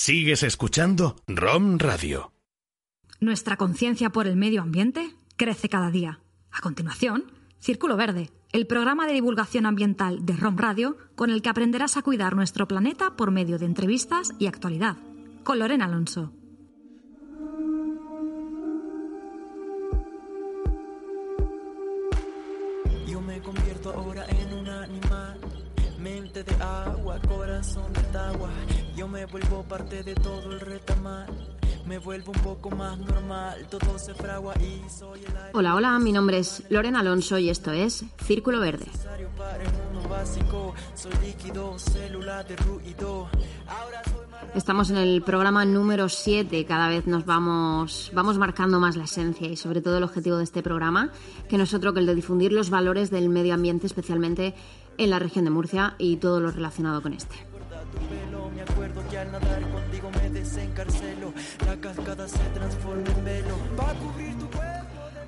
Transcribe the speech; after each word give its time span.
Sigues 0.00 0.44
escuchando 0.44 1.16
ROM 1.26 1.76
Radio. 1.76 2.30
Nuestra 3.18 3.56
conciencia 3.56 4.10
por 4.10 4.28
el 4.28 4.36
medio 4.36 4.62
ambiente 4.62 5.16
crece 5.36 5.68
cada 5.68 5.90
día. 5.90 6.20
A 6.52 6.60
continuación, 6.60 7.24
Círculo 7.58 7.96
Verde, 7.96 8.30
el 8.52 8.68
programa 8.68 9.08
de 9.08 9.14
divulgación 9.14 9.66
ambiental 9.66 10.24
de 10.24 10.36
ROM 10.36 10.56
Radio 10.56 10.96
con 11.16 11.30
el 11.30 11.42
que 11.42 11.48
aprenderás 11.48 11.96
a 11.96 12.02
cuidar 12.02 12.36
nuestro 12.36 12.68
planeta 12.68 13.16
por 13.16 13.32
medio 13.32 13.58
de 13.58 13.66
entrevistas 13.66 14.30
y 14.38 14.46
actualidad. 14.46 14.98
Con 15.42 15.58
Lorena 15.58 15.86
Alonso. 15.86 16.32
Me 29.18 29.26
vuelvo 29.26 29.64
parte 29.64 30.04
de 30.04 30.14
todo 30.14 30.52
el 30.52 30.60
retamal. 30.60 31.26
Me 31.86 31.98
vuelvo 31.98 32.30
un 32.30 32.40
poco 32.40 32.70
más 32.70 32.96
normal, 32.98 33.66
todo 33.68 33.98
se 33.98 34.14
fragua 34.14 34.54
y 34.60 34.88
soy 34.88 35.20
el 35.20 35.36
aire 35.36 35.50
Hola, 35.54 35.74
hola, 35.74 35.98
mi 35.98 36.12
nombre 36.12 36.38
es 36.38 36.62
Lorena 36.68 37.00
Alonso 37.00 37.36
y 37.36 37.50
esto 37.50 37.72
es 37.72 38.04
Círculo 38.24 38.60
Verde. 38.60 38.86
necesario 38.86 39.28
para 39.36 39.64
el 39.64 39.72
mundo 39.72 40.08
básico. 40.08 40.72
Soy 40.94 41.10
líquido, 41.20 41.76
célula 41.80 42.44
de 42.44 42.54
ruido. 42.56 43.28
Ahora 43.66 44.04
soy 44.04 44.26
más 44.30 44.54
Estamos 44.54 44.90
en 44.90 44.98
el 44.98 45.20
programa 45.22 45.64
número 45.64 46.08
7, 46.08 46.64
cada 46.64 46.88
vez 46.88 47.08
nos 47.08 47.24
vamos, 47.24 48.12
vamos 48.14 48.38
marcando 48.38 48.78
más 48.78 48.94
la 48.94 49.04
esencia 49.04 49.48
y 49.48 49.56
sobre 49.56 49.80
todo 49.80 49.98
el 49.98 50.04
objetivo 50.04 50.36
de 50.36 50.44
este 50.44 50.62
programa, 50.62 51.10
que 51.48 51.58
no 51.58 51.64
es 51.64 51.74
otro 51.74 51.92
que 51.92 51.98
el 51.98 52.06
de 52.06 52.14
difundir 52.14 52.52
los 52.52 52.70
valores 52.70 53.10
del 53.10 53.30
medio 53.30 53.54
ambiente, 53.54 53.88
especialmente 53.88 54.54
en 54.96 55.10
la 55.10 55.18
región 55.18 55.44
de 55.44 55.50
Murcia 55.50 55.96
y 55.98 56.18
todo 56.18 56.38
lo 56.38 56.52
relacionado 56.52 57.02
con 57.02 57.14
este. 57.14 57.57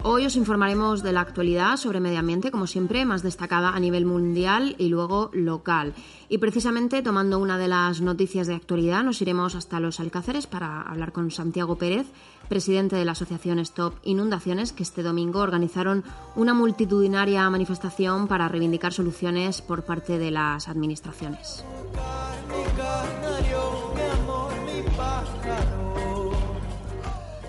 Hoy 0.02 0.24
os 0.24 0.34
informaremos 0.36 1.02
de 1.02 1.12
la 1.12 1.20
actualidad 1.20 1.76
sobre 1.76 2.00
medio 2.00 2.20
ambiente, 2.20 2.50
como 2.50 2.66
siempre, 2.66 3.04
más 3.04 3.22
destacada 3.22 3.70
a 3.70 3.80
nivel 3.80 4.06
mundial 4.06 4.74
y 4.78 4.88
luego 4.88 5.30
local. 5.34 5.92
Y 6.30 6.38
precisamente 6.38 7.02
tomando 7.02 7.38
una 7.38 7.58
de 7.58 7.68
las 7.68 8.00
noticias 8.00 8.46
de 8.46 8.54
actualidad, 8.54 9.04
nos 9.04 9.20
iremos 9.20 9.54
hasta 9.54 9.78
los 9.78 10.00
Alcáceres 10.00 10.46
para 10.46 10.80
hablar 10.80 11.12
con 11.12 11.30
Santiago 11.30 11.76
Pérez, 11.76 12.06
presidente 12.50 12.96
de 12.96 13.06
la 13.06 13.12
asociación 13.12 13.58
Stop 13.60 13.94
Inundaciones, 14.02 14.72
que 14.74 14.82
este 14.82 15.02
domingo 15.02 15.38
organizaron 15.40 16.04
una 16.36 16.52
multitudinaria 16.52 17.48
manifestación 17.48 18.26
para 18.28 18.48
reivindicar 18.48 18.92
soluciones 18.92 19.62
por 19.62 19.84
parte 19.84 20.18
de 20.18 20.30
las 20.32 20.68
administraciones. 20.68 21.64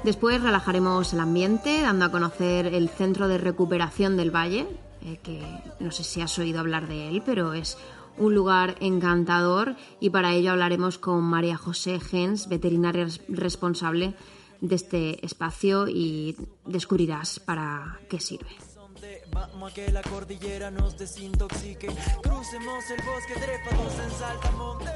Después 0.03 0.41
relajaremos 0.41 1.13
el 1.13 1.19
ambiente, 1.19 1.81
dando 1.81 2.05
a 2.05 2.11
conocer 2.11 2.67
el 2.67 2.89
Centro 2.89 3.27
de 3.27 3.37
Recuperación 3.37 4.17
del 4.17 4.31
Valle, 4.35 4.67
eh, 5.03 5.19
que 5.21 5.43
no 5.79 5.91
sé 5.91 6.03
si 6.03 6.21
has 6.21 6.37
oído 6.39 6.59
hablar 6.59 6.87
de 6.87 7.09
él, 7.09 7.21
pero 7.25 7.53
es 7.53 7.77
un 8.17 8.33
lugar 8.33 8.75
encantador 8.81 9.75
y 9.99 10.09
para 10.09 10.33
ello 10.33 10.51
hablaremos 10.51 10.97
con 10.97 11.23
María 11.23 11.55
José 11.57 11.99
Gens, 11.99 12.49
veterinaria 12.49 13.05
res- 13.05 13.21
responsable 13.29 14.15
de 14.61 14.75
este 14.75 15.25
espacio 15.25 15.87
y 15.87 16.37
descubrirás 16.65 17.39
para 17.39 17.99
qué 18.09 18.19
sirve. 18.19 18.49
Donde 18.75 19.23
Vamos 19.33 19.71
a 19.71 19.73
que 19.73 19.91
la 19.91 20.01
cordillera 20.01 20.71
nos 20.71 20.97
desintoxique. 20.97 21.87
Crucemos 22.21 22.83
el 22.91 23.05
bosque 23.05 23.33
trepados 23.33 23.99
en 23.99 24.11
saltamonte. 24.11 24.91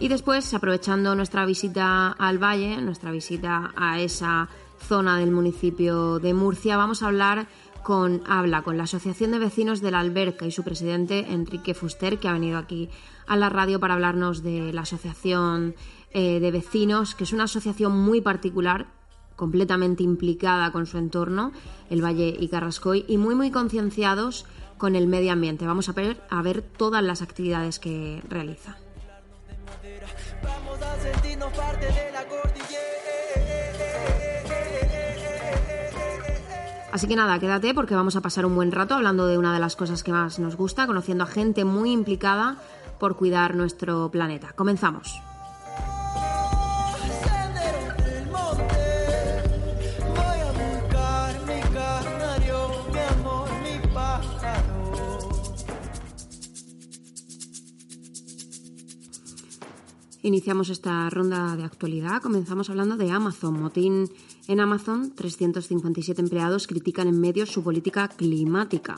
Y 0.00 0.08
después, 0.08 0.52
aprovechando 0.52 1.14
nuestra 1.14 1.46
visita 1.46 2.10
al 2.12 2.42
valle, 2.42 2.76
nuestra 2.82 3.12
visita 3.12 3.72
a 3.76 4.00
esa 4.00 4.48
zona 4.80 5.18
del 5.18 5.30
municipio 5.30 6.18
de 6.18 6.34
Murcia, 6.34 6.76
vamos 6.76 7.02
a 7.02 7.06
hablar 7.06 7.46
con 7.84 8.22
Habla, 8.26 8.62
con 8.62 8.76
la 8.76 8.84
Asociación 8.84 9.30
de 9.30 9.38
Vecinos 9.38 9.80
de 9.80 9.90
la 9.90 10.00
Alberca 10.00 10.46
y 10.46 10.50
su 10.50 10.64
presidente 10.64 11.32
Enrique 11.32 11.74
Fuster, 11.74 12.18
que 12.18 12.28
ha 12.28 12.32
venido 12.32 12.58
aquí 12.58 12.88
a 13.26 13.36
la 13.36 13.50
radio 13.50 13.78
para 13.78 13.94
hablarnos 13.94 14.42
de 14.42 14.72
la 14.72 14.82
Asociación 14.82 15.76
eh, 16.10 16.40
de 16.40 16.50
Vecinos, 16.50 17.14
que 17.14 17.24
es 17.24 17.32
una 17.32 17.44
asociación 17.44 17.96
muy 17.96 18.20
particular, 18.20 18.86
completamente 19.36 20.02
implicada 20.02 20.70
con 20.72 20.86
su 20.86 20.98
entorno, 20.98 21.52
el 21.90 22.04
Valle 22.04 22.36
y 22.38 22.48
Carrascoy, 22.48 23.04
y 23.08 23.18
muy 23.18 23.34
muy 23.34 23.50
concienciados 23.50 24.46
con 24.78 24.96
el 24.96 25.06
medio 25.06 25.32
ambiente. 25.32 25.66
Vamos 25.66 25.88
a 25.88 25.92
ver, 25.92 26.20
a 26.30 26.42
ver 26.42 26.62
todas 26.62 27.02
las 27.02 27.22
actividades 27.22 27.78
que 27.78 28.22
realiza. 28.28 28.76
Así 36.92 37.08
que 37.08 37.16
nada, 37.16 37.40
quédate 37.40 37.74
porque 37.74 37.96
vamos 37.96 38.14
a 38.14 38.20
pasar 38.20 38.46
un 38.46 38.54
buen 38.54 38.70
rato 38.70 38.94
hablando 38.94 39.26
de 39.26 39.36
una 39.36 39.52
de 39.52 39.58
las 39.58 39.74
cosas 39.74 40.04
que 40.04 40.12
más 40.12 40.38
nos 40.38 40.56
gusta, 40.56 40.86
conociendo 40.86 41.24
a 41.24 41.26
gente 41.26 41.64
muy 41.64 41.90
implicada 41.90 42.56
por 43.00 43.16
cuidar 43.16 43.56
nuestro 43.56 44.10
planeta. 44.12 44.52
Comenzamos. 44.54 45.20
Iniciamos 60.24 60.70
esta 60.70 61.10
ronda 61.10 61.54
de 61.54 61.64
actualidad. 61.64 62.22
Comenzamos 62.22 62.70
hablando 62.70 62.96
de 62.96 63.10
Amazon. 63.10 63.60
Motín 63.60 64.08
en 64.48 64.58
Amazon. 64.58 65.12
357 65.14 66.18
empleados 66.18 66.66
critican 66.66 67.08
en 67.08 67.20
medios 67.20 67.50
su 67.50 67.62
política 67.62 68.08
climática. 68.08 68.96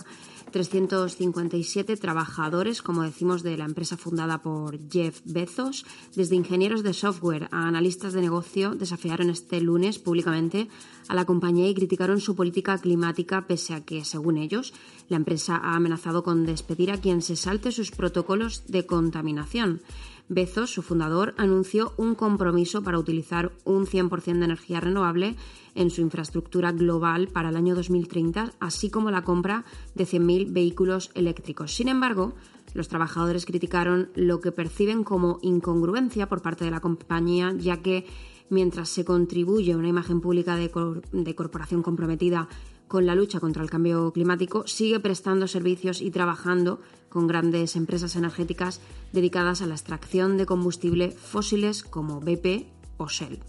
357 0.52 1.96
trabajadores, 1.96 2.80
como 2.80 3.02
decimos, 3.02 3.42
de 3.42 3.56
la 3.56 3.64
empresa 3.64 3.96
fundada 3.96 4.40
por 4.40 4.78
Jeff 4.88 5.20
Bezos, 5.24 5.84
desde 6.14 6.36
ingenieros 6.36 6.84
de 6.84 6.94
software 6.94 7.48
a 7.50 7.66
analistas 7.66 8.12
de 8.12 8.20
negocio, 8.20 8.76
desafiaron 8.76 9.28
este 9.28 9.60
lunes 9.60 9.98
públicamente 9.98 10.68
a 11.08 11.16
la 11.16 11.24
compañía 11.24 11.68
y 11.68 11.74
criticaron 11.74 12.20
su 12.20 12.36
política 12.36 12.78
climática, 12.78 13.48
pese 13.48 13.74
a 13.74 13.84
que, 13.84 14.04
según 14.04 14.38
ellos, 14.38 14.72
la 15.08 15.16
empresa 15.16 15.56
ha 15.56 15.74
amenazado 15.74 16.22
con 16.22 16.46
despedir 16.46 16.92
a 16.92 17.00
quien 17.00 17.20
se 17.20 17.34
salte 17.34 17.72
sus 17.72 17.90
protocolos 17.90 18.62
de 18.68 18.86
contaminación. 18.86 19.82
Bezos, 20.28 20.72
su 20.72 20.82
fundador, 20.82 21.34
anunció 21.36 21.92
un 21.96 22.14
compromiso 22.14 22.82
para 22.82 22.98
utilizar 22.98 23.52
un 23.64 23.86
100% 23.86 24.38
de 24.38 24.44
energía 24.44 24.80
renovable 24.80 25.36
en 25.74 25.90
su 25.90 26.00
infraestructura 26.00 26.72
global 26.72 27.28
para 27.28 27.50
el 27.50 27.56
año 27.56 27.76
2030, 27.76 28.52
así 28.58 28.90
como 28.90 29.10
la 29.10 29.22
compra 29.22 29.64
de 29.94 30.04
100.000 30.04 30.52
vehículos 30.52 31.10
eléctricos. 31.14 31.74
Sin 31.74 31.88
embargo, 31.88 32.34
los 32.74 32.88
trabajadores 32.88 33.46
criticaron 33.46 34.10
lo 34.16 34.40
que 34.40 34.52
perciben 34.52 35.04
como 35.04 35.38
incongruencia 35.42 36.28
por 36.28 36.42
parte 36.42 36.64
de 36.64 36.72
la 36.72 36.80
compañía, 36.80 37.54
ya 37.56 37.80
que 37.80 38.04
mientras 38.50 38.88
se 38.88 39.04
contribuye 39.04 39.72
a 39.72 39.76
una 39.76 39.88
imagen 39.88 40.20
pública 40.20 40.56
de, 40.56 40.70
de 41.12 41.34
corporación 41.34 41.82
comprometida 41.82 42.48
con 42.88 43.06
la 43.06 43.14
lucha 43.14 43.40
contra 43.40 43.62
el 43.62 43.70
cambio 43.70 44.12
climático, 44.12 44.66
sigue 44.66 45.00
prestando 45.00 45.48
servicios 45.48 46.00
y 46.00 46.10
trabajando 46.10 46.80
con 47.08 47.26
grandes 47.26 47.76
empresas 47.76 48.16
energéticas 48.16 48.80
dedicadas 49.12 49.62
a 49.62 49.66
la 49.66 49.74
extracción 49.74 50.36
de 50.36 50.46
combustible 50.46 51.10
fósiles 51.10 51.82
como 51.82 52.20
BP 52.20 52.66
o 52.98 53.08
Shell. 53.08 53.40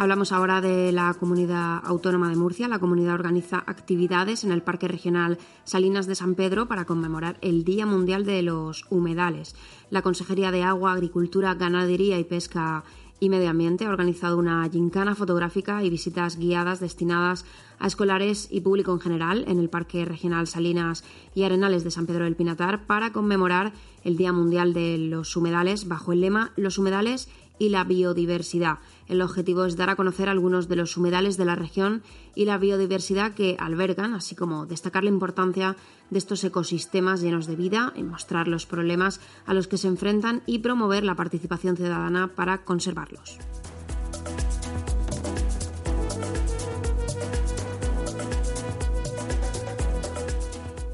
Hablamos 0.00 0.32
ahora 0.32 0.62
de 0.62 0.92
la 0.92 1.12
Comunidad 1.12 1.82
Autónoma 1.84 2.30
de 2.30 2.36
Murcia. 2.36 2.68
La 2.68 2.78
comunidad 2.78 3.12
organiza 3.12 3.62
actividades 3.66 4.44
en 4.44 4.50
el 4.50 4.62
Parque 4.62 4.88
Regional 4.88 5.36
Salinas 5.64 6.06
de 6.06 6.14
San 6.14 6.36
Pedro 6.36 6.66
para 6.68 6.86
conmemorar 6.86 7.36
el 7.42 7.64
Día 7.64 7.84
Mundial 7.84 8.24
de 8.24 8.40
los 8.40 8.86
Humedales. 8.88 9.54
La 9.90 10.00
Consejería 10.00 10.52
de 10.52 10.62
Agua, 10.62 10.94
Agricultura, 10.94 11.52
Ganadería 11.52 12.18
y 12.18 12.24
Pesca 12.24 12.82
y 13.20 13.28
Medio 13.28 13.50
Ambiente 13.50 13.84
ha 13.84 13.90
organizado 13.90 14.38
una 14.38 14.66
gincana 14.70 15.14
fotográfica 15.14 15.84
y 15.84 15.90
visitas 15.90 16.38
guiadas 16.38 16.80
destinadas 16.80 17.44
a 17.78 17.86
escolares 17.86 18.48
y 18.50 18.62
público 18.62 18.92
en 18.92 19.00
general 19.00 19.44
en 19.48 19.58
el 19.58 19.68
Parque 19.68 20.06
Regional 20.06 20.46
Salinas 20.46 21.04
y 21.34 21.42
Arenales 21.42 21.84
de 21.84 21.90
San 21.90 22.06
Pedro 22.06 22.24
del 22.24 22.36
Pinatar 22.36 22.86
para 22.86 23.12
conmemorar 23.12 23.74
el 24.02 24.16
Día 24.16 24.32
Mundial 24.32 24.72
de 24.72 24.96
los 24.96 25.36
Humedales 25.36 25.88
bajo 25.88 26.14
el 26.14 26.22
lema 26.22 26.52
Los 26.56 26.78
humedales 26.78 27.28
y 27.60 27.68
la 27.68 27.84
biodiversidad. 27.84 28.78
El 29.10 29.22
objetivo 29.22 29.64
es 29.64 29.76
dar 29.76 29.90
a 29.90 29.96
conocer 29.96 30.28
algunos 30.28 30.68
de 30.68 30.76
los 30.76 30.96
humedales 30.96 31.36
de 31.36 31.44
la 31.44 31.56
región 31.56 32.04
y 32.36 32.44
la 32.44 32.58
biodiversidad 32.58 33.34
que 33.34 33.56
albergan, 33.58 34.14
así 34.14 34.36
como 34.36 34.66
destacar 34.66 35.02
la 35.02 35.10
importancia 35.10 35.74
de 36.10 36.18
estos 36.18 36.44
ecosistemas 36.44 37.20
llenos 37.20 37.48
de 37.48 37.56
vida, 37.56 37.92
y 37.96 38.04
mostrar 38.04 38.46
los 38.46 38.66
problemas 38.66 39.20
a 39.46 39.54
los 39.54 39.66
que 39.66 39.78
se 39.78 39.88
enfrentan 39.88 40.42
y 40.46 40.60
promover 40.60 41.02
la 41.02 41.16
participación 41.16 41.76
ciudadana 41.76 42.28
para 42.36 42.62
conservarlos. 42.62 43.38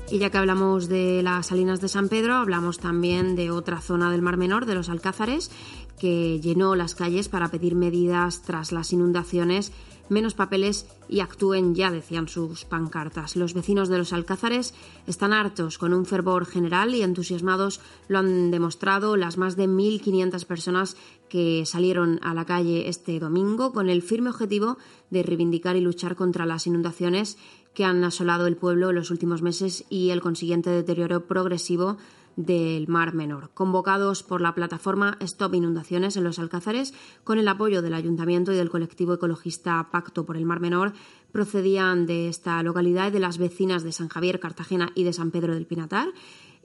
Y 0.08 0.18
ya 0.18 0.30
que 0.30 0.38
hablamos 0.38 0.88
de 0.88 1.20
las 1.22 1.48
salinas 1.48 1.80
de 1.80 1.88
San 1.88 2.08
Pedro, 2.08 2.36
hablamos 2.36 2.78
también 2.78 3.34
de 3.34 3.50
otra 3.50 3.80
zona 3.80 4.10
del 4.10 4.22
Mar 4.22 4.36
Menor, 4.36 4.64
de 4.64 4.76
los 4.76 4.88
Alcázares, 4.88 5.50
que 5.98 6.40
llenó 6.40 6.74
las 6.76 6.94
calles 6.94 7.28
para 7.28 7.48
pedir 7.48 7.74
medidas 7.74 8.42
tras 8.42 8.72
las 8.72 8.92
inundaciones, 8.92 9.72
menos 10.08 10.34
papeles 10.34 10.86
y 11.08 11.20
actúen 11.20 11.74
ya, 11.74 11.90
decían 11.90 12.28
sus 12.28 12.64
pancartas. 12.64 13.36
Los 13.36 13.54
vecinos 13.54 13.88
de 13.88 13.98
los 13.98 14.12
Alcázares 14.12 14.74
están 15.06 15.32
hartos, 15.32 15.78
con 15.78 15.92
un 15.92 16.06
fervor 16.06 16.46
general 16.46 16.94
y 16.94 17.02
entusiasmados 17.02 17.80
lo 18.08 18.18
han 18.18 18.50
demostrado 18.50 19.16
las 19.16 19.38
más 19.38 19.56
de 19.56 19.68
1.500 19.68 20.44
personas 20.44 20.96
que 21.28 21.64
salieron 21.66 22.20
a 22.22 22.34
la 22.34 22.44
calle 22.44 22.88
este 22.88 23.18
domingo 23.18 23.72
con 23.72 23.88
el 23.88 24.02
firme 24.02 24.30
objetivo 24.30 24.78
de 25.10 25.22
reivindicar 25.22 25.76
y 25.76 25.80
luchar 25.80 26.14
contra 26.14 26.46
las 26.46 26.66
inundaciones 26.66 27.36
que 27.74 27.84
han 27.84 28.02
asolado 28.04 28.46
el 28.46 28.56
pueblo 28.56 28.90
en 28.90 28.96
los 28.96 29.10
últimos 29.10 29.42
meses 29.42 29.84
y 29.90 30.10
el 30.10 30.20
consiguiente 30.20 30.70
deterioro 30.70 31.26
progresivo 31.26 31.98
del 32.36 32.86
Mar 32.86 33.14
Menor, 33.14 33.50
convocados 33.54 34.22
por 34.22 34.40
la 34.40 34.54
plataforma 34.54 35.16
Stop 35.20 35.54
Inundaciones 35.54 36.16
en 36.16 36.24
los 36.24 36.38
Alcázares, 36.38 36.94
con 37.24 37.38
el 37.38 37.48
apoyo 37.48 37.82
del 37.82 37.94
Ayuntamiento 37.94 38.52
y 38.52 38.56
del 38.56 38.70
colectivo 38.70 39.14
ecologista 39.14 39.88
Pacto 39.90 40.26
por 40.26 40.36
el 40.36 40.44
Mar 40.44 40.60
Menor, 40.60 40.92
procedían 41.32 42.06
de 42.06 42.28
esta 42.28 42.62
localidad 42.62 43.08
y 43.08 43.12
de 43.12 43.20
las 43.20 43.38
vecinas 43.38 43.82
de 43.82 43.92
San 43.92 44.08
Javier, 44.08 44.38
Cartagena 44.38 44.92
y 44.94 45.04
de 45.04 45.12
San 45.12 45.30
Pedro 45.30 45.54
del 45.54 45.66
Pinatar. 45.66 46.08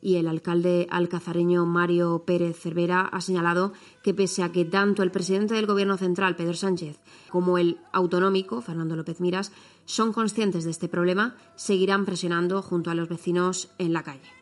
Y 0.04 0.16
el 0.16 0.28
alcalde 0.28 0.88
alcazareño 0.90 1.66
Mario 1.68 2.24
Pérez 2.26 2.60
Cervera 2.60 3.02
ha 3.02 3.22
señalado 3.22 3.72
que 4.02 4.16
pese 4.16 4.42
a 4.42 4.52
que 4.52 4.66
tanto 4.66 5.04
el 5.04 5.12
presidente 5.12 5.54
del 5.54 5.68
Gobierno 5.68 5.96
central, 5.96 6.36
Pedro 6.36 6.56
Sánchez, 6.56 7.00
como 7.30 7.60
el 7.60 7.78
autonómico, 7.92 8.62
Fernando 8.62 8.96
López 8.96 9.22
Miras, 9.22 9.52
son 9.86 10.12
conscientes 10.12 10.64
de 10.64 10.72
este 10.72 10.90
problema, 10.90 11.36
seguirán 11.56 12.06
presionando 12.06 12.64
junto 12.64 12.90
a 12.90 12.96
los 12.96 13.10
vecinos 13.10 13.70
en 13.78 13.94
la 13.94 14.02
calle. 14.02 14.41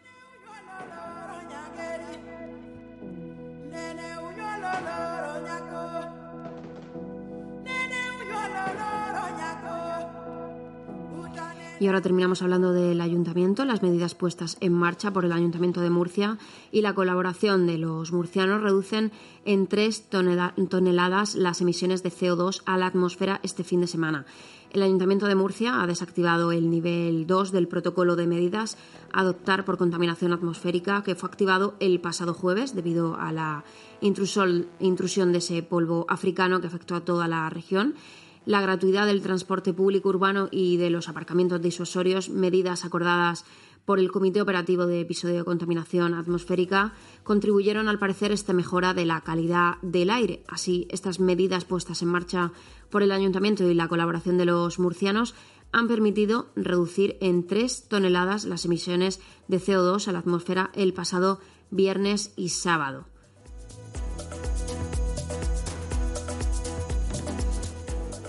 Y 11.80 11.88
ahora 11.88 12.02
terminamos 12.02 12.42
hablando 12.42 12.74
del 12.74 13.00
ayuntamiento, 13.00 13.64
las 13.64 13.82
medidas 13.82 14.14
puestas 14.14 14.58
en 14.60 14.74
marcha 14.74 15.14
por 15.14 15.24
el 15.24 15.32
ayuntamiento 15.32 15.80
de 15.80 15.90
Murcia 15.90 16.38
y 16.74 16.82
la 16.82 16.94
colaboración 16.94 17.68
de 17.68 17.78
los 17.78 18.12
murcianos 18.12 18.62
reducen 18.62 19.14
en 19.46 19.66
tres 19.66 20.10
toneladas 20.10 21.36
las 21.36 21.62
emisiones 21.62 22.04
de 22.04 22.12
CO2 22.12 22.64
a 22.66 22.78
la 22.78 22.88
atmósfera 22.88 23.40
este 23.44 23.64
fin 23.64 23.80
de 23.80 23.88
semana. 23.88 24.26
El 24.72 24.84
Ayuntamiento 24.84 25.26
de 25.26 25.36
Murcia 25.36 25.82
ha 25.82 25.88
desactivado 25.88 26.52
el 26.52 26.70
nivel 26.70 27.26
2 27.26 27.52
del 27.54 27.68
protocolo 27.70 28.18
de 28.18 28.28
medidas 28.28 28.78
a 29.14 29.22
adoptar 29.22 29.64
por 29.64 29.78
contaminación 29.78 30.34
atmosférica 30.34 31.02
que 31.02 31.16
fue 31.16 31.30
activado 31.30 31.76
el 31.80 32.02
pasado 32.02 32.34
jueves 32.34 32.76
debido 32.76 33.16
a 33.16 33.32
la 33.32 33.64
intrusión 34.02 35.32
de 35.32 35.38
ese 35.38 35.64
polvo 35.64 36.06
africano 36.10 36.60
que 36.60 36.68
afectó 36.68 36.96
a 36.96 37.02
toda 37.02 37.28
la 37.28 37.50
región 37.50 37.96
la 38.46 38.62
gratuidad 38.62 39.06
del 39.06 39.22
transporte 39.22 39.74
público 39.74 40.10
urbano 40.10 40.50
y 40.52 40.78
de 40.78 40.90
los 40.90 41.10
aparcamientos 41.10 41.62
disuasorios, 41.62 42.30
medidas 42.30 42.86
acordadas 42.86 43.46
por 43.86 44.00
el 44.00 44.12
Comité 44.12 44.42
Operativo 44.42 44.86
de 44.86 45.02
Episodio 45.02 45.38
de 45.38 45.44
Contaminación 45.44 46.14
Atmosférica, 46.14 46.94
contribuyeron 47.24 47.88
al 47.88 47.98
parecer 47.98 48.32
esta 48.32 48.54
mejora 48.54 48.94
de 48.94 49.06
la 49.06 49.22
calidad 49.22 49.78
del 49.82 50.12
aire. 50.12 50.44
Así, 50.48 50.88
estas 50.92 51.20
medidas 51.20 51.66
puestas 51.66 52.02
en 52.02 52.10
marcha 52.10 52.52
por 52.90 53.02
el 53.02 53.12
Ayuntamiento 53.12 53.68
y 53.68 53.74
la 53.74 53.88
colaboración 53.88 54.38
de 54.38 54.46
los 54.46 54.78
murcianos 54.78 55.34
han 55.72 55.88
permitido 55.88 56.52
reducir 56.56 57.18
en 57.20 57.46
tres 57.46 57.88
toneladas 57.88 58.46
las 58.46 58.66
emisiones 58.66 59.22
de 59.48 59.60
CO2 59.60 60.08
a 60.08 60.12
la 60.12 60.20
atmósfera 60.20 60.72
el 60.76 60.94
pasado 60.94 61.40
viernes 61.72 62.34
y 62.36 62.50
sábado. 62.50 63.09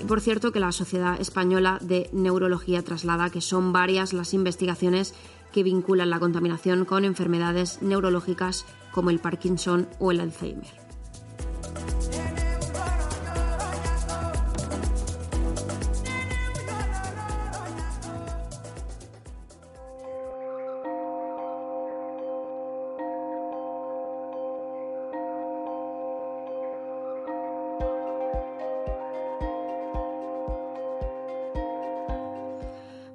Por 0.06 0.20
cierto, 0.20 0.52
que 0.52 0.60
la 0.60 0.72
Sociedad 0.72 1.20
Española 1.20 1.78
de 1.80 2.08
Neurología 2.12 2.82
traslada 2.82 3.30
que 3.30 3.40
son 3.40 3.72
varias 3.72 4.12
las 4.12 4.34
investigaciones 4.34 5.14
que 5.52 5.62
vinculan 5.62 6.10
la 6.10 6.20
contaminación 6.20 6.84
con 6.84 7.04
enfermedades 7.04 7.82
neurológicas 7.82 8.66
como 8.92 9.10
el 9.10 9.18
Parkinson 9.18 9.88
o 9.98 10.10
el 10.10 10.20
Alzheimer. 10.20 10.79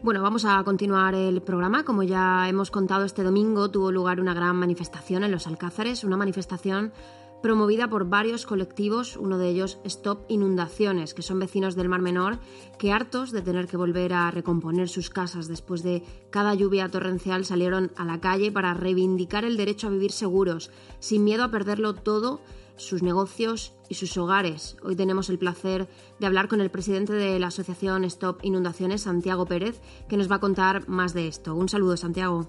Bueno, 0.05 0.21
vamos 0.21 0.45
a 0.45 0.63
continuar 0.63 1.15
el 1.15 1.41
programa. 1.41 1.83
Como 1.83 2.03
ya 2.03 2.47
hemos 2.47 2.69
contado, 2.69 3.05
este 3.05 3.23
domingo 3.23 3.71
tuvo 3.71 3.91
lugar 3.91 4.19
una 4.19 4.35
gran 4.35 4.55
manifestación 4.55 5.23
en 5.23 5.31
los 5.31 5.47
Alcázares, 5.47 6.03
una 6.03 6.15
manifestación 6.15 6.93
promovida 7.41 7.89
por 7.89 8.07
varios 8.07 8.45
colectivos, 8.45 9.17
uno 9.17 9.39
de 9.39 9.49
ellos 9.49 9.79
Stop 9.83 10.25
Inundaciones, 10.27 11.15
que 11.15 11.23
son 11.23 11.39
vecinos 11.39 11.75
del 11.75 11.89
Mar 11.89 12.01
Menor, 12.01 12.37
que 12.77 12.91
hartos 12.91 13.31
de 13.31 13.41
tener 13.41 13.65
que 13.65 13.77
volver 13.77 14.13
a 14.13 14.29
recomponer 14.29 14.89
sus 14.89 15.09
casas 15.09 15.47
después 15.47 15.81
de 15.81 16.03
cada 16.29 16.53
lluvia 16.53 16.87
torrencial 16.87 17.43
salieron 17.43 17.91
a 17.97 18.05
la 18.05 18.21
calle 18.21 18.51
para 18.51 18.75
reivindicar 18.75 19.43
el 19.43 19.57
derecho 19.57 19.87
a 19.87 19.89
vivir 19.89 20.11
seguros, 20.11 20.69
sin 20.99 21.23
miedo 21.23 21.43
a 21.43 21.49
perderlo 21.49 21.95
todo 21.95 22.41
sus 22.77 23.03
negocios 23.03 23.75
y 23.89 23.95
sus 23.95 24.17
hogares. 24.17 24.77
Hoy 24.83 24.95
tenemos 24.95 25.29
el 25.29 25.39
placer 25.39 25.87
de 26.19 26.27
hablar 26.27 26.47
con 26.47 26.61
el 26.61 26.69
presidente 26.69 27.13
de 27.13 27.39
la 27.39 27.47
Asociación 27.47 28.03
Stop 28.05 28.39
Inundaciones, 28.43 29.03
Santiago 29.03 29.45
Pérez, 29.45 29.79
que 30.09 30.17
nos 30.17 30.31
va 30.31 30.35
a 30.37 30.39
contar 30.39 30.87
más 30.87 31.13
de 31.13 31.27
esto. 31.27 31.53
Un 31.55 31.69
saludo, 31.69 31.97
Santiago. 31.97 32.47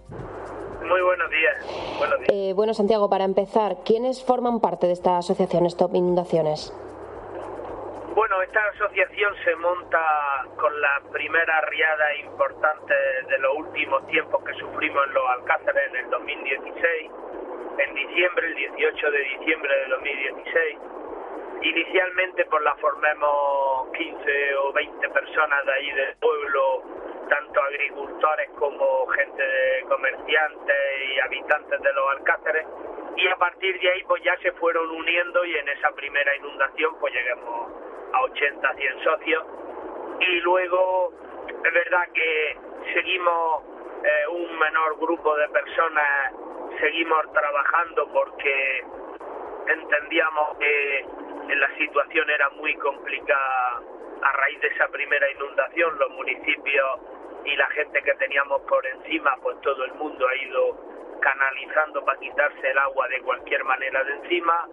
Muy 0.87 1.01
buenos 1.03 1.31
días. 1.31 1.99
Buenos 1.99 2.19
días. 2.21 2.31
Eh, 2.33 2.53
bueno, 2.55 2.75
Santiago, 2.75 3.11
para 3.11 3.25
empezar, 3.25 3.79
¿quiénes 3.85 4.23
forman 4.25 4.61
parte 4.61 4.87
de 4.87 4.93
esta 4.93 5.19
Asociación 5.19 5.67
Stop 5.67 5.95
Inundaciones? 5.95 6.73
Bueno, 8.15 8.41
esta 8.41 8.61
asociación 8.75 9.35
se 9.45 9.55
monta 9.57 9.99
con 10.57 10.81
la 10.81 11.03
primera 11.13 11.61
riada 11.63 12.17
importante 12.25 12.95
de 13.29 13.39
los 13.39 13.59
últimos 13.59 14.07
tiempos 14.07 14.43
que 14.43 14.55
sufrimos 14.55 15.05
en 15.07 15.13
los 15.13 15.25
Alcázares 15.39 15.91
en 15.91 15.97
el 15.97 16.11
2016 16.11 17.11
en 17.79 17.95
diciembre, 17.95 18.47
el 18.47 18.55
18 18.55 19.11
de 19.11 19.19
diciembre 19.19 19.77
de 19.77 19.89
2016. 19.89 20.79
Inicialmente 21.63 22.45
pues 22.47 22.63
la 22.63 22.75
formemos 22.77 23.91
15 23.97 24.55
o 24.57 24.73
20 24.73 25.09
personas 25.09 25.67
de 25.67 25.73
ahí 25.73 25.91
del 25.93 26.17
pueblo, 26.17 26.83
tanto 27.29 27.63
agricultores 27.63 28.51
como 28.59 29.07
gente 29.09 29.43
de 29.43 29.83
comerciantes 29.89 30.77
y 31.15 31.21
habitantes 31.21 31.81
de 31.81 31.93
los 31.93 32.11
alcáceres 32.11 32.67
y 33.17 33.29
a 33.29 33.37
partir 33.37 33.81
de 33.81 33.91
ahí 33.91 34.05
pues 34.05 34.23
ya 34.23 34.37
se 34.39 34.53
fueron 34.53 34.91
uniendo 34.91 35.45
y 35.45 35.57
en 35.57 35.69
esa 35.71 35.91
primera 35.93 36.37
inundación 36.37 36.95
pues 37.01 37.15
llegamos 37.15 37.73
a 38.13 38.23
80, 38.23 38.75
100 38.75 39.05
socios 39.05 39.45
y 40.21 40.41
luego 40.41 41.13
es 41.65 41.73
verdad 41.73 42.09
que 42.13 42.57
seguimos 42.93 43.65
eh, 44.05 44.29
un 44.29 44.59
menor 44.59 44.99
grupo 44.99 45.35
de 45.37 45.49
personas 45.49 46.33
seguimos 46.81 47.33
trabajando 47.33 48.09
porque 48.13 48.85
entendíamos 49.69 50.59
que 50.59 51.05
la 51.55 51.77
situación 51.77 52.29
era 52.31 52.51
muy 52.51 52.75
complicada 52.77 53.83
a 54.23 54.33
raíz 54.33 54.61
de 54.61 54.69
esa 54.69 54.89
primera 54.89 55.31
inundación, 55.31 55.99
los 55.99 56.11
municipios 56.11 57.01
y 57.45 57.55
la 57.57 57.69
gente 57.71 58.03
que 58.03 58.15
teníamos 58.15 58.63
por 58.63 58.85
encima, 58.87 59.37
pues 59.43 59.61
todo 59.61 59.85
el 59.85 59.95
mundo 59.95 60.27
ha 60.27 60.37
ido 60.37 61.19
canalizando 61.21 62.05
para 62.05 62.19
quitarse 62.19 62.71
el 62.71 62.79
agua 62.79 63.09
de 63.09 63.21
cualquier 63.21 63.65
manera 63.65 64.03
de 64.05 64.13
encima. 64.15 64.69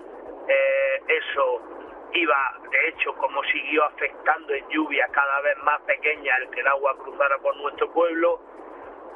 Eh, 0.48 1.02
eso 1.08 1.62
iba, 2.14 2.60
de 2.70 2.90
hecho, 2.90 3.14
como 3.16 3.44
siguió 3.44 3.86
afectando 3.86 4.54
en 4.54 4.68
lluvia 4.70 5.08
cada 5.12 5.42
vez 5.42 5.58
más 5.64 5.82
pequeña 5.82 6.36
el 6.38 6.50
que 6.50 6.62
el 6.62 6.68
agua 6.68 6.98
cruzara 6.98 7.38
por 7.40 7.56
nuestro 7.58 7.92
pueblo, 7.92 8.42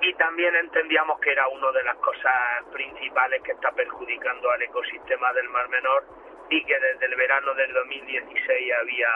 y 0.02 0.14
también 0.16 0.56
entendíamos 0.56 1.20
que 1.20 1.32
era 1.32 1.48
una 1.48 1.72
de 1.72 1.84
las 1.84 1.96
cosas 1.98 2.34
principales 2.72 3.42
que 3.44 3.52
está 3.52 3.72
perjudicando 3.72 4.50
al 4.52 4.62
ecosistema 4.62 5.34
del 5.34 5.50
Mar 5.50 5.68
Menor 5.70 6.04
y 6.50 6.64
que 6.64 6.80
desde 6.80 7.06
el 7.06 7.16
verano 7.16 7.54
del 7.56 7.74
2016 7.74 8.74
había 8.80 9.10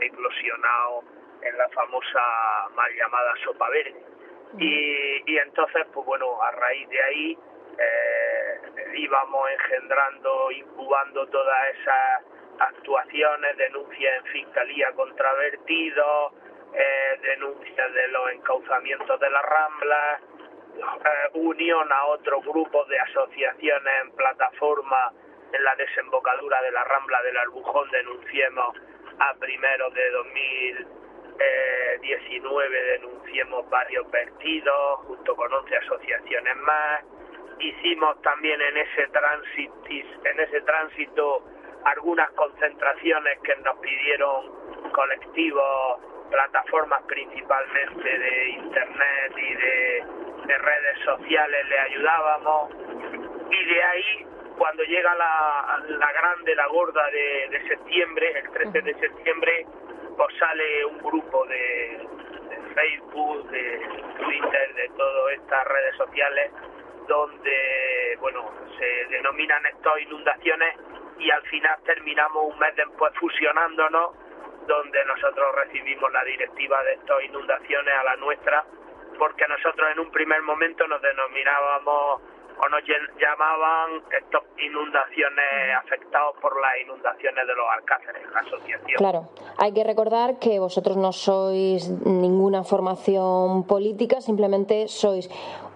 eclosionado 0.00 1.04
en 1.42 1.56
la 1.56 1.68
famosa 1.70 2.20
mal 2.74 2.92
llamada 2.94 3.32
sopa 3.44 3.68
verde. 3.70 4.02
Y, 4.58 5.32
y 5.32 5.38
entonces, 5.38 5.86
pues 5.92 6.06
bueno, 6.06 6.40
a 6.42 6.50
raíz 6.52 6.88
de 6.88 7.02
ahí 7.02 7.38
eh, 7.78 8.94
íbamos 8.96 9.50
engendrando, 9.50 10.50
incubando 10.50 11.26
todas 11.28 11.68
esas 11.80 12.24
actuaciones, 12.58 13.56
denuncias 13.56 14.18
en 14.18 14.24
fiscalía 14.32 14.92
contra 14.92 15.32
vertidos, 15.34 16.32
eh, 16.74 17.18
denuncias 17.22 17.94
de 17.94 18.08
los 18.08 18.30
encauzamientos 18.32 19.20
de 19.20 19.30
las 19.30 19.42
ramblas, 19.42 20.20
eh, 20.76 21.30
unión 21.34 21.92
a 21.92 22.06
otros 22.06 22.44
grupos 22.44 22.88
de 22.88 22.98
asociaciones 22.98 23.94
en 24.02 24.10
plataforma 24.12 25.12
en 25.52 25.62
la 25.62 25.76
desembocadura 25.76 26.60
de 26.62 26.72
la 26.72 26.82
rambla 26.82 27.22
del 27.22 27.36
Albujón, 27.36 27.88
denunciemos 27.90 28.76
a 29.20 29.34
primeros 29.34 29.94
de 29.94 30.10
2019, 30.10 32.82
denunciemos 32.98 33.70
varios 33.70 34.10
vertidos, 34.10 34.98
junto 35.06 35.36
con 35.36 35.52
11 35.52 35.76
asociaciones 35.76 36.56
más. 36.56 37.04
Hicimos 37.60 38.20
también 38.22 38.60
en 38.60 38.78
ese 38.78 39.06
tránsito, 39.08 39.74
en 40.24 40.40
ese 40.40 40.60
tránsito 40.62 41.44
algunas 41.84 42.32
concentraciones 42.32 43.38
que 43.40 43.54
nos 43.56 43.78
pidieron 43.78 44.90
colectivos 44.90 46.00
plataformas 46.30 47.02
principalmente 47.04 48.18
de 48.18 48.48
internet 48.50 49.32
y 49.36 49.54
de, 49.54 50.04
redes 50.46 50.98
sociales 51.04 51.68
le 51.68 51.78
ayudábamos. 51.78 52.70
Y 53.50 53.64
de 53.64 53.82
ahí 53.82 54.26
cuando 54.56 54.84
llega 54.84 55.14
la, 55.14 55.82
la 55.88 56.12
grande, 56.12 56.54
la 56.54 56.66
gorda 56.68 57.10
de, 57.10 57.62
septiembre, 57.68 58.38
el 58.38 58.50
13 58.50 58.82
de 58.82 58.94
septiembre, 58.94 59.66
pues 60.16 60.36
sale 60.38 60.84
un 60.84 60.98
grupo 60.98 61.44
de, 61.46 62.06
de 62.50 62.74
Facebook, 62.74 63.50
de 63.50 63.80
Twitter, 64.18 64.74
de 64.74 64.88
todas 64.96 65.32
estas 65.34 65.64
redes 65.66 65.96
sociales, 65.96 66.52
donde, 67.08 68.16
bueno, 68.20 68.50
se 68.78 69.06
denominan 69.10 69.66
estas 69.66 70.00
inundaciones 70.02 70.76
y 71.18 71.30
al 71.30 71.42
final 71.42 71.76
terminamos 71.84 72.52
un 72.52 72.58
mes 72.58 72.74
después 72.76 73.12
fusionándonos 73.18 74.23
donde 74.66 75.04
nosotros 75.04 75.54
recibimos 75.56 76.10
la 76.12 76.24
directiva 76.24 76.82
de 76.84 76.94
estas 76.94 77.22
inundaciones 77.24 77.94
a 77.94 78.04
la 78.04 78.16
nuestra, 78.16 78.64
porque 79.18 79.46
nosotros 79.48 79.90
en 79.92 80.00
un 80.00 80.10
primer 80.10 80.42
momento 80.42 80.86
nos 80.86 81.00
denominábamos 81.00 82.22
o 82.58 82.68
nos 82.68 82.82
llamaban 83.20 84.02
estas 84.10 84.42
inundaciones 84.58 85.76
afectados 85.82 86.36
por 86.40 86.60
las 86.60 86.72
inundaciones 86.82 87.46
de 87.46 87.54
los 87.54 87.66
Alcáceres, 87.78 88.22
la 88.32 88.40
asociación. 88.40 88.98
Claro, 88.98 89.28
hay 89.58 89.72
que 89.72 89.84
recordar 89.84 90.38
que 90.38 90.58
vosotros 90.58 90.96
no 90.96 91.12
sois 91.12 91.88
ninguna 92.04 92.64
formación 92.64 93.66
política, 93.66 94.20
simplemente 94.20 94.88
sois 94.88 95.28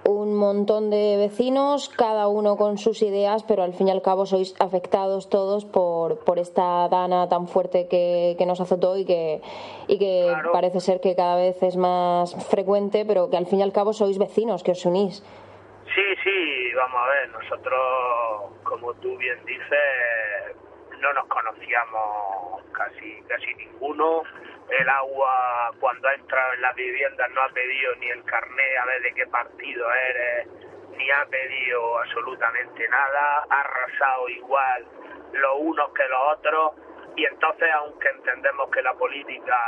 un 0.08 0.35
montón 0.35 0.90
de 0.90 1.16
vecinos, 1.18 1.88
cada 1.90 2.28
uno 2.28 2.56
con 2.56 2.78
sus 2.78 3.02
ideas, 3.02 3.42
pero 3.42 3.62
al 3.62 3.75
fin 3.75 3.88
y 3.88 3.90
al 3.90 4.00
cabo 4.00 4.25
sois 4.25 4.54
afectados 4.58 5.28
todos 5.28 5.64
por, 5.64 6.25
por 6.25 6.38
esta 6.38 6.88
dana 6.88 7.28
tan 7.28 7.47
fuerte 7.47 7.88
que, 7.88 8.35
que 8.38 8.47
nos 8.47 8.61
azotó 8.61 8.97
y 8.97 9.04
que, 9.04 9.42
y 9.87 9.99
que 9.99 10.32
parece 10.52 10.80
ser 10.80 11.00
que 11.00 11.14
cada 11.14 11.37
vez 11.37 11.62
es 11.62 11.76
más 11.76 12.35
frecuente, 12.49 13.04
pero 13.06 13.28
que 13.28 13.37
al 13.37 13.47
fin 13.47 13.58
y 13.58 13.62
al 13.62 13.73
cabo 13.73 13.92
sois 13.92 14.18
vecinos, 14.18 14.62
que 14.62 14.73
os 14.73 14.87
unís. 14.87 15.23
Sí, 15.94 16.04
sí, 16.23 16.58
vamos 16.78 17.02
a 17.02 17.08
ver, 17.11 17.28
nosotros, 17.30 18.52
como 18.62 18.94
tú 18.94 19.16
bien 19.18 19.44
dices, 19.44 20.56
no 21.00 21.12
nos 21.12 21.26
conocíamos 21.26 22.62
casi, 22.73 23.20
casi 23.28 23.54
ninguno. 23.54 24.23
El 24.70 24.88
agua 24.88 25.73
cuando 25.80 26.08
ha 26.08 26.14
entrado 26.14 26.52
en 26.54 26.62
las 26.62 26.75
viviendas 26.76 27.30
no 27.32 27.42
ha 27.42 27.49
pedido 27.49 27.94
ni 27.97 28.08
el 28.11 28.25
carné 28.25 28.78
a 28.78 28.85
ver 28.87 29.02
de 29.02 29.14
qué 29.14 29.26
partido 29.26 29.92
eres, 29.92 30.49
ni 30.97 31.11
ha 31.11 31.26
pedido 31.26 31.99
absolutamente 31.99 32.88
nada, 32.88 33.44
ha 33.50 33.61
arrasado 33.61 34.28
igual 34.28 34.87
los 35.32 35.56
unos 35.58 35.92
que 35.92 36.08
los 36.08 36.38
otros 36.38 36.73
y 37.19 37.25
entonces 37.27 37.69
aunque 37.75 38.09
entendemos 38.11 38.71
que 38.71 38.81
la 38.81 38.95
política 38.95 39.59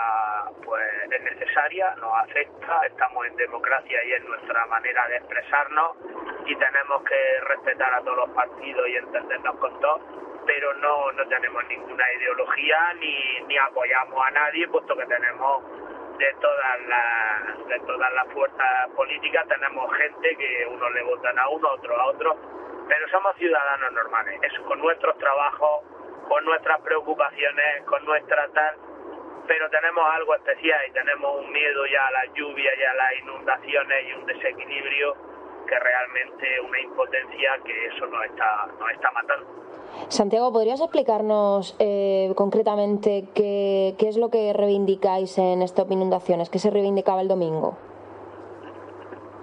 pues 0.64 0.84
es 1.10 1.20
necesaria, 1.20 1.92
nos 1.96 2.14
afecta, 2.22 2.86
estamos 2.86 3.26
en 3.26 3.34
democracia 3.34 4.04
y 4.04 4.12
es 4.12 4.24
nuestra 4.24 4.66
manera 4.66 5.08
de 5.08 5.16
expresarnos 5.16 5.96
y 6.46 6.54
tenemos 6.54 7.02
que 7.02 7.40
respetar 7.48 7.92
a 7.92 8.00
todos 8.02 8.18
los 8.18 8.30
partidos 8.30 8.88
y 8.88 8.96
entendernos 8.96 9.56
con 9.56 9.80
todos 9.80 10.00
pero 10.46 10.74
no, 10.74 11.10
no 11.12 11.26
tenemos 11.26 11.64
ninguna 11.66 12.04
ideología 12.14 12.94
ni, 12.94 13.40
ni 13.48 13.58
apoyamos 13.58 14.24
a 14.24 14.30
nadie, 14.30 14.68
puesto 14.68 14.96
que 14.96 15.06
tenemos 15.06 15.64
de 16.18 16.32
todas 16.40 16.80
las 16.86 17.66
de 17.66 17.80
todas 17.80 18.12
las 18.12 18.28
fuerzas 18.28 18.88
políticas 18.94 19.46
tenemos 19.48 19.92
gente 19.96 20.36
que 20.36 20.66
unos 20.66 20.92
le 20.92 21.02
votan 21.02 21.36
a 21.36 21.48
uno, 21.48 21.68
otros 21.68 21.98
a 21.98 22.06
otro, 22.06 22.36
pero 22.86 23.08
somos 23.08 23.34
ciudadanos 23.38 23.92
normales, 23.92 24.38
eso 24.40 24.62
con 24.66 24.78
nuestros 24.78 25.18
trabajos, 25.18 25.99
con 26.30 26.44
nuestras 26.44 26.80
preocupaciones, 26.82 27.82
con 27.86 28.04
nuestra 28.04 28.46
tal, 28.54 28.76
pero 29.48 29.68
tenemos 29.68 30.04
algo 30.14 30.32
especial 30.36 30.78
y 30.88 30.92
tenemos 30.92 31.40
un 31.40 31.50
miedo 31.50 31.84
ya 31.86 32.06
a 32.06 32.10
las 32.12 32.34
lluvias 32.34 32.72
y 32.78 32.84
a 32.84 32.94
las 32.94 33.18
inundaciones 33.20 34.06
y 34.06 34.12
un 34.12 34.26
desequilibrio 34.26 35.14
que 35.66 35.76
realmente 35.76 36.60
una 36.60 36.80
impotencia 36.80 37.58
que 37.64 37.86
eso 37.86 38.06
nos 38.06 38.24
está 38.26 38.68
nos 38.78 38.90
está 38.92 39.10
matando. 39.10 39.46
Santiago, 40.06 40.52
¿podrías 40.52 40.80
explicarnos 40.80 41.74
eh, 41.80 42.32
concretamente 42.36 43.24
qué, 43.34 43.96
qué, 43.98 44.08
es 44.08 44.16
lo 44.16 44.30
que 44.30 44.52
reivindicáis 44.52 45.36
en 45.36 45.62
Stop 45.62 45.90
Inundaciones? 45.90 46.48
¿Qué 46.48 46.60
se 46.60 46.70
reivindicaba 46.70 47.22
el 47.22 47.28
domingo? 47.28 47.76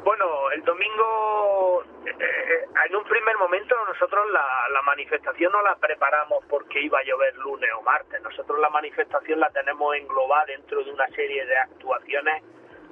Bueno, 0.06 0.25
el 0.56 0.63
domingo, 0.63 1.84
eh, 2.08 2.16
eh, 2.20 2.66
en 2.88 2.96
un 2.96 3.04
primer 3.04 3.38
momento 3.38 3.76
nosotros 3.86 4.32
la, 4.32 4.46
la, 4.72 4.82
manifestación 4.84 5.52
no 5.52 5.62
la 5.62 5.76
preparamos 5.76 6.44
porque 6.50 6.82
iba 6.82 7.00
a 7.00 7.04
llover 7.04 7.36
lunes 7.36 7.70
o 7.78 7.82
martes. 7.82 8.22
Nosotros 8.22 8.60
la 8.60 8.70
manifestación 8.70 9.40
la 9.40 9.50
tenemos 9.50 9.96
englobada 9.96 10.46
dentro 10.46 10.84
de 10.84 10.92
una 10.92 11.08
serie 11.10 11.46
de 11.46 11.58
actuaciones 11.58 12.44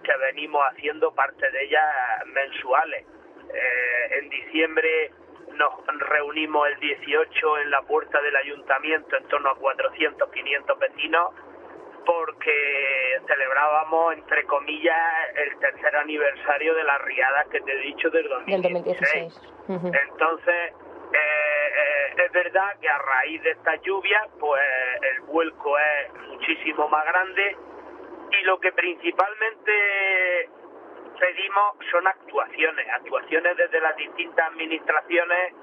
que 0.03 0.17
venimos 0.17 0.61
haciendo, 0.69 1.13
parte 1.13 1.49
de 1.49 1.63
ellas 1.63 1.85
mensuales. 2.25 3.05
en 4.19 4.29
diciembre 4.29 5.11
nos 5.53 5.71
reunimos 5.99 6.67
el 6.67 6.79
18 6.79 7.57
en 7.59 7.71
la 7.71 7.81
puerta 7.83 8.21
del 8.21 8.35
ayuntamiento, 8.35 9.15
en 9.15 9.27
torno 9.27 9.49
a 9.49 9.55
400, 9.55 10.29
500 10.29 10.79
vecinos, 10.79 11.33
porque 12.05 13.19
celebrábamos, 13.27 14.13
entre 14.13 14.45
comillas, 14.45 14.97
el 15.35 15.59
tercer 15.59 15.95
aniversario 15.95 16.75
de 16.75 16.83
las 16.83 17.01
riadas 17.01 17.47
que 17.47 17.61
te 17.61 17.71
he 17.71 17.79
dicho 17.79 18.09
del 18.09 18.27
2016. 18.29 19.41
Entonces, 19.67 20.73
eh, 21.13 21.71
eh, 21.77 22.23
es 22.25 22.31
verdad 22.31 22.79
que 22.79 22.89
a 22.89 22.97
raíz 22.97 23.41
de 23.43 23.51
esta 23.51 23.75
lluvia, 23.77 24.27
pues 24.39 24.61
el 25.01 25.21
vuelco 25.21 25.77
es 25.77 26.13
muchísimo 26.27 26.87
más 26.89 27.05
grande 27.05 27.57
y 28.31 28.43
lo 28.43 28.59
que 28.59 28.71
principalmente 28.71 30.49
pedimos 31.19 31.77
son 31.91 32.07
actuaciones, 32.07 32.87
actuaciones 32.89 33.57
desde 33.57 33.79
las 33.79 33.95
distintas 33.95 34.51
administraciones 34.51 35.53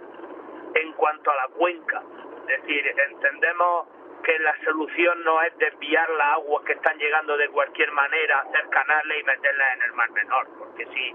en 0.74 0.92
cuanto 0.94 1.30
a 1.30 1.36
la 1.36 1.48
cuenca. 1.48 2.02
Es 2.48 2.62
decir, 2.62 2.94
entendemos 3.10 3.86
que 4.22 4.38
la 4.38 4.56
solución 4.64 5.22
no 5.24 5.42
es 5.42 5.56
desviar 5.58 6.08
las 6.10 6.34
aguas 6.34 6.64
que 6.64 6.72
están 6.72 6.96
llegando 6.98 7.36
de 7.36 7.48
cualquier 7.48 7.90
manera, 7.92 8.40
hacer 8.40 8.68
canales 8.70 9.20
y 9.20 9.24
meterlas 9.24 9.76
en 9.76 9.82
el 9.82 9.92
Mar 9.92 10.10
Menor, 10.10 10.48
porque 10.58 10.86
si 10.86 11.14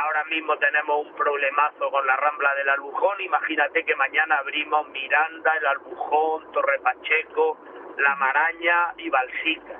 ahora 0.00 0.24
mismo 0.24 0.56
tenemos 0.58 1.06
un 1.06 1.14
problemazo 1.14 1.90
con 1.90 2.06
la 2.06 2.16
rambla 2.16 2.54
del 2.54 2.68
Albujón, 2.68 3.20
imagínate 3.20 3.84
que 3.84 3.96
mañana 3.96 4.38
abrimos 4.38 4.88
Miranda, 4.88 5.56
el 5.56 5.66
Albujón, 5.66 6.52
Torre 6.52 6.78
Pacheco, 6.80 7.58
La 7.98 8.16
Maraña 8.16 8.94
y 8.96 9.08
Balsica 9.08 9.78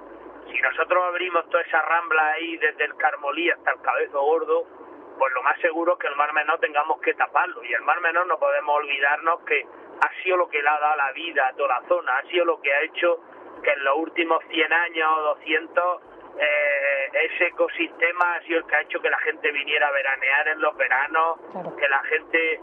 si 0.52 0.60
nosotros 0.60 1.02
abrimos 1.04 1.48
toda 1.48 1.62
esa 1.62 1.80
rambla 1.82 2.32
ahí 2.32 2.56
desde 2.58 2.84
el 2.84 2.94
Carmolí 2.96 3.50
hasta 3.50 3.72
el 3.72 3.80
Cabezo 3.80 4.20
Gordo, 4.20 4.66
pues 5.18 5.32
lo 5.34 5.42
más 5.42 5.58
seguro 5.60 5.94
es 5.94 5.98
que 5.98 6.08
el 6.08 6.16
Mar 6.16 6.32
Menor 6.32 6.58
tengamos 6.60 7.00
que 7.00 7.14
taparlo. 7.14 7.64
Y 7.64 7.72
el 7.72 7.82
Mar 7.82 8.00
Menor 8.00 8.26
no 8.26 8.38
podemos 8.38 8.76
olvidarnos 8.76 9.40
que 9.44 9.66
ha 10.00 10.22
sido 10.22 10.36
lo 10.36 10.48
que 10.48 10.62
le 10.62 10.68
ha 10.68 10.78
dado 10.78 10.96
la 10.96 11.12
vida 11.12 11.48
a 11.48 11.52
toda 11.54 11.80
la 11.80 11.88
zona, 11.88 12.18
ha 12.18 12.22
sido 12.28 12.44
lo 12.44 12.60
que 12.60 12.72
ha 12.72 12.82
hecho 12.82 13.20
que 13.62 13.70
en 13.70 13.84
los 13.84 13.96
últimos 13.96 14.42
100 14.50 14.72
años 14.72 15.08
o 15.16 15.22
200 15.22 16.02
eh, 16.38 17.10
ese 17.12 17.46
ecosistema 17.48 18.34
ha 18.34 18.42
sido 18.42 18.58
el 18.58 18.66
que 18.66 18.76
ha 18.76 18.80
hecho 18.80 19.00
que 19.00 19.10
la 19.10 19.18
gente 19.18 19.52
viniera 19.52 19.88
a 19.88 19.92
veranear 19.92 20.48
en 20.48 20.60
los 20.60 20.76
veranos, 20.76 21.38
que 21.78 21.88
la 21.88 22.02
gente 22.04 22.60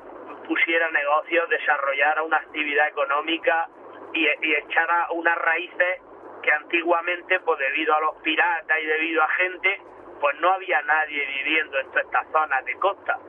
pusiera 0.47 0.89
negocios, 0.89 1.47
desarrollara 1.49 2.23
una 2.23 2.37
actividad 2.37 2.87
económica 2.87 3.69
y, 4.13 4.25
y 4.25 4.55
echara 4.55 5.07
unas 5.11 5.37
raíces 5.37 6.01
que 6.41 6.51
antiguamente, 6.51 7.39
pues 7.41 7.59
debido 7.59 7.95
a 7.95 8.01
los 8.01 8.15
piratas 8.23 8.77
y 8.81 8.85
debido 8.85 9.21
a 9.21 9.27
gente, 9.29 9.81
pues 10.19 10.39
no 10.39 10.51
había 10.51 10.81
nadie 10.81 11.25
viviendo 11.25 11.79
en 11.79 11.87
todas 11.91 12.05
estas 12.05 12.31
zonas 12.31 12.65
de 12.65 12.73
costa. 12.75 13.19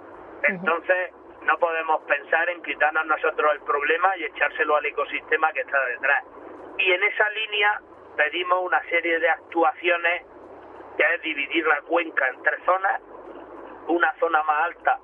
Entonces, 0.43 1.13
no 1.43 1.59
podemos 1.59 2.03
pensar 2.05 2.49
en 2.51 2.63
quitarnos 2.63 3.07
nosotros 3.07 3.53
el 3.55 3.61
problema 3.63 4.17
y 4.17 4.25
echárselo 4.25 4.77
al 4.77 4.87
ecosistema 4.87 5.53
que 5.53 5.61
está 5.61 5.85
detrás. 5.87 6.25
Y 6.79 6.93
en 6.93 7.03
esa 7.03 7.29
línea 7.31 7.81
pedimos 8.17 8.59
una 8.63 8.83
serie 8.89 9.19
de 9.19 9.29
actuaciones 9.29 10.25
que 10.97 11.15
es 11.15 11.23
dividir 11.23 11.67
la 11.67 11.81
cuenca 11.83 12.29
en 12.29 12.43
tres 12.43 12.61
zonas, 12.65 13.01
una 13.89 14.13
zona 14.19 14.43
más 14.43 14.65
alta 14.65 14.99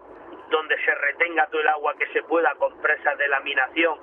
donde 0.50 0.78
se 0.84 0.94
retenga 0.94 1.46
todo 1.48 1.60
el 1.60 1.68
agua 1.68 1.94
que 1.98 2.06
se 2.12 2.22
pueda 2.22 2.54
con 2.56 2.80
presas 2.80 3.18
de 3.18 3.28
laminación 3.28 3.98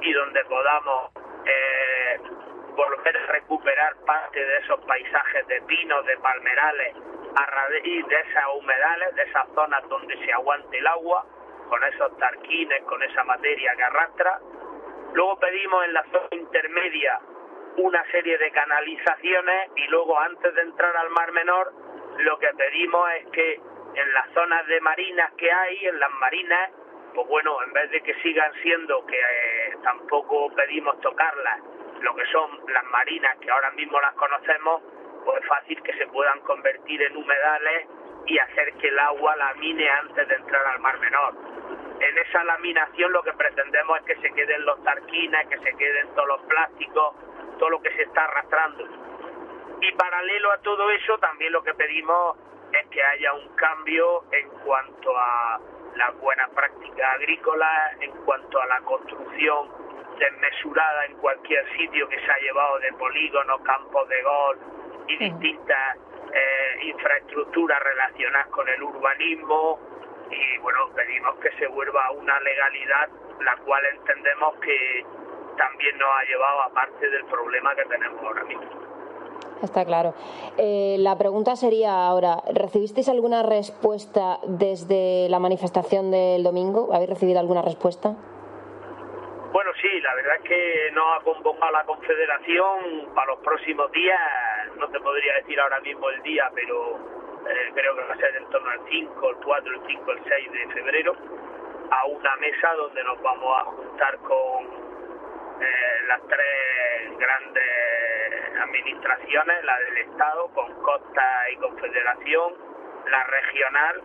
y 0.00 0.12
donde 0.12 0.44
podamos 0.44 1.10
eh, 1.44 2.20
volver 2.76 3.16
a 3.16 3.26
recuperar 3.32 3.96
parte 4.06 4.38
de 4.38 4.58
esos 4.58 4.80
paisajes 4.84 5.46
de 5.48 5.60
pinos, 5.62 6.06
de 6.06 6.16
palmerales, 6.18 6.94
a 7.34 7.46
raíz 7.46 8.06
de 8.06 8.20
esas 8.20 8.44
humedales, 8.56 9.14
de 9.16 9.22
esas 9.22 9.48
zonas 9.54 9.82
donde 9.88 10.16
se 10.24 10.32
aguante 10.32 10.78
el 10.78 10.86
agua, 10.86 11.26
con 11.68 11.82
esos 11.84 12.16
tarquines, 12.18 12.82
con 12.84 13.02
esa 13.02 13.24
materia 13.24 13.74
que 13.76 13.82
arrastra. 13.82 14.40
Luego 15.12 15.38
pedimos 15.38 15.84
en 15.84 15.94
la 15.94 16.02
zona 16.04 16.28
intermedia 16.32 17.20
una 17.76 18.04
serie 18.10 18.36
de 18.38 18.50
canalizaciones 18.50 19.70
y 19.76 19.86
luego 19.86 20.18
antes 20.18 20.54
de 20.54 20.62
entrar 20.62 20.96
al 20.96 21.10
Mar 21.10 21.32
Menor 21.32 21.72
lo 22.18 22.38
que 22.38 22.48
pedimos 22.54 23.08
es 23.20 23.26
que 23.30 23.60
en 23.94 24.12
las 24.12 24.28
zonas 24.32 24.66
de 24.66 24.80
marinas 24.80 25.32
que 25.34 25.50
hay, 25.50 25.86
en 25.86 25.98
las 26.00 26.10
marinas, 26.20 26.70
pues 27.14 27.26
bueno, 27.28 27.62
en 27.62 27.72
vez 27.72 27.90
de 27.90 28.00
que 28.02 28.14
sigan 28.22 28.52
siendo, 28.62 29.04
que 29.06 29.18
eh, 29.18 29.76
tampoco 29.82 30.52
pedimos 30.54 31.00
tocarlas, 31.00 31.60
lo 32.00 32.14
que 32.14 32.24
son 32.26 32.60
las 32.68 32.84
marinas 32.84 33.36
que 33.38 33.50
ahora 33.50 33.70
mismo 33.72 34.00
las 34.00 34.14
conocemos, 34.14 34.82
pues 35.24 35.40
es 35.42 35.48
fácil 35.48 35.82
que 35.82 35.92
se 35.94 36.06
puedan 36.08 36.40
convertir 36.40 37.02
en 37.02 37.16
humedales 37.16 37.88
y 38.28 38.38
hacer 38.38 38.74
que 38.74 38.88
el 38.88 38.98
agua 38.98 39.34
lamine 39.36 39.88
antes 39.88 40.28
de 40.28 40.34
entrar 40.34 40.66
al 40.66 40.80
Mar 40.80 40.98
Menor. 41.00 41.34
En 42.00 42.18
esa 42.18 42.44
laminación 42.44 43.10
lo 43.12 43.22
que 43.22 43.32
pretendemos 43.32 43.98
es 43.98 44.04
que 44.04 44.16
se 44.16 44.34
queden 44.34 44.64
los 44.66 44.82
tarquines, 44.84 45.48
que 45.48 45.58
se 45.58 45.76
queden 45.76 46.14
todos 46.14 46.28
los 46.28 46.42
plásticos, 46.42 47.14
todo 47.58 47.70
lo 47.70 47.80
que 47.80 47.90
se 47.96 48.02
está 48.02 48.24
arrastrando. 48.24 48.84
Y 49.80 49.92
paralelo 49.92 50.52
a 50.52 50.58
todo 50.58 50.90
eso, 50.90 51.18
también 51.18 51.52
lo 51.52 51.62
que 51.62 51.72
pedimos 51.72 52.36
es 52.72 52.86
que 52.90 53.02
haya 53.02 53.32
un 53.32 53.48
cambio 53.56 54.24
en 54.30 54.48
cuanto 54.50 55.16
a 55.16 55.58
la 55.96 56.10
buena 56.10 56.48
práctica 56.48 57.12
agrícola, 57.12 57.92
en 58.00 58.10
cuanto 58.24 58.60
a 58.60 58.66
la 58.66 58.80
construcción 58.82 59.68
desmesurada 60.18 61.06
en 61.06 61.16
cualquier 61.16 61.66
sitio 61.78 62.08
que 62.08 62.20
se 62.20 62.30
ha 62.30 62.38
llevado 62.40 62.78
de 62.80 62.92
polígonos, 62.92 63.60
campos 63.62 64.08
de 64.08 64.22
golf 64.22 64.77
y 65.08 65.16
distintas 65.16 65.96
eh, 66.32 66.86
infraestructuras 66.86 67.82
relacionadas 67.82 68.48
con 68.48 68.68
el 68.68 68.82
urbanismo 68.82 69.78
y 70.30 70.58
bueno, 70.58 70.90
pedimos 70.94 71.36
que 71.36 71.50
se 71.58 71.66
vuelva 71.68 72.10
una 72.12 72.38
legalidad 72.40 73.08
la 73.40 73.56
cual 73.64 73.82
entendemos 73.96 74.54
que 74.60 75.04
también 75.56 75.98
nos 75.98 76.08
ha 76.08 76.24
llevado 76.24 76.62
a 76.62 76.68
parte 76.70 77.08
del 77.10 77.24
problema 77.24 77.74
que 77.74 77.84
tenemos 77.84 78.22
ahora 78.22 78.44
mismo. 78.44 78.88
Está 79.62 79.84
claro. 79.84 80.14
Eh, 80.56 80.96
la 81.00 81.18
pregunta 81.18 81.56
sería 81.56 82.06
ahora, 82.06 82.42
¿recibisteis 82.52 83.08
alguna 83.08 83.42
respuesta 83.42 84.38
desde 84.46 85.28
la 85.28 85.40
manifestación 85.40 86.12
del 86.12 86.44
domingo? 86.44 86.90
¿Habéis 86.92 87.10
recibido 87.10 87.40
alguna 87.40 87.62
respuesta? 87.62 88.14
Sí, 89.80 90.00
la 90.00 90.12
verdad 90.16 90.36
es 90.36 90.42
que 90.42 90.90
nos 90.92 91.04
ha 91.16 91.22
convocado 91.22 91.70
la 91.70 91.84
Confederación 91.84 93.14
para 93.14 93.28
los 93.28 93.38
próximos 93.40 93.92
días, 93.92 94.18
no 94.76 94.88
te 94.88 94.98
podría 94.98 95.34
decir 95.34 95.60
ahora 95.60 95.78
mismo 95.80 96.10
el 96.10 96.20
día, 96.22 96.50
pero 96.52 96.96
eh, 97.48 97.70
creo 97.74 97.94
que 97.94 98.02
va 98.02 98.14
a 98.14 98.16
ser 98.16 98.34
en 98.34 98.50
torno 98.50 98.68
al 98.70 98.80
5, 98.90 99.30
el 99.30 99.36
4, 99.36 99.72
el 99.72 99.80
5, 99.86 100.12
el 100.12 100.24
6 100.24 100.52
de 100.52 100.74
febrero, 100.74 101.16
a 101.92 102.06
una 102.06 102.36
mesa 102.36 102.74
donde 102.74 103.04
nos 103.04 103.22
vamos 103.22 103.60
a 103.60 103.64
juntar 103.66 104.18
con 104.18 104.64
eh, 105.60 106.02
las 106.08 106.22
tres 106.26 107.18
grandes 107.18 108.58
administraciones, 108.60 109.64
la 109.64 109.78
del 109.78 109.98
Estado 109.98 110.48
con 110.54 110.74
Costa 110.82 111.50
y 111.52 111.56
Confederación, 111.56 112.54
la 113.12 113.24
regional 113.24 114.02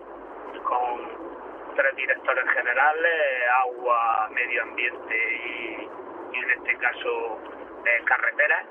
con 0.64 1.33
tres 1.76 1.96
directores 1.96 2.50
generales, 2.50 3.50
agua, 3.64 4.30
medio 4.32 4.64
ambiente 4.64 5.16
y, 5.46 5.90
en 6.36 6.52
este 6.52 6.76
caso 6.78 7.40
eh, 7.86 8.04
carreteras, 8.06 8.66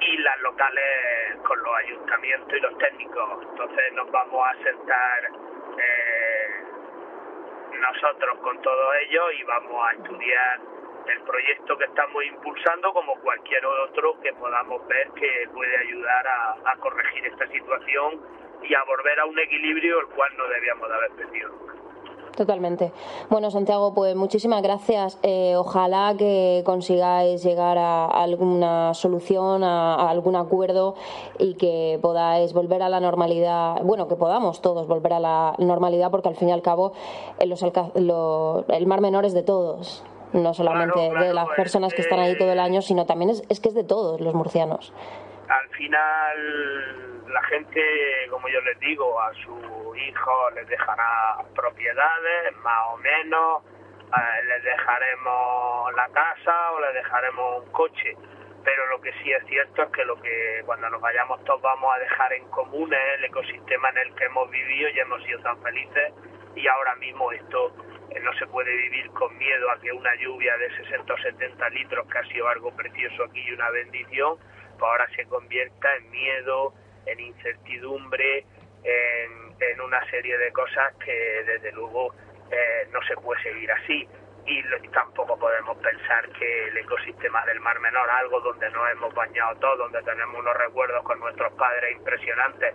y 0.00 0.16
las 0.18 0.40
locales 0.40 1.36
con 1.44 1.60
los 1.62 1.74
ayuntamientos 1.76 2.52
y 2.52 2.60
los 2.60 2.78
técnicos. 2.78 3.42
Entonces 3.50 3.92
nos 3.94 4.10
vamos 4.10 4.46
a 4.46 4.54
sentar 4.62 5.30
eh, 5.78 6.64
nosotros 7.78 8.38
con 8.40 8.60
todo 8.62 8.94
ello 8.94 9.30
y 9.32 9.42
vamos 9.44 9.86
a 9.86 9.92
estudiar 9.92 10.60
el 11.06 11.20
proyecto 11.22 11.78
que 11.78 11.84
estamos 11.84 12.24
impulsando 12.24 12.92
como 12.92 13.14
cualquier 13.20 13.64
otro 13.64 14.20
que 14.20 14.32
podamos 14.34 14.86
ver 14.88 15.08
que 15.12 15.48
puede 15.54 15.76
ayudar 15.78 16.26
a, 16.26 16.76
corregir 16.80 17.26
esta 17.26 17.46
situación 17.48 18.20
y 18.62 18.74
a 18.74 18.82
volver 18.84 19.18
a 19.20 19.24
un 19.24 19.38
equilibrio 19.38 20.00
el 20.00 20.06
cual 20.08 20.36
no 20.36 20.46
debíamos 20.48 20.88
de 20.88 20.94
haber 20.94 21.10
perdido 21.12 21.50
Totalmente. 22.38 22.92
Bueno, 23.30 23.50
Santiago, 23.50 23.92
pues 23.96 24.14
muchísimas 24.14 24.62
gracias. 24.62 25.18
Eh, 25.24 25.54
ojalá 25.56 26.14
que 26.16 26.62
consigáis 26.64 27.42
llegar 27.42 27.76
a 27.78 28.06
alguna 28.06 28.94
solución, 28.94 29.64
a, 29.64 30.08
algún 30.08 30.36
acuerdo 30.36 30.94
y 31.40 31.56
que 31.56 31.98
podáis 32.00 32.52
volver 32.52 32.80
a 32.82 32.88
la 32.88 33.00
normalidad. 33.00 33.82
Bueno, 33.82 34.06
que 34.06 34.14
podamos 34.14 34.62
todos 34.62 34.86
volver 34.86 35.14
a 35.14 35.18
la 35.18 35.54
normalidad, 35.58 36.12
porque 36.12 36.28
al 36.28 36.36
fin 36.36 36.50
y 36.50 36.52
al 36.52 36.62
cabo 36.62 36.92
los, 37.44 37.60
el 37.64 38.86
mar 38.86 39.00
menor 39.00 39.24
es 39.24 39.34
de 39.34 39.42
todos 39.42 40.04
no 40.32 40.54
solamente 40.54 41.00
de 41.00 41.34
las 41.34 41.48
personas 41.56 41.92
que 41.92 42.02
están 42.02 42.20
ahí 42.20 42.36
todo 42.38 42.52
el 42.52 42.60
año, 42.60 42.82
sino 42.82 43.04
también 43.04 43.30
es, 43.30 43.42
es 43.48 43.58
que 43.58 43.70
es 43.70 43.74
de 43.74 43.82
todos 43.82 44.20
los 44.20 44.34
murcianos. 44.34 44.92
Al 45.48 45.68
final 45.70 47.08
la 47.32 47.42
gente, 47.44 47.80
como 48.30 48.48
yo 48.48 48.60
les 48.60 48.78
digo, 48.80 49.20
a 49.20 49.32
su 49.34 49.87
hijo 49.98 50.50
les 50.50 50.66
dejará 50.68 51.38
propiedades, 51.54 52.56
más 52.62 52.86
o 52.92 52.96
menos, 52.98 53.62
eh, 54.08 54.44
les 54.46 54.62
dejaremos 54.62 55.94
la 55.94 56.08
casa 56.08 56.72
o 56.72 56.80
les 56.80 56.94
dejaremos 56.94 57.64
un 57.64 57.72
coche, 57.72 58.16
pero 58.64 58.86
lo 58.88 59.00
que 59.00 59.12
sí 59.22 59.32
es 59.32 59.44
cierto 59.46 59.82
es 59.82 59.90
que 59.90 60.04
lo 60.04 60.20
que 60.20 60.62
cuando 60.64 60.88
nos 60.90 61.00
vayamos 61.00 61.42
todos 61.44 61.60
vamos 61.62 61.94
a 61.94 61.98
dejar 61.98 62.32
en 62.32 62.48
común 62.50 62.92
es 62.92 63.18
el 63.18 63.24
ecosistema 63.24 63.90
en 63.90 63.98
el 63.98 64.14
que 64.14 64.24
hemos 64.24 64.50
vivido 64.50 64.90
y 64.90 64.98
hemos 64.98 65.22
sido 65.24 65.40
tan 65.40 65.60
felices. 65.62 66.12
Y 66.54 66.66
ahora 66.66 66.94
mismo 66.96 67.30
esto 67.32 67.72
no 68.22 68.32
se 68.34 68.46
puede 68.46 68.74
vivir 68.74 69.10
con 69.10 69.36
miedo 69.38 69.70
a 69.70 69.80
que 69.80 69.92
una 69.92 70.14
lluvia 70.16 70.56
de 70.56 70.74
60 70.76 71.12
o 71.12 71.18
70 71.18 71.68
litros, 71.70 72.06
que 72.08 72.18
ha 72.18 72.24
sido 72.24 72.48
algo 72.48 72.74
precioso 72.74 73.24
aquí 73.24 73.40
y 73.40 73.52
una 73.52 73.70
bendición, 73.70 74.38
pues 74.78 74.82
ahora 74.82 75.08
se 75.14 75.26
convierta 75.26 75.96
en 75.96 76.10
miedo, 76.10 76.72
en 77.06 77.20
incertidumbre, 77.20 78.44
en, 78.84 79.47
una 79.88 80.04
serie 80.10 80.36
de 80.38 80.52
cosas 80.52 80.94
que 81.04 81.42
desde 81.46 81.72
luego 81.72 82.12
eh, 82.50 82.88
no 82.92 83.00
se 83.02 83.14
puede 83.16 83.42
seguir 83.42 83.70
así. 83.72 84.08
Y, 84.46 84.62
tampoco 84.92 85.38
podemos 85.38 85.76
pensar 85.78 86.28
que 86.30 86.68
el 86.68 86.76
ecosistema 86.78 87.44
del 87.44 87.60
Mar 87.60 87.78
Menor, 87.80 88.08
algo 88.08 88.40
donde 88.40 88.70
nos 88.70 88.90
hemos 88.90 89.14
bañado 89.14 89.54
todos, 89.56 89.78
donde 89.78 90.02
tenemos 90.02 90.38
unos 90.40 90.56
recuerdos 90.56 91.02
con 91.04 91.20
nuestros 91.20 91.52
padres 91.52 91.96
impresionantes, 91.96 92.74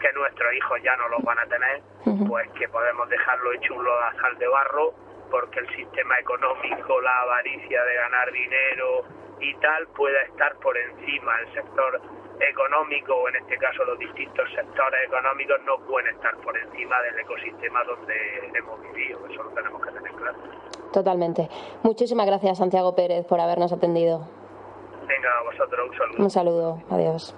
que 0.00 0.12
nuestros 0.14 0.54
hijos 0.54 0.80
ya 0.82 0.96
no 0.96 1.08
los 1.08 1.22
van 1.22 1.38
a 1.38 1.46
tener, 1.46 1.82
pues 2.26 2.48
que 2.52 2.68
podemos 2.68 3.08
dejarlo 3.10 3.52
hecho 3.52 3.74
un 3.74 3.84
lodazal 3.84 4.38
de 4.38 4.48
barro, 4.48 4.94
porque 5.30 5.60
el 5.60 5.76
sistema 5.76 6.18
económico, 6.18 7.00
la 7.02 7.20
avaricia 7.20 7.84
de 7.84 7.94
ganar 7.94 8.32
dinero 8.32 9.04
y 9.40 9.54
tal 9.56 9.86
pueda 9.88 10.22
estar 10.22 10.56
por 10.56 10.76
encima. 10.76 11.38
El 11.40 11.52
sector 11.52 12.00
económico, 12.40 13.14
o 13.14 13.28
en 13.28 13.36
este 13.36 13.56
caso 13.58 13.84
los 13.84 13.98
distintos 13.98 14.48
sectores 14.54 15.00
económicos, 15.06 15.60
no 15.64 15.78
pueden 15.86 16.14
estar 16.14 16.36
por 16.38 16.56
encima 16.56 17.00
del 17.02 17.18
ecosistema 17.18 17.84
donde 17.84 18.14
hemos 18.54 18.80
vivido. 18.82 19.26
Eso 19.26 19.42
lo 19.42 19.50
tenemos 19.50 19.84
que 19.84 19.92
tener 19.92 20.12
claro. 20.12 20.38
Totalmente. 20.92 21.48
Muchísimas 21.82 22.26
gracias, 22.26 22.58
Santiago 22.58 22.94
Pérez, 22.94 23.26
por 23.26 23.40
habernos 23.40 23.72
atendido. 23.72 24.26
Venga, 25.06 25.30
a 25.38 25.42
vosotros 25.42 25.90
un 25.90 25.96
saludo. 25.96 26.22
Un 26.24 26.30
saludo. 26.30 26.82
Adiós. 26.90 27.34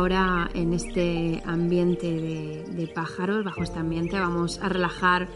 Ahora 0.00 0.48
en 0.54 0.72
este 0.72 1.42
ambiente 1.44 2.06
de, 2.10 2.86
pájaros, 2.94 3.44
bajo 3.44 3.62
este 3.62 3.78
ambiente, 3.78 4.18
vamos 4.18 4.58
a 4.62 4.70
relajar 4.70 5.28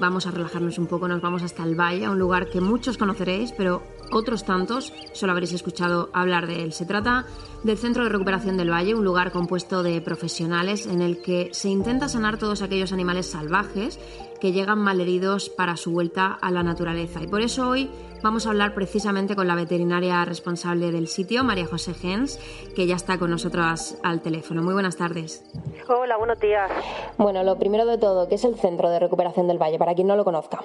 vamos 0.00 0.26
a 0.26 0.30
relajarnos 0.30 0.78
un 0.78 0.86
poco, 0.86 1.06
nos 1.06 1.20
vamos 1.20 1.42
hasta 1.42 1.62
el 1.62 1.78
valle, 1.78 2.06
a 2.06 2.10
un 2.10 2.18
lugar 2.18 2.48
que 2.48 2.62
muchos 2.62 2.96
conoceréis, 2.96 3.52
pero 3.52 3.82
otros 4.10 4.46
tantos 4.46 4.94
solo 5.12 5.32
habréis 5.32 5.52
escuchado 5.52 6.08
hablar 6.14 6.46
de 6.46 6.62
él. 6.62 6.72
Se 6.72 6.86
trata 6.86 7.26
del 7.62 7.76
Centro 7.76 8.04
de 8.04 8.08
Recuperación 8.08 8.56
del 8.56 8.70
Valle, 8.70 8.94
un 8.94 9.04
lugar 9.04 9.30
compuesto 9.30 9.82
de 9.82 10.00
profesionales 10.00 10.86
en 10.86 11.02
el 11.02 11.20
que 11.20 11.50
se 11.52 11.68
intenta 11.68 12.08
sanar 12.08 12.38
todos 12.38 12.62
aquellos 12.62 12.94
animales 12.94 13.26
salvajes 13.26 14.00
que 14.40 14.52
llegan 14.52 14.78
malheridos 14.78 15.50
para 15.50 15.76
su 15.76 15.90
vuelta 15.90 16.28
a 16.32 16.50
la 16.50 16.62
naturaleza. 16.62 17.22
Y 17.22 17.26
por 17.26 17.42
eso 17.42 17.68
hoy 17.68 17.90
vamos 18.24 18.46
a 18.46 18.50
hablar 18.50 18.72
precisamente 18.72 19.36
con 19.36 19.46
la 19.46 19.54
veterinaria 19.54 20.24
responsable 20.24 20.90
del 20.90 21.08
sitio, 21.08 21.44
María 21.44 21.66
José 21.66 21.92
Gens, 21.92 22.38
que 22.74 22.86
ya 22.86 22.96
está 22.96 23.18
con 23.18 23.30
nosotros 23.30 23.98
al 24.02 24.22
teléfono. 24.22 24.62
Muy 24.62 24.72
buenas 24.72 24.96
tardes. 24.96 25.44
Hola, 25.88 26.16
buenos 26.16 26.40
días. 26.40 26.70
Bueno, 27.18 27.42
lo 27.44 27.58
primero 27.58 27.84
de 27.84 27.98
todo, 27.98 28.26
¿qué 28.26 28.36
es 28.36 28.44
el 28.44 28.54
Centro 28.54 28.88
de 28.88 28.98
Recuperación 28.98 29.46
del 29.46 29.58
Valle? 29.58 29.78
Para 29.78 29.94
quien 29.94 30.06
no 30.06 30.16
lo 30.16 30.24
conozca. 30.24 30.60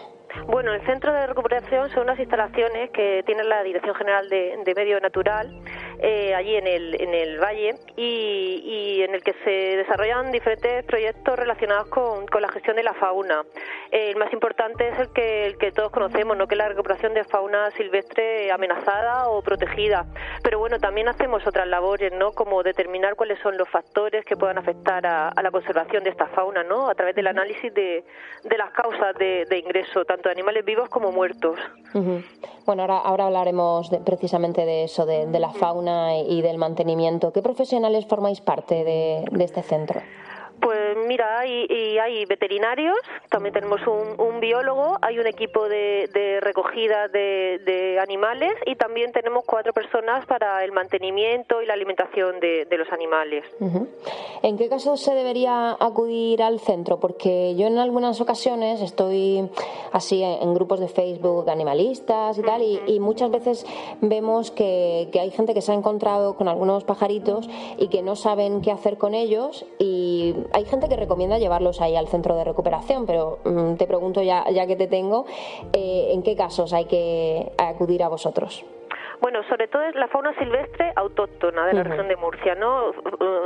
Bueno, 0.47 0.73
el 0.73 0.85
Centro 0.85 1.11
de 1.13 1.27
Recuperación 1.27 1.89
son 1.89 2.03
unas 2.03 2.17
instalaciones 2.17 2.91
que 2.91 3.23
tiene 3.25 3.43
la 3.43 3.61
Dirección 3.61 3.93
General 3.93 4.29
de, 4.29 4.73
Medio 4.73 5.01
Natural 5.01 5.61
eh, 6.01 6.33
allí 6.33 6.55
en 6.55 6.67
el, 6.67 7.01
en 7.01 7.13
el 7.13 7.39
valle 7.39 7.75
y, 7.95 9.01
en 9.01 9.15
el 9.15 9.23
que 9.23 9.33
se 9.43 9.77
desarrollan 9.77 10.31
diferentes 10.31 10.83
proyectos 10.85 11.37
relacionados 11.37 11.87
con, 11.87 12.27
con 12.27 12.41
la 12.41 12.49
gestión 12.49 12.75
de 12.75 12.83
la 12.83 12.93
fauna. 12.93 13.43
el 13.91 14.15
más 14.17 14.31
importante 14.33 14.89
es 14.89 14.99
el 14.99 15.13
que, 15.13 15.45
el 15.45 15.57
que 15.57 15.71
todos 15.71 15.91
conocemos, 15.91 16.37
¿no? 16.37 16.47
que 16.47 16.55
es 16.55 16.57
la 16.57 16.69
recuperación 16.69 17.13
de 17.13 17.23
fauna 17.23 17.71
silvestre 17.71 18.51
amenazada 18.51 19.29
o 19.29 19.41
protegida. 19.41 20.05
Pero 20.43 20.59
bueno, 20.59 20.79
también 20.79 21.07
hacemos 21.07 21.45
otras 21.45 21.67
labores, 21.67 22.11
¿no? 22.13 22.31
como 22.31 22.63
determinar 22.63 23.15
cuáles 23.15 23.39
son 23.39 23.57
los 23.57 23.69
factores 23.69 24.23
que 24.25 24.35
puedan 24.35 24.57
afectar 24.57 25.05
a, 25.05 25.33
la 25.41 25.51
conservación 25.51 26.03
de 26.03 26.09
esta 26.11 26.27
fauna, 26.27 26.63
¿no? 26.63 26.89
a 26.89 26.95
través 26.95 27.15
del 27.15 27.27
análisis 27.27 27.73
de, 27.73 28.03
de 28.43 28.57
las 28.57 28.71
causas 28.71 29.15
de, 29.17 29.45
de 29.49 29.57
ingreso, 29.57 30.05
tanto 30.05 30.29
de 30.29 30.33
animales 30.33 30.65
vivos 30.65 30.89
como 30.89 31.11
muertos. 31.11 31.59
Bueno, 32.65 32.83
ahora, 32.83 32.97
ahora 32.99 33.25
hablaremos 33.25 33.89
precisamente 34.05 34.65
de 34.65 34.83
eso, 34.83 35.05
de, 35.05 35.39
la 35.39 35.49
fauna 35.49 35.88
y 36.27 36.41
del 36.41 36.57
mantenimiento. 36.57 37.31
¿Qué 37.31 37.41
profesionales 37.41 38.05
formáis 38.05 38.41
parte 38.41 38.83
de, 38.83 39.43
este 39.43 39.61
centro? 39.61 40.01
Pues 40.61 40.97
mira, 41.07 41.39
hay, 41.39 41.65
y 41.69 41.97
hay 41.97 42.25
veterinarios, 42.25 42.97
también 43.29 43.53
tenemos 43.53 43.79
un, 43.87 44.39
biólogo, 44.39 44.97
hay 45.01 45.19
un 45.19 45.27
equipo 45.27 45.67
de, 45.67 46.39
recogida 46.41 47.07
de, 47.07 47.97
animales 48.01 48.53
y 48.65 48.75
también 48.75 49.11
tenemos 49.11 49.43
cuatro 49.45 49.73
personas 49.73 50.25
para 50.25 50.63
el 50.63 50.71
mantenimiento 50.71 51.61
y 51.61 51.65
la 51.65 51.73
alimentación 51.73 52.39
de, 52.39 52.67
los 52.77 52.91
animales. 52.91 53.43
¿En 54.41 54.57
qué 54.57 54.69
casos 54.69 55.01
se 55.01 55.13
debería 55.13 55.75
acudir 55.79 56.41
al 56.41 56.59
centro? 56.59 56.99
Porque 56.99 57.55
yo 57.55 57.67
en 57.67 57.77
algunas 57.77 58.21
ocasiones 58.21 58.81
estoy 58.81 59.49
así 59.91 60.23
en, 60.23 60.53
grupos 60.53 60.79
de 60.79 60.87
Facebook 60.87 61.49
animalistas 61.49 62.37
y 62.37 62.41
tal, 62.41 62.61
y, 62.61 62.99
muchas 62.99 63.31
veces 63.31 63.65
vemos 64.01 64.51
que, 64.51 65.09
que 65.11 65.19
hay 65.19 65.31
gente 65.31 65.53
que 65.53 65.61
se 65.61 65.71
ha 65.71 65.75
encontrado 65.75 66.35
con 66.35 66.47
algunos 66.47 66.83
pajaritos 66.83 67.49
y 67.77 67.87
que 67.87 68.01
no 68.01 68.15
saben 68.15 68.61
qué 68.61 68.71
hacer 68.71 68.97
con 68.97 69.13
ellos 69.13 69.65
y 69.79 70.35
hay 70.53 70.65
gente 70.65 70.87
que 70.87 70.95
recomienda 70.95 71.37
llevarlos 71.37 71.81
ahí 71.81 71.95
al 71.95 72.07
centro 72.07 72.35
de 72.35 72.43
recuperación, 72.43 73.05
pero 73.05 73.39
mm, 73.45 73.75
te 73.75 73.87
pregunto 73.87 74.21
ya, 74.21 74.49
ya 74.51 74.67
que 74.67 74.75
te 74.75 74.87
tengo, 74.87 75.25
eh, 75.73 76.09
¿en 76.11 76.23
qué 76.23 76.35
casos 76.35 76.73
hay 76.73 76.85
que 76.85 77.51
acudir 77.57 78.03
a 78.03 78.09
vosotros? 78.09 78.65
Bueno, 79.21 79.43
sobre 79.49 79.67
todo 79.67 79.83
es 79.83 79.95
la 79.95 80.07
fauna 80.07 80.33
silvestre 80.35 80.93
autóctona 80.95 81.65
de 81.67 81.73
la 81.73 81.83
región 81.83 82.07
de 82.07 82.15
Murcia, 82.15 82.55
¿no? 82.55 82.91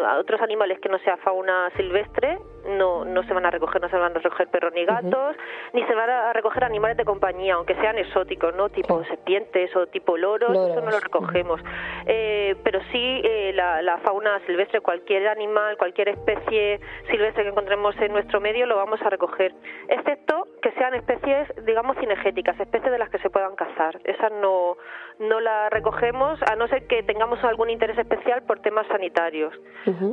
A 0.07 0.17
otros 0.17 0.41
animales 0.41 0.79
que 0.79 0.89
no 0.89 0.99
sea 0.99 1.17
fauna 1.17 1.71
silvestre 1.75 2.37
no, 2.65 3.05
no 3.05 3.23
se 3.23 3.33
van 3.33 3.45
a 3.45 3.51
recoger, 3.51 3.81
no 3.81 3.89
se 3.89 3.97
van 3.97 4.11
a 4.11 4.19
recoger 4.19 4.47
perros 4.47 4.73
ni 4.73 4.85
gatos, 4.85 5.35
ni 5.73 5.83
se 5.83 5.93
van 5.93 6.09
a 6.09 6.33
recoger 6.33 6.63
animales 6.63 6.97
de 6.97 7.05
compañía, 7.05 7.55
aunque 7.55 7.75
sean 7.75 7.97
exóticos, 7.97 8.55
¿no? 8.55 8.69
Tipo 8.69 9.03
serpientes 9.05 9.75
o 9.75 9.87
tipo 9.87 10.17
loros, 10.17 10.51
eso 10.51 10.81
no 10.81 10.91
lo 10.91 10.99
recogemos. 10.99 11.61
Eh, 12.05 12.55
pero 12.63 12.79
sí 12.91 13.21
eh, 13.23 13.51
la, 13.53 13.81
la, 13.81 13.97
fauna 13.99 14.39
silvestre, 14.45 14.81
cualquier 14.81 15.27
animal, 15.27 15.77
cualquier 15.77 16.09
especie 16.09 16.79
silvestre 17.09 17.43
que 17.43 17.49
encontremos 17.49 17.95
en 17.97 18.11
nuestro 18.11 18.39
medio 18.39 18.65
lo 18.65 18.75
vamos 18.75 19.01
a 19.01 19.09
recoger, 19.09 19.53
excepto 19.87 20.47
que 20.61 20.71
sean 20.71 20.93
especies, 20.93 21.47
digamos, 21.65 21.97
cinegéticas, 21.97 22.59
especies 22.59 22.91
de 22.91 22.97
las 22.97 23.09
que 23.09 23.19
se 23.19 23.29
puedan 23.29 23.55
cazar. 23.55 23.99
Esas 24.03 24.31
no, 24.31 24.77
no 25.19 25.39
las 25.39 25.71
recogemos, 25.71 26.39
a 26.49 26.55
no 26.55 26.67
ser 26.67 26.87
que 26.87 27.03
tengamos 27.03 27.43
algún 27.43 27.69
interés 27.69 27.97
especial 27.97 28.43
por 28.43 28.59
temas 28.59 28.87
sanitarios. 28.87 29.53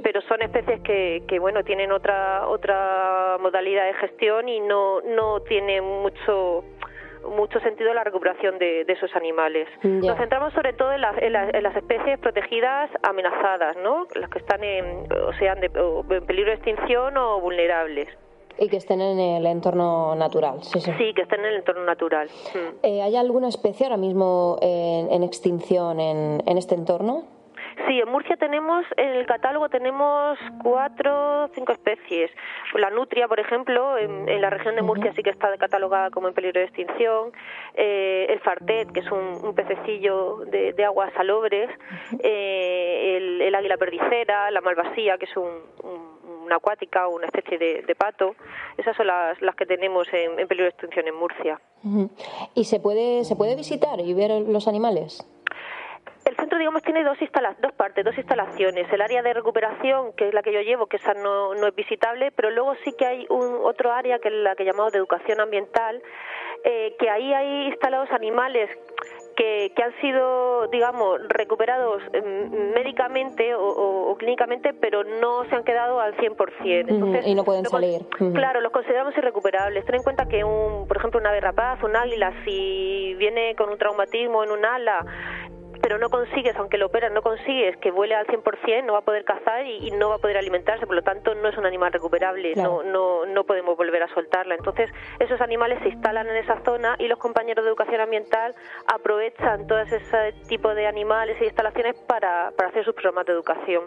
Pero 0.03 0.21
son 0.23 0.43
especies 0.43 0.81
que, 0.83 1.23
que, 1.29 1.39
bueno, 1.39 1.63
tienen 1.65 1.93
otra, 1.93 2.47
otra 2.49 3.37
modalidad 3.41 3.87
de 3.87 3.95
gestión 3.95 4.49
y 4.49 4.61
no, 4.61 5.01
no 5.03 5.41
tiene 5.41 5.81
mucho 5.81 6.65
mucho 7.29 7.61
sentido 7.61 7.93
la 7.93 8.03
recuperación 8.03 8.59
de, 8.59 8.85
esos 8.89 9.15
animales. 9.15 9.69
Nos 9.83 10.17
centramos 10.17 10.53
sobre 10.55 10.73
todo 10.73 10.93
en, 10.93 11.03
en, 11.05 11.63
las 11.63 11.77
especies 11.77 12.19
protegidas 12.19 12.91
amenazadas, 13.03 13.77
¿no? 13.77 14.07
Las 14.15 14.31
que 14.31 14.39
están 14.39 14.65
en, 14.65 15.05
o 15.13 15.33
sean 15.35 15.59
en 15.63 16.27
peligro 16.27 16.51
de 16.51 16.57
extinción 16.57 17.17
o 17.17 17.41
vulnerables. 17.41 18.09
Y 18.59 18.69
que 18.69 18.77
estén 18.77 19.01
en 19.01 19.19
el 19.19 19.47
entorno 19.47 20.15
natural, 20.15 20.63
sí, 20.63 20.81
sí. 20.81 20.93
Sí, 20.99 21.15
que 21.15 21.23
estén 21.23 21.41
en 21.41 21.47
el 21.47 21.57
entorno 21.57 21.85
natural. 21.85 22.29
Mm. 22.55 22.59
Eh, 22.83 23.03
¿Hay 23.03 23.17
alguna 23.17 23.49
especie 23.49 23.87
ahora 23.87 23.97
mismo 23.97 24.59
en, 24.61 25.23
extinción 25.23 26.01
en, 26.01 26.43
en 26.47 26.59
este 26.59 26.75
entorno? 26.75 27.25
Sí, 27.87 27.99
en 27.99 28.09
Murcia 28.09 28.37
tenemos, 28.37 28.85
en 28.97 29.09
el 29.11 29.27
catálogo 29.27 29.69
tenemos 29.69 30.39
cuatro, 30.63 31.49
cinco 31.55 31.73
especies. 31.73 32.31
La 32.75 32.91
nutria, 32.91 33.27
por 33.27 33.41
ejemplo, 33.41 33.97
en, 33.97 34.41
la 34.41 34.51
región 34.51 34.77
de 34.77 34.83
Murcia 34.83 35.13
sí 35.15 35.23
que 35.23 35.31
está 35.31 35.57
catalogada 35.57 36.11
como 36.11 36.29
en 36.29 36.35
peligro 36.35 36.61
de 36.61 36.67
extinción. 36.67 37.33
Eh, 37.75 38.27
el 38.29 38.41
fartet, 38.41 38.93
que 38.93 39.01
es 39.01 39.11
un, 39.11 39.55
pececillo 39.55 40.45
de, 40.47 40.85
aguas 40.85 41.13
salobres. 41.15 41.71
Eh, 42.23 43.41
el, 43.47 43.55
águila 43.55 43.77
perdicera, 43.77 44.51
la 44.51 44.61
malvasía, 44.61 45.19
que 45.19 45.25
es 45.25 45.37
un 45.37 46.10
una 46.51 46.57
acuática 46.57 47.07
o 47.07 47.15
una 47.15 47.27
especie 47.27 47.59
de, 47.59 47.95
pato. 47.95 48.35
Esas 48.77 48.97
son 48.97 49.07
las, 49.07 49.41
las 49.41 49.55
que 49.55 49.67
tenemos 49.67 50.07
en, 50.13 50.37
peligro 50.49 50.65
de 50.65 50.71
extinción 50.71 51.07
en 51.07 51.15
Murcia. 51.15 51.61
¿Y 52.55 52.65
se 52.65 52.81
puede, 52.81 53.25
se 53.25 53.37
puede 53.37 53.55
visitar 53.55 54.01
y 54.01 54.13
ver 54.15 54.31
los 54.33 54.67
animales? 54.67 55.25
El 56.25 56.37
centro, 56.37 56.59
digamos, 56.59 56.83
tiene 56.83 57.05
dos, 57.05 57.19
dos 57.61 57.73
partes, 57.73 58.05
dos 58.05 58.17
instalaciones. 58.19 58.93
El 58.93 59.01
área 59.01 59.23
de 59.23 59.33
recuperación, 59.33 60.13
que 60.15 60.29
es 60.29 60.35
la 60.35 60.43
que 60.43 60.53
yo 60.53 60.61
llevo, 60.61 60.87
que 60.87 60.97
esa 60.97 61.15
no, 61.15 61.55
no 61.55 61.69
es 61.69 61.75
visitable, 61.75 62.31
pero 62.33 62.51
luego 62.51 62.75
sí 62.85 62.93
que 62.99 63.07
hay 63.07 63.27
un 63.31 63.61
otro 63.63 63.93
área, 63.93 64.19
que 64.19 64.29
es 64.29 64.35
la 64.35 64.55
que 64.57 64.65
llamamos 64.65 64.93
de 64.93 64.99
educación 64.99 65.41
ambiental, 65.41 66.03
eh, 66.65 66.97
que 66.99 67.09
ahí 67.09 67.33
hay 67.33 67.69
instalados 67.69 68.11
animales 68.11 68.69
que, 69.41 69.83
han 69.83 70.01
sido, 70.03 70.67
digamos, 70.69 71.21
recuperados 71.29 72.03
em, 72.13 72.73
médicamente 72.75 73.55
o, 73.55 74.15
clínicamente, 74.19 74.75
pero 74.75 75.03
no 75.03 75.45
se 75.49 75.55
han 75.55 75.65
quedado 75.65 75.99
al 76.01 76.15
100%. 76.17 76.85
Entonces, 76.89 77.27
y 77.27 77.35
no 77.35 77.45
pueden 77.45 77.65
salir. 77.65 78.03
Claro, 78.35 78.61
los 78.61 78.73
consideramos 78.73 79.17
irrecuperables. 79.17 79.85
Ten 79.87 79.97
en 79.97 80.03
cuenta 80.03 80.27
que, 80.27 80.45
un, 80.45 80.87
por 80.87 80.99
ejemplo, 80.99 81.21
una 81.21 81.31
ave 81.31 81.41
rapaz, 81.41 81.83
un 81.83 81.97
águila, 81.97 82.33
si 82.45 83.15
viene 83.15 83.55
con 83.57 83.71
un 83.71 83.79
traumatismo 83.79 84.45
en 84.45 84.51
un 84.51 84.65
ala, 84.65 85.07
pero 85.91 85.99
no 85.99 86.09
consigues, 86.09 86.55
aunque 86.55 86.79
lo 86.79 86.87
operas, 86.87 87.11
no 87.11 87.21
consigues 87.21 87.77
que 87.79 87.91
vuele 87.91 88.15
al 88.15 88.25
100%, 88.29 88.85
no 88.85 88.93
va 88.93 89.01
a 89.01 89.03
poder 89.03 89.25
cazar 89.25 89.67
y, 89.67 89.91
no 89.91 90.11
va 90.11 90.15
a 90.15 90.19
poder 90.19 90.37
alimentarse, 90.37 90.87
por 90.87 90.95
lo 90.95 91.03
tanto 91.03 91.35
no 91.35 91.49
es 91.49 91.59
un 91.59 91.67
animal 91.67 91.93
recuperable, 91.93 92.55
no, 92.55 92.85
no, 92.85 93.27
no 93.27 93.43
podemos 93.43 93.77
volver 93.77 94.01
a 94.05 94.15
soltarla. 94.15 94.55
Entonces 94.55 94.89
esos 95.19 95.41
animales 95.41 95.81
se 95.83 95.89
instalan 95.89 96.29
en 96.29 96.37
esa 96.37 96.63
zona 96.65 96.95
y 97.01 97.09
los 97.09 97.19
compañeros 97.19 97.65
de 97.65 97.71
educación 97.71 98.01
ambiental 98.01 98.55
aprovechan 98.87 99.67
todo 99.67 99.81
ese 99.81 99.99
tipo 100.47 100.73
de 100.77 100.87
animales 100.87 101.37
e 101.41 101.47
instalaciones 101.47 101.97
para, 102.07 102.53
para 102.57 102.69
hacer 102.69 102.85
sus 102.85 102.95
programas 102.95 103.27
de 103.27 103.33
educación. 103.33 103.83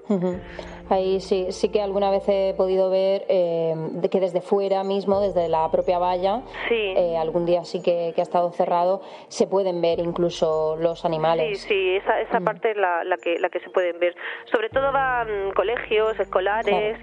Ahí 0.90 1.22
sí, 1.22 1.48
sí 1.52 1.70
que 1.70 1.82
alguna 1.82 2.12
vez 2.12 2.24
he 2.28 2.54
podido 2.58 2.90
ver 2.90 3.26
eh, 3.30 3.74
que 4.12 4.20
desde 4.20 4.42
fuera 4.42 4.84
mismo, 4.84 5.22
desde 5.22 5.48
la 5.48 5.72
propia 5.72 6.00
valla, 6.00 6.42
eh, 6.70 7.16
algún 7.18 7.46
día 7.46 7.64
sí 7.64 7.82
que, 7.82 8.14
ha 8.18 8.22
estado 8.22 8.52
cerrado, 8.52 9.02
se 9.30 9.48
pueden 9.48 9.82
ver 9.82 10.00
incluso 10.00 10.76
los 10.76 11.06
animales. 11.06 11.62
Sí, 11.62 11.68
sí, 11.70 11.93
esa, 11.98 12.22
esa 12.22 12.40
mm. 12.40 12.44
parte 12.44 12.72
es 12.72 12.78
la, 12.78 13.04
la, 13.04 13.18
que, 13.18 13.40
la 13.40 13.50
que 13.50 13.60
se 13.60 13.70
pueden 13.70 14.00
ver. 14.00 14.16
Sobre 14.52 14.70
todo 14.70 14.92
van 14.92 15.52
colegios, 15.52 16.20
escolares 16.20 16.98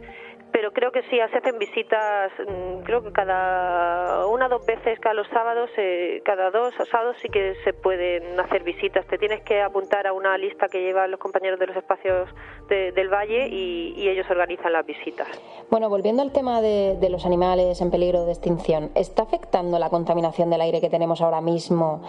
pero 0.53 0.73
creo 0.73 0.91
que 0.93 1.03
sí, 1.03 1.17
se 1.17 1.23
hacen 1.23 1.59
visitas, 1.59 2.33
mm, 2.39 2.83
creo 2.83 3.03
que 3.03 3.13
cada 3.13 4.27
una 4.27 4.47
o 4.47 4.49
dos 4.49 4.67
veces 4.67 4.99
cada 5.01 5.15
los 5.15 5.29
sábados, 5.29 5.71
eh, 5.77 6.23
cada 6.25 6.51
dos 6.51 6.75
sábados 6.91 7.17
sí 7.21 7.29
que 7.29 7.55
se 7.65 7.73
pueden 7.73 8.39
hacer 8.39 8.63
visitas. 8.63 9.07
Te 9.07 9.19
tienes 9.19 9.43
que 9.43 9.61
apuntar 9.61 10.07
a 10.07 10.13
una 10.13 10.37
lista 10.39 10.69
que 10.69 10.81
llevan 10.81 11.11
los 11.11 11.21
compañeros 11.21 11.59
de 11.59 11.67
los 11.67 11.77
espacios 11.77 12.29
del 12.69 13.09
valle 13.09 13.49
y, 13.49 14.09
ellos 14.11 14.27
organizan 14.31 14.73
las 14.73 14.85
visitas. 14.85 15.29
Bueno, 15.71 15.89
volviendo 15.89 16.23
al 16.23 16.33
tema 16.33 16.61
de, 16.61 16.97
los 17.11 17.27
animales 17.27 17.81
en 17.81 17.91
peligro 17.91 18.25
de 18.25 18.33
extinción, 18.33 18.91
¿está 18.95 19.23
afectando 19.23 19.79
la 19.79 19.89
contaminación 19.89 20.51
del 20.51 20.61
aire 20.61 20.81
que 20.81 20.89
tenemos 20.89 21.21
ahora 21.21 21.41
mismo 21.41 22.03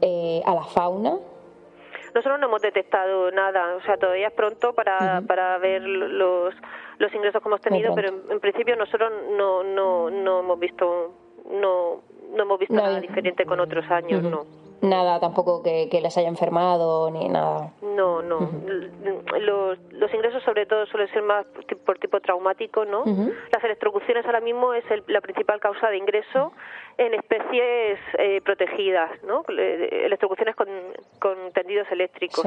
eh, 0.00 0.42
a 0.44 0.54
la 0.54 0.64
fauna? 0.64 1.18
Nosotros 2.16 2.40
no 2.40 2.46
hemos 2.46 2.62
detectado 2.62 3.30
nada, 3.30 3.76
o 3.76 3.82
sea, 3.82 3.98
todavía 3.98 4.28
es 4.28 4.32
pronto 4.32 4.72
para, 4.72 5.20
para 5.26 5.58
ver 5.58 5.82
los, 5.82 6.54
los 6.98 7.14
ingresos 7.14 7.42
que 7.42 7.48
hemos 7.48 7.60
tenido, 7.60 7.94
pero 7.94 8.08
en, 8.30 8.40
principio 8.40 8.74
nosotros 8.74 9.12
no, 9.36 9.62
no, 9.62 10.08
no 10.08 10.40
hemos 10.40 10.58
visto 10.58 11.12
no, 11.50 12.00
no 12.34 12.42
hemos 12.42 12.58
visto 12.58 12.74
nada 12.74 13.00
diferente 13.00 13.44
con 13.44 13.60
otros 13.60 13.84
años, 13.90 14.22
no. 14.22 14.46
Nada 14.82 15.18
tampoco 15.20 15.62
que, 15.62 15.88
que, 15.90 16.00
les 16.00 16.16
haya 16.18 16.28
enfermado 16.28 17.10
ni 17.10 17.28
nada. 17.28 17.72
No, 17.82 18.20
no. 18.20 18.50
los, 19.40 19.78
los 19.92 20.14
ingresos 20.14 20.42
sobre 20.42 20.66
todo 20.66 20.86
suelen 20.86 21.08
ser 21.12 21.22
más 21.22 21.46
por 21.84 21.98
tipo 21.98 22.20
traumático, 22.20 22.84
¿no? 22.84 23.04
Las 23.52 23.64
electrocuciones 23.64 24.26
ahora 24.26 24.40
mismo 24.40 24.74
es 24.74 24.84
la 25.06 25.20
principal 25.20 25.60
causa 25.60 25.88
de 25.88 25.96
ingreso 25.96 26.52
en 26.98 27.14
especies 27.14 27.98
eh, 28.18 28.40
protegidas, 28.44 29.10
¿no? 29.24 29.44
Electrocuciones 29.48 30.54
con, 30.54 30.68
con 31.20 31.52
tendidos 31.52 31.86
eléctricos. 31.90 32.44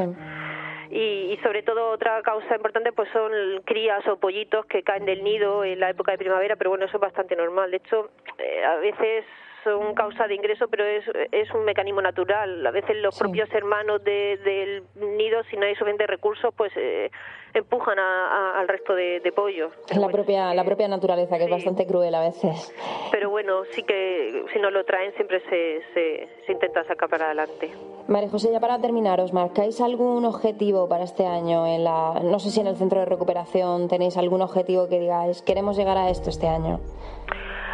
Y, 0.91 1.33
y, 1.33 1.37
sobre 1.43 1.61
todo 1.61 1.91
otra 1.91 2.21
causa 2.23 2.55
importante 2.55 2.91
pues 2.91 3.09
son 3.11 3.31
crías 3.63 4.07
o 4.07 4.17
pollitos 4.17 4.65
que 4.65 4.81
caen 4.81 5.05
del 5.05 5.23
nido 5.23 5.63
en 5.63 5.79
la 5.79 5.91
época 5.91 6.11
de 6.11 6.17
primavera, 6.17 6.55
pero 6.55 6.71
bueno, 6.71 6.85
eso 6.85 6.97
es 6.97 7.01
bastante 7.01 7.35
normal. 7.35 7.69
De 7.69 7.77
hecho, 7.77 8.09
eh, 8.39 8.65
a 8.65 8.75
veces 8.77 9.25
son 9.63 9.93
causa 9.93 10.27
de 10.27 10.35
ingreso, 10.35 10.67
pero 10.67 10.85
es, 10.85 11.03
es 11.31 11.51
un 11.51 11.65
mecanismo 11.65 12.01
natural. 12.01 12.65
A 12.65 12.71
veces 12.71 12.97
los 12.97 13.17
propios 13.17 13.51
hermanos 13.53 14.03
del 14.03 14.83
nido, 14.95 15.43
si 15.49 15.57
no 15.57 15.65
hay 15.65 15.75
suficiente 15.75 16.07
recursos, 16.07 16.53
pues 16.55 16.71
eh, 16.75 17.11
empujan 17.53 17.99
al 17.99 18.67
resto 18.67 18.95
de, 18.95 19.31
pollos. 19.35 19.71
Es 19.89 19.97
la 19.97 20.09
propia 20.09 20.53
la 20.53 20.63
propia 20.63 20.87
naturaleza, 20.87 21.37
que 21.37 21.43
es 21.45 21.49
bastante 21.49 21.85
cruel 21.85 22.13
a 22.15 22.21
veces. 22.21 22.73
Pero 23.11 23.29
bueno, 23.29 23.63
sí 23.71 23.83
que 23.83 24.43
si 24.53 24.59
no 24.59 24.71
lo 24.71 24.83
traen 24.85 25.13
siempre 25.13 25.41
se, 25.41 25.81
se, 25.93 26.29
se 26.45 26.51
intenta 26.51 26.83
sacar 26.85 27.09
para 27.09 27.25
adelante. 27.25 27.71
María 28.07 28.29
José, 28.29 28.51
ya 28.51 28.59
para 28.59 28.79
terminar, 28.79 29.21
¿os 29.21 29.33
marcáis 29.33 29.79
algún 29.81 30.25
objetivo 30.25 30.89
para 30.89 31.03
este 31.03 31.27
año? 31.27 31.67
En 31.67 31.83
la, 31.83 32.19
no 32.23 32.39
sé 32.39 32.49
si 32.49 32.59
en 32.59 32.67
el 32.67 32.75
centro 32.75 32.99
de 32.99 33.05
recuperación 33.05 33.87
tenéis 33.87 34.17
algún 34.17 34.41
objetivo 34.41 34.89
que 34.89 34.99
digáis, 34.99 35.43
queremos 35.43 35.77
llegar 35.77 35.97
a 35.97 36.09
esto 36.09 36.29
este 36.29 36.47
año. 36.47 36.79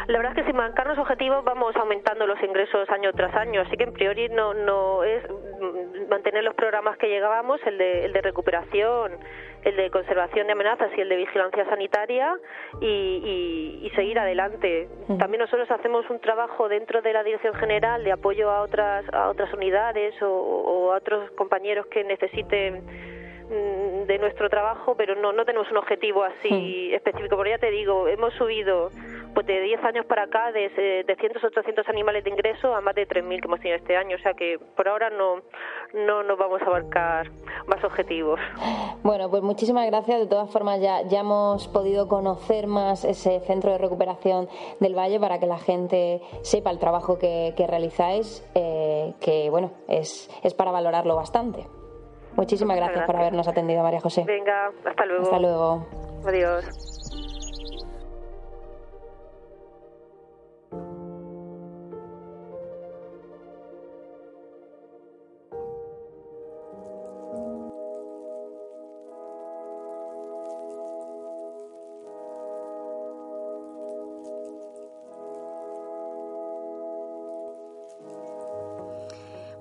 La 0.07 0.19
verdad 0.19 0.37
es 0.37 0.43
que 0.43 0.51
sin 0.51 0.55
marcarnos 0.55 0.97
objetivos 0.99 1.43
vamos 1.43 1.75
aumentando 1.75 2.27
los 2.27 2.41
ingresos 2.43 2.87
año 2.89 3.11
tras 3.13 3.33
año, 3.35 3.61
así 3.61 3.75
que 3.75 3.85
en 3.85 3.93
priori 3.93 4.29
no, 4.29 4.53
no 4.53 5.03
es 5.03 5.23
mantener 6.09 6.43
los 6.43 6.53
programas 6.53 6.97
que 6.97 7.07
llegábamos, 7.07 7.59
el 7.65 7.77
de, 7.77 8.05
el 8.05 8.13
de 8.13 8.21
recuperación, 8.21 9.13
el 9.63 9.75
de 9.75 9.89
conservación 9.89 10.45
de 10.45 10.53
amenazas 10.53 10.91
y 10.95 11.01
el 11.01 11.09
de 11.09 11.15
vigilancia 11.15 11.65
sanitaria 11.65 12.35
y, 12.81 13.81
y, 13.81 13.89
seguir 13.95 14.19
adelante. 14.19 14.87
También 15.17 15.41
nosotros 15.41 15.69
hacemos 15.71 16.07
un 16.09 16.19
trabajo 16.19 16.69
dentro 16.69 17.01
de 17.01 17.13
la 17.13 17.23
Dirección 17.23 17.55
General 17.55 18.03
de 18.03 18.11
apoyo 18.11 18.51
a 18.51 18.61
otras, 18.61 19.05
a 19.11 19.29
otras 19.29 19.51
unidades 19.53 20.21
o, 20.21 20.27
o 20.27 20.91
a 20.91 20.97
otros 20.97 21.31
compañeros 21.31 21.87
que 21.87 22.03
necesiten 22.03 22.83
mm, 22.83 23.14
de 23.49 24.17
nuestro 24.19 24.49
trabajo, 24.49 24.95
pero 24.95 25.15
no, 25.15 25.31
no 25.31 25.45
tenemos 25.45 25.69
un 25.71 25.77
objetivo 25.77 26.23
así 26.23 26.93
específico. 26.93 27.37
Pero 27.37 27.49
ya 27.49 27.57
te 27.57 27.71
digo, 27.71 28.07
hemos 28.07 28.33
subido 28.33 28.89
pues 29.33 29.45
de 29.47 29.59
10 29.61 29.83
años 29.83 30.05
para 30.05 30.23
acá 30.23 30.51
de, 30.51 30.69
de 31.05 31.15
100 31.15 31.31
800 31.45 31.87
animales 31.89 32.23
de 32.23 32.29
ingreso 32.29 32.73
a 32.73 32.81
más 32.81 32.95
de 32.95 33.07
3.000 33.07 33.41
que 33.41 33.47
hemos 33.47 33.59
tenido 33.59 33.77
este 33.77 33.97
año. 33.97 34.15
O 34.15 34.19
sea 34.19 34.33
que 34.33 34.57
por 34.75 34.87
ahora 34.87 35.09
no, 35.09 35.41
no 35.93 36.23
nos 36.23 36.37
vamos 36.37 36.61
a 36.61 36.65
abarcar 36.65 37.29
más 37.67 37.83
objetivos. 37.83 38.39
Bueno, 39.03 39.29
pues 39.29 39.43
muchísimas 39.43 39.85
gracias. 39.87 40.19
De 40.19 40.27
todas 40.27 40.51
formas, 40.51 40.81
ya, 40.81 41.01
ya 41.03 41.19
hemos 41.19 41.67
podido 41.67 42.07
conocer 42.07 42.67
más 42.67 43.03
ese 43.03 43.39
centro 43.41 43.71
de 43.71 43.77
recuperación 43.77 44.47
del 44.79 44.95
Valle 44.97 45.19
para 45.19 45.39
que 45.39 45.45
la 45.45 45.59
gente 45.59 46.21
sepa 46.41 46.71
el 46.71 46.79
trabajo 46.79 47.19
que, 47.19 47.53
realizáis, 47.67 48.47
eh, 48.55 49.13
que 49.19 49.49
bueno, 49.49 49.71
es, 49.87 50.29
es 50.43 50.53
para 50.53 50.71
valorarlo 50.71 51.15
bastante. 51.15 51.67
Muchísimas 52.35 52.75
gracias, 52.75 52.95
gracias 52.95 53.07
por 53.07 53.15
habernos 53.15 53.47
atendido, 53.47 53.83
María 53.83 54.01
José. 54.01 54.23
Venga, 54.25 54.71
hasta 54.85 55.05
luego. 55.05 55.23
Hasta 55.23 55.39
luego. 55.39 55.87
Adiós. 56.25 56.94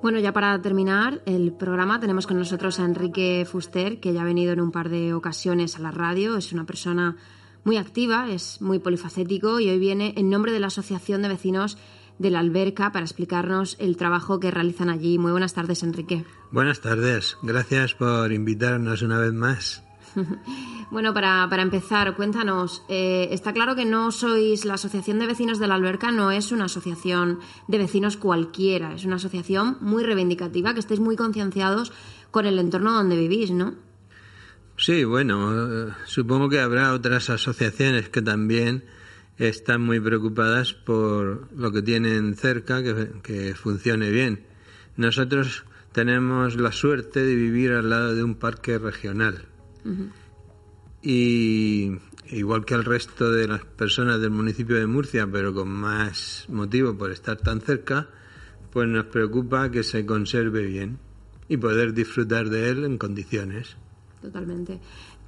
Bueno, 0.04 0.18
ya 0.18 0.34
para 0.34 0.60
terminar 0.60 1.22
el 1.24 1.54
programa 1.54 1.98
tenemos 1.98 2.26
con 2.26 2.36
nosotros 2.36 2.78
a 2.78 2.84
Enrique 2.84 3.46
Fuster, 3.50 4.00
que 4.00 4.12
ya 4.12 4.20
ha 4.20 4.26
venido 4.26 4.52
en 4.52 4.60
un 4.60 4.70
par 4.70 4.90
de 4.90 5.14
ocasiones 5.14 5.76
a 5.76 5.78
la 5.78 5.92
radio. 5.92 6.36
Es 6.36 6.52
una 6.52 6.66
persona 6.66 7.16
muy 7.64 7.78
activa, 7.78 8.28
es 8.28 8.60
muy 8.60 8.80
polifacético 8.80 9.60
y 9.60 9.70
hoy 9.70 9.78
viene 9.78 10.12
en 10.18 10.28
nombre 10.28 10.52
de 10.52 10.60
la 10.60 10.66
Asociación 10.66 11.22
de 11.22 11.28
Vecinos 11.28 11.78
de 12.18 12.28
la 12.28 12.40
Alberca 12.40 12.92
para 12.92 13.06
explicarnos 13.06 13.78
el 13.80 13.96
trabajo 13.96 14.40
que 14.40 14.50
realizan 14.50 14.90
allí. 14.90 15.16
Muy 15.16 15.30
buenas 15.30 15.54
tardes, 15.54 15.82
Enrique. 15.82 16.22
Buenas 16.50 16.82
tardes. 16.82 17.38
Gracias 17.42 17.94
por 17.94 18.30
invitarnos 18.30 19.00
una 19.00 19.18
vez 19.18 19.32
más. 19.32 19.84
bueno, 20.90 21.12
para, 21.12 21.46
para, 21.48 21.62
empezar, 21.62 22.14
cuéntanos, 22.14 22.82
eh, 22.88 23.28
está 23.30 23.52
claro 23.52 23.74
que 23.74 23.84
no 23.84 24.10
sois 24.12 24.64
la 24.64 24.74
Asociación 24.74 25.18
de 25.18 25.26
Vecinos 25.26 25.58
de 25.58 25.66
la 25.66 25.74
Alberca, 25.74 26.12
no 26.12 26.30
es 26.30 26.52
una 26.52 26.66
asociación 26.66 27.40
de 27.68 27.78
vecinos 27.78 28.16
cualquiera, 28.16 28.94
es 28.94 29.04
una 29.04 29.16
asociación 29.16 29.78
muy 29.80 30.04
reivindicativa, 30.04 30.74
que 30.74 30.80
estáis 30.80 31.00
muy 31.00 31.16
concienciados 31.16 31.92
con 32.30 32.46
el 32.46 32.58
entorno 32.58 32.92
donde 32.92 33.16
vivís, 33.16 33.50
¿no? 33.50 33.74
Sí, 34.76 35.04
bueno, 35.04 35.86
eh, 35.88 35.92
supongo 36.04 36.48
que 36.48 36.60
habrá 36.60 36.92
otras 36.92 37.30
asociaciones 37.30 38.08
que 38.08 38.22
también 38.22 38.84
están 39.38 39.82
muy 39.82 40.00
preocupadas 40.00 40.74
por 40.74 41.48
lo 41.56 41.72
que 41.72 41.82
tienen 41.82 42.34
cerca, 42.34 42.82
que, 42.82 43.10
que 43.22 43.54
funcione 43.54 44.10
bien. 44.10 44.46
Nosotros 44.96 45.64
tenemos 45.92 46.56
la 46.56 46.72
suerte 46.72 47.20
de 47.24 47.34
vivir 47.34 47.72
al 47.72 47.90
lado 47.90 48.14
de 48.14 48.24
un 48.24 48.34
parque 48.34 48.78
regional 48.78 49.46
y 51.02 51.92
igual 52.30 52.64
que 52.64 52.74
el 52.74 52.84
resto 52.84 53.30
de 53.30 53.46
las 53.46 53.64
personas 53.64 54.20
del 54.20 54.30
municipio 54.30 54.76
de 54.76 54.86
Murcia, 54.86 55.28
pero 55.30 55.52
con 55.52 55.68
más 55.68 56.46
motivo 56.48 56.96
por 56.96 57.10
estar 57.10 57.36
tan 57.36 57.60
cerca, 57.60 58.08
pues 58.72 58.88
nos 58.88 59.04
preocupa 59.06 59.70
que 59.70 59.82
se 59.82 60.06
conserve 60.06 60.64
bien 60.64 60.98
y 61.48 61.58
poder 61.58 61.92
disfrutar 61.92 62.48
de 62.48 62.70
él 62.70 62.84
en 62.84 62.98
condiciones. 62.98 63.76
Totalmente. 64.22 64.80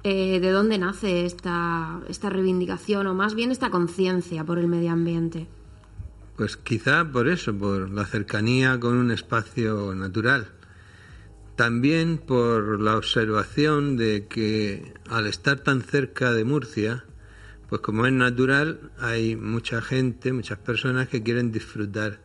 Eh, 0.03 0.39
¿De 0.39 0.51
dónde 0.51 0.77
nace 0.77 1.25
esta, 1.25 2.01
esta 2.07 2.29
reivindicación 2.29 3.07
o 3.07 3.13
más 3.13 3.35
bien 3.35 3.51
esta 3.51 3.69
conciencia 3.69 4.43
por 4.43 4.57
el 4.57 4.67
medio 4.67 4.91
ambiente? 4.91 5.47
Pues 6.35 6.57
quizá 6.57 7.05
por 7.05 7.27
eso, 7.27 7.55
por 7.55 7.89
la 7.89 8.05
cercanía 8.05 8.79
con 8.79 8.95
un 8.95 9.11
espacio 9.11 9.93
natural. 9.93 10.56
También 11.57 12.19
por 12.19 12.79
la 12.79 12.95
observación 12.97 13.97
de 13.97 14.27
que 14.27 14.93
al 15.09 15.25
estar 15.25 15.59
tan 15.61 15.81
cerca 15.81 16.31
de 16.31 16.43
Murcia, 16.43 17.03
pues 17.67 17.81
como 17.81 18.05
es 18.05 18.13
natural, 18.13 18.91
hay 18.99 19.35
mucha 19.35 19.81
gente, 19.81 20.31
muchas 20.33 20.59
personas 20.59 21.07
que 21.07 21.23
quieren 21.23 21.51
disfrutar 21.51 22.21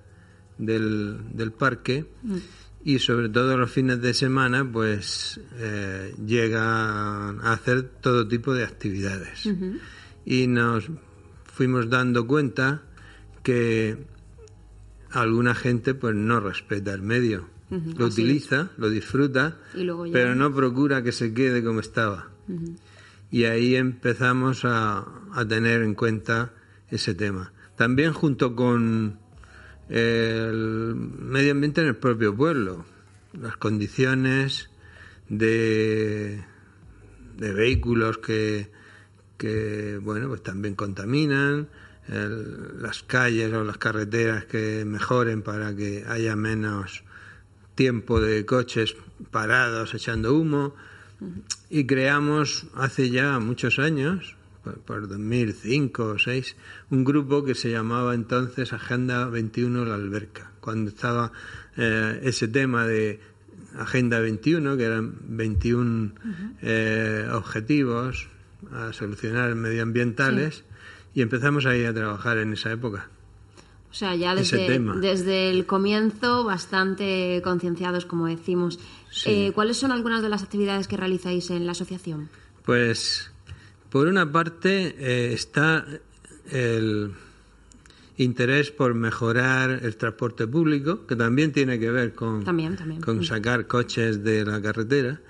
del, 0.59 1.55
parque 1.59 2.05
mm. 2.23 2.37
y 2.85 2.99
sobre 2.99 3.31
todo 3.31 3.57
los 3.57 3.71
fines 3.71 4.03
de 4.03 4.13
semana, 4.13 4.71
pues 4.71 5.41
eh, 5.57 6.15
llegan 6.27 7.41
a 7.41 7.55
hacer 7.55 7.85
todo 8.03 8.29
tipo 8.29 8.53
de 8.53 8.65
actividades. 8.65 9.49
Y 10.27 10.47
nos 10.47 10.91
fuimos 11.45 11.89
dando 11.89 12.27
cuenta 12.27 12.83
que 13.43 13.97
alguna 15.11 15.55
gente 15.55 15.95
pues 15.95 16.15
no 16.15 16.39
respeta 16.39 16.93
el 16.93 17.01
medio 17.01 17.49
lo 17.73 18.07
utiliza, 18.07 18.71
lo 18.77 18.91
disfruta, 18.91 19.57
pero 20.13 20.35
no 20.35 20.55
procura 20.55 21.03
que 21.03 21.13
se 21.13 21.33
quede 21.33 21.65
como 21.65 21.81
estaba. 21.81 22.29
Y 23.31 23.45
ahí 23.45 23.77
empezamos 23.77 24.65
a, 24.65 25.07
tener 25.49 25.83
en 25.83 25.95
cuenta 25.95 26.53
ese 26.91 27.15
tema. 27.15 27.53
También 27.77 28.13
junto 28.13 28.55
con 28.55 29.19
el 29.89 30.95
medio 30.95 31.53
ambiente 31.53 31.81
en 31.81 31.89
el 31.89 31.97
propio 31.97 32.37
pueblo, 32.37 32.85
las 33.33 33.57
condiciones 33.57 34.69
de, 35.31 36.45
de 37.39 37.53
vehículos 37.53 38.19
que, 38.19 38.71
que, 39.39 39.99
bueno, 40.03 40.29
pues 40.29 40.43
también 40.43 40.75
contaminan, 40.75 41.69
las 42.09 43.03
calles 43.05 43.53
o 43.53 43.65
las 43.65 43.79
carreteras 43.79 44.45
que 44.45 44.85
mejoren 44.85 45.43
para 45.43 45.75
que 45.75 46.05
haya 46.07 46.37
menos 46.37 47.05
tiempo 47.75 48.21
de 48.21 48.45
coches 48.45 48.97
parados 49.31 49.95
echando 49.95 50.35
humo. 50.35 50.75
Y 51.71 51.87
creamos 51.87 52.67
hace 52.75 53.11
ya 53.11 53.39
muchos 53.39 53.79
años, 53.79 54.35
por, 54.87 55.09
2005 55.09 56.03
o 56.03 56.07
2006, 56.09 56.57
un 56.91 57.05
grupo 57.05 57.45
que 57.45 57.55
se 57.55 57.71
llamaba 57.71 58.15
entonces 58.15 58.73
Agenda 58.73 59.27
21 59.27 59.85
La 59.85 59.95
Alberca, 59.95 60.51
cuando 60.61 60.91
estaba 60.91 61.33
eh, 61.77 62.21
ese 62.25 62.49
tema 62.49 62.87
de 62.87 63.21
Agenda 63.79 64.21
21, 64.21 64.77
que 64.77 64.85
eran 64.85 65.15
21 65.29 66.13
eh, 66.61 67.29
objetivos 67.33 68.29
a 68.73 68.93
solucionar 68.93 69.55
medioambientales, 69.55 70.65
y 71.15 71.23
empezamos 71.23 71.67
ahí 71.67 71.85
a 71.85 71.95
trabajar 71.95 72.39
en 72.39 72.53
esa 72.53 72.73
época. 72.73 73.09
O 73.93 73.95
sea, 73.95 74.17
ya 74.17 74.35
desde, 74.35 74.79
desde 74.79 75.51
el 75.51 75.67
comienzo 75.67 76.45
bastante 76.45 77.43
concienciados, 77.45 78.07
como 78.07 78.27
decimos. 78.27 78.79
Eh, 79.27 79.53
¿Cuáles 79.55 79.77
son 79.77 79.93
algunas 79.93 80.23
de 80.23 80.31
las 80.31 80.43
actividades 80.43 80.89
que 80.89 80.97
realizáis 80.97 81.51
en 81.51 81.67
la 81.67 81.73
asociación? 81.73 82.31
Pues, 82.65 83.31
por 83.91 84.09
una 84.09 84.33
parte, 84.33 84.97
eh, 84.99 85.35
está 85.35 85.85
el 86.51 87.13
interés 88.17 88.71
por 88.71 88.95
mejorar 88.95 89.81
el 89.83 89.95
transporte 89.97 90.47
público, 90.47 91.07
que 91.07 91.15
también 91.15 91.53
tiene 91.53 91.79
que 91.79 91.91
ver 91.91 92.15
con, 92.15 92.45
con 92.45 93.19
mm. 93.19 93.25
sacar 93.25 93.67
coches 93.67 94.25
de 94.25 94.47
la 94.47 94.63
carretera. 94.63 95.21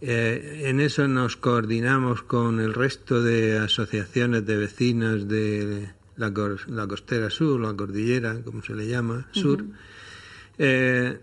Eh, 0.00 0.62
en 0.66 0.78
eso 0.78 1.08
nos 1.08 1.36
coordinamos 1.36 2.22
con 2.22 2.60
el 2.60 2.72
resto 2.72 3.20
de 3.20 3.58
asociaciones 3.58 4.46
de 4.46 4.56
vecinos 4.56 5.26
de 5.26 5.90
la, 6.20 6.32
la 6.68 6.86
costera 6.86 7.30
sur, 7.30 7.60
la 7.60 7.74
cordillera, 7.74 8.42
como 8.44 8.62
se 8.62 8.74
le 8.74 8.86
llama, 8.86 9.26
sur. 9.32 9.64
Eh, 10.58 11.18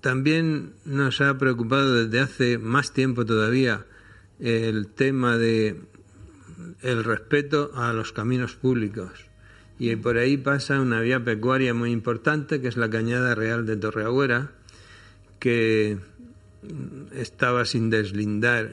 también 0.00 0.74
nos 0.84 1.20
ha 1.20 1.38
preocupado 1.38 2.04
desde 2.04 2.20
hace 2.20 2.58
más 2.58 2.92
tiempo 2.92 3.24
todavía 3.24 3.86
el 4.38 4.88
tema 4.88 5.38
de 5.38 5.80
el 6.82 7.04
respeto 7.04 7.70
a 7.74 7.92
los 7.92 8.12
caminos 8.12 8.54
públicos. 8.54 9.26
Y 9.78 9.96
por 9.96 10.18
ahí 10.18 10.36
pasa 10.36 10.80
una 10.80 11.00
vía 11.00 11.24
pecuaria 11.24 11.74
muy 11.74 11.90
importante, 11.90 12.60
que 12.60 12.68
es 12.68 12.76
la 12.76 12.90
Cañada 12.90 13.34
Real 13.34 13.64
de 13.66 13.76
Torreagüera, 13.76 14.50
que 15.38 15.98
estaba 17.12 17.64
sin 17.64 17.90
deslindar 17.90 18.70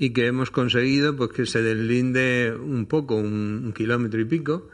y 0.00 0.14
que 0.14 0.26
hemos 0.26 0.50
conseguido 0.50 1.14
pues 1.14 1.30
que 1.30 1.44
se 1.44 1.60
deslinde 1.60 2.56
un 2.58 2.86
poco, 2.86 3.16
un, 3.16 3.74
kilómetro 3.76 4.18
y 4.18 4.24
pico, 4.24 4.70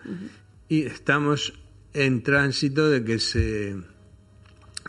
y 0.68 0.82
estamos 0.82 1.52
en 1.94 2.22
tránsito 2.22 2.88
de 2.88 3.02
que 3.02 3.18
se 3.18 3.74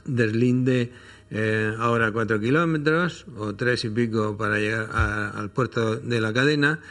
deslinde 0.05 0.91
eh, 1.31 1.73
ahora 1.79 2.11
cuatro 2.11 2.39
kilómetros 2.39 3.25
o 3.35 3.55
tres 3.55 3.83
y 3.85 3.89
pico 3.89 4.37
para 4.37 4.59
llegar 4.59 4.91
al 4.93 5.49
puerto 5.49 5.95
de 5.95 6.21
la 6.21 6.31
cadena, 6.31 6.81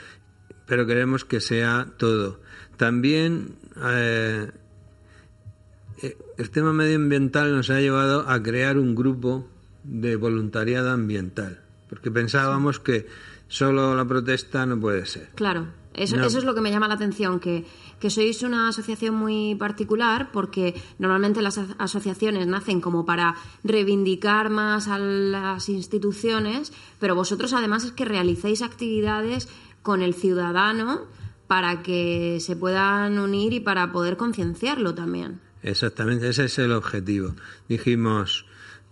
pero 0.67 0.85
queremos 0.85 1.25
que 1.25 1.41
sea 1.41 1.87
todo. 1.99 2.41
También 2.77 3.55
eh, 3.81 4.51
eh, 6.03 6.17
el 6.37 6.51
tema 6.51 6.73
medioambiental 6.73 7.55
nos 7.55 7.71
ha 7.71 7.81
llevado 7.81 8.29
a 8.29 8.43
crear 8.43 8.77
un 8.77 8.97
grupo 8.97 9.49
de 9.85 10.17
voluntariado 10.17 10.91
ambiental, 10.91 11.61
porque 11.89 12.11
pensábamos 12.11 12.81
que 12.81 13.07
solo 13.49 13.95
la 13.95 14.05
protesta 14.05 14.67
no 14.67 14.79
puede 14.81 15.07
ser. 15.07 15.31
Claro, 15.35 15.69
eso, 15.95 16.21
eso 16.21 16.39
es 16.39 16.45
lo 16.45 16.55
que 16.55 16.61
me 16.61 16.71
llama 16.71 16.89
la 16.89 16.95
atención, 16.95 17.41
que, 17.41 17.65
que 18.01 18.11
sois 18.11 18.43
una 18.43 18.69
asociación 18.69 19.15
muy 19.15 19.55
particular 19.55 20.31
porque 20.33 20.75
normalmente 20.99 21.43
las 21.43 21.59
asociaciones 21.79 22.47
nacen 22.47 22.81
como 22.81 23.07
para 23.07 23.35
reivindicar 23.65 24.51
más 24.51 24.89
a 24.89 24.99
las 24.99 25.69
instituciones, 25.69 26.73
pero 27.01 27.15
vosotros 27.15 27.53
además 27.53 27.85
es 27.85 27.93
que 27.93 28.05
realizáis 28.05 28.63
actividades 28.63 29.49
con 29.83 30.03
el 30.03 30.15
ciudadano 30.15 31.07
para 31.47 31.83
que 31.83 32.39
se 32.41 32.57
puedan 32.57 33.19
unir 33.19 33.53
y 33.53 33.61
para 33.61 33.93
poder 33.93 34.17
concienciarlo 34.17 34.95
también. 34.95 35.41
Exactamente, 35.63 36.29
ese 36.29 36.45
es 36.45 36.59
el 36.59 36.73
objetivo. 36.73 37.35
Dijimos, 37.69 38.46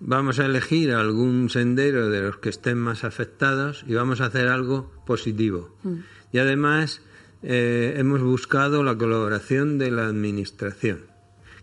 vamos 0.06 0.38
a 0.38 0.44
elegir 0.44 0.92
algún 0.92 1.48
sendero 1.48 2.10
de 2.10 2.20
los 2.20 2.36
que 2.36 2.50
estén 2.50 2.78
más 2.78 3.04
afectados 3.04 3.84
y 3.88 3.94
vamos 3.94 4.20
a 4.20 4.26
hacer 4.26 4.48
algo 4.48 4.92
positivo. 5.06 5.74
Mm. 5.82 5.94
Y 6.32 6.38
además 6.38 7.00
eh, 7.42 7.94
hemos 7.96 8.20
buscado 8.20 8.82
la 8.82 8.96
colaboración 8.96 9.78
de 9.78 9.90
la 9.90 10.06
Administración, 10.06 11.00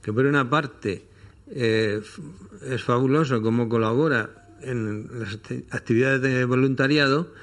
que 0.02 0.12
por 0.12 0.26
una 0.26 0.50
parte 0.50 1.06
eh, 1.52 2.02
es 2.66 2.84
fabuloso 2.84 3.42
cómo 3.42 3.70
colabora 3.70 4.48
en 4.62 5.08
las 5.20 5.40
actividades 5.70 6.22
de 6.22 6.46
voluntariado, 6.46 7.34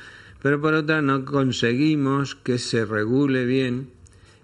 pero 0.43 0.61
por 0.61 0.75
otra 0.75 1.01
no 1.03 1.25
conseguimos 1.25 2.35
que 2.35 2.59
se 2.59 2.85
regule 2.85 3.45
bien 3.45 3.91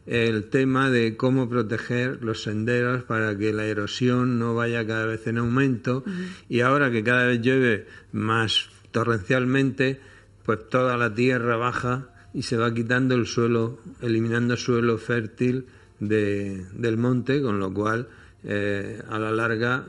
el 0.06 0.44
tema 0.50 0.90
de 0.90 1.16
cómo 1.16 1.48
proteger 1.48 2.22
los 2.22 2.42
senderos 2.42 3.04
para 3.04 3.36
que 3.36 3.52
la 3.52 3.64
erosión 3.64 4.38
no 4.38 4.54
vaya 4.54 4.86
cada 4.86 5.06
vez 5.06 5.26
en 5.26 5.38
aumento. 5.38 6.04
Y 6.48 6.60
ahora 6.60 6.90
que 6.90 7.02
cada 7.02 7.26
vez 7.26 7.40
llueve 7.40 7.86
más 8.12 8.68
torrencialmente, 8.90 10.00
pues 10.44 10.68
toda 10.68 10.96
la 10.96 11.14
tierra 11.14 11.56
baja 11.56 12.08
y 12.34 12.42
se 12.42 12.56
va 12.56 12.74
quitando 12.74 13.14
el 13.14 13.26
suelo, 13.26 13.78
eliminando 14.02 14.56
suelo 14.56 14.98
fértil 14.98 15.66
de, 16.00 16.66
del 16.74 16.96
monte, 16.96 17.40
con 17.40 17.58
lo 17.58 17.72
cual 17.72 18.08
eh, 18.42 19.00
a 19.08 19.18
la 19.18 19.30
larga 19.30 19.86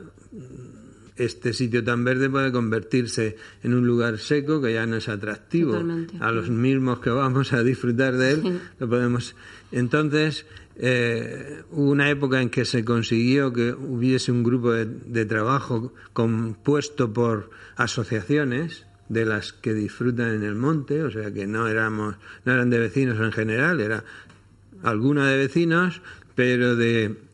este 1.16 1.52
sitio 1.52 1.82
tan 1.82 2.04
verde 2.04 2.28
puede 2.28 2.52
convertirse 2.52 3.36
en 3.62 3.74
un 3.74 3.86
lugar 3.86 4.18
seco 4.18 4.60
que 4.60 4.74
ya 4.74 4.86
no 4.86 4.96
es 4.96 5.08
atractivo. 5.08 5.82
A 6.20 6.30
los 6.30 6.50
mismos 6.50 7.00
que 7.00 7.10
vamos 7.10 7.52
a 7.52 7.62
disfrutar 7.62 8.16
de 8.16 8.32
él 8.32 8.60
lo 8.78 8.88
podemos. 8.88 9.34
Entonces 9.72 10.46
eh, 10.78 11.62
hubo 11.70 11.90
una 11.90 12.10
época 12.10 12.40
en 12.40 12.50
que 12.50 12.66
se 12.66 12.84
consiguió 12.84 13.52
que 13.52 13.72
hubiese 13.72 14.30
un 14.30 14.42
grupo 14.42 14.72
de, 14.72 15.24
trabajo 15.24 15.94
compuesto 16.12 17.12
por 17.12 17.50
asociaciones 17.76 18.86
de 19.08 19.24
las 19.24 19.52
que 19.52 19.72
disfrutan 19.72 20.34
en 20.34 20.42
el 20.42 20.54
monte, 20.54 21.02
o 21.02 21.10
sea 21.10 21.32
que 21.32 21.46
no 21.46 21.66
éramos, 21.68 22.16
no 22.44 22.52
eran 22.52 22.68
de 22.68 22.78
vecinos 22.78 23.18
en 23.20 23.32
general, 23.32 23.80
era 23.80 24.04
alguna 24.82 25.30
de 25.30 25.38
vecinos, 25.38 26.02
pero 26.34 26.76
de 26.76 27.25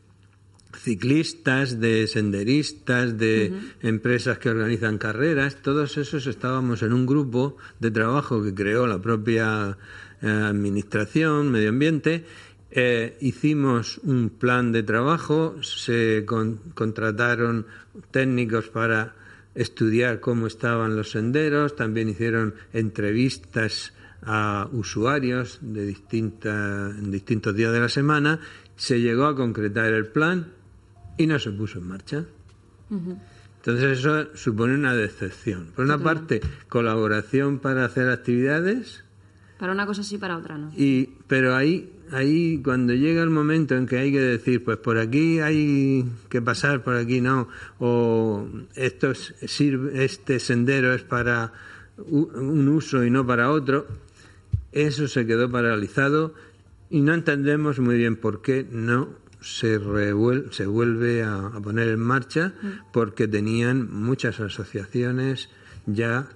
ciclistas, 0.83 1.79
de 1.79 2.09
senderistas, 2.09 3.17
de 3.17 3.53
empresas 3.83 4.39
que 4.39 4.51
organizan 4.51 4.99
carreras, 4.99 5.63
todos 5.63 5.97
esos 5.97 6.27
estábamos 6.27 6.83
en 6.83 6.93
un 6.93 7.07
grupo 7.07 7.57
de 7.79 7.93
trabajo 7.93 8.43
que 8.43 8.53
creó 8.53 8.89
la 8.89 9.01
propia 9.01 9.79
eh, 10.21 10.27
administración, 10.27 11.53
medio 11.53 11.69
ambiente, 11.69 12.25
eh, 12.73 13.17
hicimos 13.21 13.99
un 14.03 14.31
plan 14.31 14.73
de 14.73 14.83
trabajo, 14.83 15.55
se 15.63 16.25
contrataron 16.27 17.67
técnicos 18.11 18.69
para 18.69 19.15
estudiar 19.55 20.19
cómo 20.19 20.49
estaban 20.49 20.97
los 20.97 21.13
senderos, 21.13 21.77
también 21.77 22.09
hicieron 22.09 22.55
entrevistas 22.73 23.93
a 24.23 24.69
usuarios 24.73 25.59
de 25.61 25.87
distinta, 25.87 26.91
en 26.91 27.11
distintos 27.13 27.55
días 27.55 27.73
de 27.73 27.81
la 27.81 27.89
semana, 27.89 28.41
se 28.75 29.01
llegó 29.01 29.27
a 29.27 29.37
concretar 29.37 29.93
el 29.93 30.07
plan 30.07 30.62
y 31.23 31.27
no 31.27 31.39
se 31.39 31.53
puso 31.53 31.79
en 31.79 31.87
marcha. 31.87 32.25
Entonces 32.91 33.99
eso 33.99 34.35
supone 34.35 34.75
una 34.75 34.95
decepción. 34.95 35.69
Por 35.75 35.85
una 35.85 35.99
parte, 35.99 36.41
colaboración 36.69 37.61
para 37.61 37.85
hacer 37.85 38.11
actividades. 38.11 39.05
Para 39.59 39.73
una 39.73 39.87
cosa 39.87 40.03
sí, 40.03 40.19
para 40.19 40.37
otra 40.37 40.59
no. 40.59 40.73
Y, 40.77 41.11
pero 41.29 41.55
ahí, 41.55 41.93
ahí 42.11 42.61
cuando 42.63 42.93
llega 42.93 43.23
el 43.23 43.31
momento 43.31 43.77
en 43.77 43.87
que 43.87 43.99
hay 43.99 44.11
que 44.11 44.21
decir, 44.21 44.65
pues 44.65 44.79
por 44.79 44.99
aquí 44.99 45.39
hay 45.39 46.05
que 46.29 46.43
pasar, 46.43 46.83
por 46.83 46.97
aquí 46.97 47.21
no, 47.21 47.49
o 47.79 48.49
esto 48.75 49.15
sirve, 49.15 50.05
este 50.05 50.41
sendero 50.41 50.93
es 50.93 51.05
para 51.05 51.53
un 51.99 52.69
uso 52.69 53.05
y 53.05 53.11
no 53.11 53.25
para 53.25 53.51
otro, 53.51 53.87
eso 54.73 55.07
se 55.07 55.25
quedó 55.25 55.49
paralizado 55.49 56.35
y 56.91 57.01
no 57.01 57.15
entendemos 57.15 57.79
muy 57.79 57.97
bien 57.97 58.17
por 58.17 58.43
qué 58.43 58.67
no 58.69 59.22
se, 59.43 59.81
se 60.51 60.67
vuelve 60.67 61.23
a, 61.23 61.51
poner 61.63 61.89
en 61.89 62.01
marcha 62.01 62.55
mm. 62.63 62.69
porque 62.93 63.29
tenían 63.29 63.93
muchas 63.93 64.41
asociaciones 64.41 65.51
ya 65.87 66.29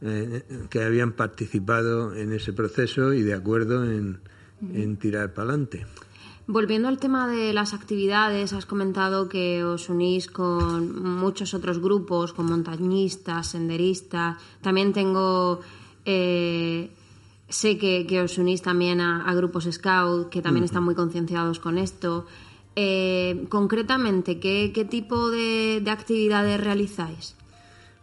eh, 0.00 0.42
que 0.70 0.82
habían 0.82 1.12
participado 1.12 2.14
en 2.14 2.32
ese 2.32 2.52
proceso 2.52 3.12
y 3.12 3.22
de 3.22 3.34
acuerdo 3.34 3.84
en, 3.84 4.20
mm. 4.60 4.76
en 4.76 4.96
tirar 4.96 5.32
para 5.34 5.50
adelante. 5.50 5.86
Volviendo 6.46 6.88
al 6.88 6.98
tema 6.98 7.26
de 7.26 7.54
las 7.54 7.72
actividades, 7.72 8.52
has 8.52 8.66
comentado 8.66 9.30
que 9.30 9.64
os 9.64 9.88
unís 9.88 10.28
con 10.28 11.02
muchos 11.02 11.54
otros 11.54 11.78
grupos, 11.80 12.34
con 12.34 12.44
montañistas, 12.46 13.48
senderistas. 13.48 14.36
También 14.60 14.92
tengo. 14.92 15.60
Eh, 16.04 16.90
sé 17.48 17.78
que, 17.78 18.20
os 18.20 18.36
unís 18.36 18.60
también 18.60 19.00
a, 19.00 19.32
grupos 19.34 19.64
scout 19.72 20.28
que 20.28 20.42
también 20.42 20.64
están 20.64 20.84
muy 20.84 20.94
concienciados 20.94 21.60
con 21.60 21.78
esto. 21.78 22.26
Eh, 22.76 23.44
concretamente, 23.48 24.40
¿qué, 24.40 24.86
tipo 24.90 25.30
de, 25.30 25.82
actividades 25.86 26.60
realizáis? 26.60 27.36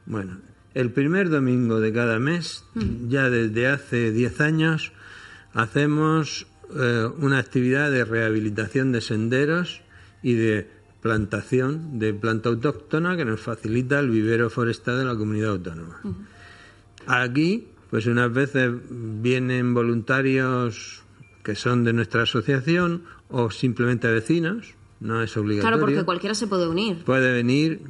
Bueno, 0.06 0.40
el 0.74 0.92
primer 0.92 1.30
domingo 1.30 1.80
de 1.80 1.92
cada 1.92 2.20
mes, 2.20 2.64
mm. 2.74 3.10
ya 3.10 3.30
desde 3.30 3.68
hace 3.68 4.12
10 4.12 4.42
años, 4.42 4.94
hacemos 5.54 6.48
eh, 6.74 7.08
una 7.18 7.40
actividad 7.40 7.92
de 7.92 8.06
rehabilitación 8.06 8.92
de 8.94 9.02
senderos 9.02 9.82
y 10.24 10.34
de 10.34 10.70
plantación 11.02 12.00
de 12.00 12.14
planta 12.14 12.50
autóctona 12.50 13.18
que 13.18 13.26
nos 13.26 13.42
facilita 13.42 14.00
el 14.00 14.10
vivero 14.10 14.50
forestal 14.50 15.00
de 15.00 15.06
la 15.06 15.16
comunidad 15.16 15.52
autónoma. 15.52 16.00
Aquí, 17.08 17.68
pues 17.90 18.06
unas 18.06 18.32
veces 18.32 18.72
vienen 18.90 19.74
voluntarios 19.74 21.04
que 21.44 21.56
son 21.56 21.84
de 21.84 21.94
nuestra 21.94 22.24
asociación 22.24 23.04
o 23.30 23.50
simplemente 23.52 24.08
vecinos, 24.08 24.76
no 25.00 25.22
es 25.22 25.36
obligatorio. 25.36 25.78
Claro, 25.78 25.80
porque 25.80 26.06
cualquiera 26.06 26.36
se 26.36 26.48
puede 26.48 26.68
unir. 26.68 27.04
Puede 27.04 27.34
venir 27.34 27.82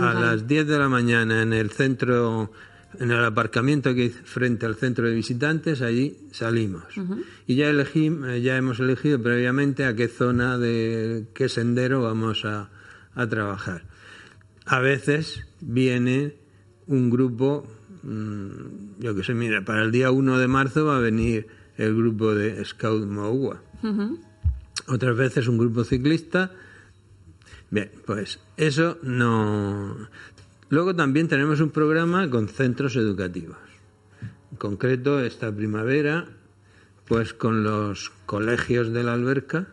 a 0.00 0.14
las 0.14 0.46
10 0.46 0.66
de 0.66 0.78
la 0.78 0.88
mañana 0.88 1.42
en 1.42 1.52
el 1.54 1.70
centro, 1.70 2.52
en 2.98 3.10
el 3.10 3.24
aparcamiento 3.24 3.94
que 3.94 4.02
hay 4.02 4.10
frente 4.10 4.66
al 4.66 4.76
centro 4.76 5.06
de 5.06 5.14
visitantes, 5.14 5.80
allí 5.80 6.16
salimos. 6.30 6.84
Y 7.46 7.56
ya, 7.56 7.68
elegimos, 7.68 8.40
ya 8.42 8.56
hemos 8.56 8.80
elegido 8.80 9.20
previamente 9.22 9.84
a 9.86 9.96
qué 9.96 10.08
zona 10.08 10.58
de 10.58 11.26
qué 11.34 11.48
sendero 11.48 12.02
vamos 12.02 12.44
a, 12.44 12.68
a 13.14 13.26
trabajar. 13.26 13.84
A 14.66 14.80
veces 14.80 15.46
viene 15.60 16.34
un 16.86 17.08
grupo, 17.08 17.66
mm, 18.02 19.00
yo 19.00 19.14
que 19.14 19.24
sé, 19.24 19.32
mira, 19.32 19.64
para 19.64 19.82
el 19.82 19.90
día 19.90 20.10
1 20.10 20.38
de 20.38 20.48
marzo 20.48 20.84
va 20.84 20.98
a 20.98 21.00
venir 21.00 21.46
el 21.78 21.96
grupo 21.96 22.34
de 22.34 22.62
Scout 22.64 23.06
Moua. 23.06 23.62
Otras 24.86 25.16
veces 25.16 25.48
un 25.48 25.56
grupo 25.56 25.84
ciclista. 25.84 26.52
Bien, 27.70 27.90
pues 28.04 28.40
eso 28.56 28.98
no. 29.02 29.96
Luego 30.68 30.94
también 30.94 31.28
tenemos 31.28 31.60
un 31.60 31.70
programa 31.70 32.28
con 32.28 32.48
centros 32.48 32.96
educativos. 32.96 33.56
En 34.50 34.58
concreto, 34.58 35.20
esta 35.20 35.54
primavera, 35.54 36.26
pues 37.06 37.32
con 37.32 37.62
los 37.62 38.10
colegios 38.26 38.92
de 38.92 39.04
la 39.04 39.12
alberca, 39.12 39.68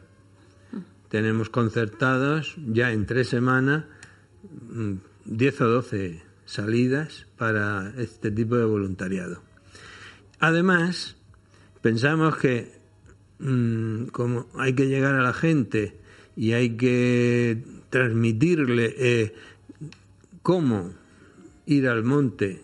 tenemos 1.09 1.49
concertados 1.49 2.55
ya 2.67 2.91
en 2.91 3.05
tres 3.05 3.29
semanas 3.29 3.85
10 5.25 5.59
mm, 5.59 5.63
o 5.63 5.67
12 5.67 6.23
salidas 6.45 7.25
para 7.37 7.93
este 7.97 8.31
tipo 8.31 8.55
de 8.55 8.65
voluntariado. 8.65 9.41
Además, 10.39 11.15
pensamos 11.85 12.35
que 12.37 12.71
mm, 13.37 14.05
como 14.05 14.47
hay 14.57 14.73
que 14.73 14.87
llegar 14.87 15.13
a 15.13 15.21
la 15.21 15.33
gente 15.33 15.95
y 16.35 16.53
hay 16.53 16.75
que 16.77 17.63
transmitirle 17.91 18.95
eh, 18.97 19.35
cómo 20.41 20.95
ir 21.67 21.87
al 21.87 22.03
monte 22.03 22.63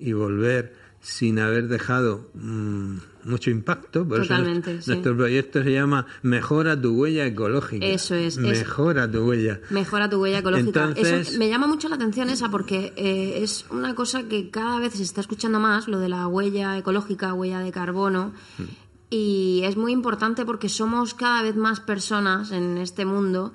y 0.00 0.12
volver 0.12 0.74
sin 1.00 1.38
haber 1.38 1.68
dejado 1.68 2.32
mm, 2.34 2.96
mucho 3.28 3.50
impacto. 3.50 4.06
Por 4.06 4.22
Totalmente, 4.22 4.80
nuestro, 4.86 5.16
proyecto 5.16 5.62
se 5.62 5.72
llama 5.72 6.06
Mejora 6.22 6.80
tu 6.80 6.94
huella 6.94 7.26
ecológica. 7.26 7.84
Eso 7.86 8.14
es. 8.14 8.38
Mejora 8.38 9.10
tu 9.10 9.26
huella. 9.26 9.60
Mejora 9.70 10.08
tu 10.08 10.20
huella 10.20 10.38
ecológica. 10.38 10.92
Eso, 10.96 11.38
me 11.38 11.48
llama 11.48 11.66
mucho 11.66 11.88
la 11.88 11.96
atención 11.96 12.30
esa 12.30 12.50
porque 12.50 12.92
eh, 12.96 13.42
es 13.42 13.66
una 13.70 13.94
cosa 13.94 14.24
que 14.24 14.50
cada 14.50 14.78
vez 14.80 14.94
se 14.94 15.02
está 15.02 15.20
escuchando 15.20 15.60
más, 15.60 15.88
lo 15.88 15.98
de 15.98 16.08
la 16.08 16.26
huella 16.26 16.76
ecológica, 16.76 17.34
huella 17.34 17.60
de 17.60 17.72
carbono. 17.72 18.32
Mm. 18.58 18.62
Y 19.10 19.62
es 19.64 19.76
muy 19.76 19.92
importante 19.92 20.44
porque 20.44 20.68
somos 20.68 21.14
cada 21.14 21.42
vez 21.42 21.56
más 21.56 21.80
personas 21.80 22.52
en 22.52 22.76
este 22.76 23.06
mundo 23.06 23.54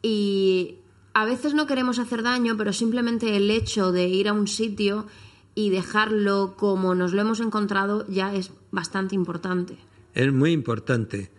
y 0.00 0.76
a 1.14 1.24
veces 1.24 1.54
no 1.54 1.66
queremos 1.66 1.98
hacer 1.98 2.22
daño, 2.22 2.56
pero 2.56 2.72
simplemente 2.72 3.36
el 3.36 3.50
hecho 3.50 3.92
de 3.92 4.08
ir 4.08 4.28
a 4.28 4.32
un 4.32 4.46
sitio 4.46 5.06
y 5.54 5.70
dejarlo 5.70 6.54
como 6.56 6.94
nos 6.94 7.12
lo 7.12 7.20
hemos 7.20 7.40
encontrado 7.40 8.06
ya 8.08 8.34
es 8.34 8.52
bastante 8.72 9.14
importante. 9.14 9.78
Es 10.14 10.32
muy 10.32 10.50
importante. 10.50 11.30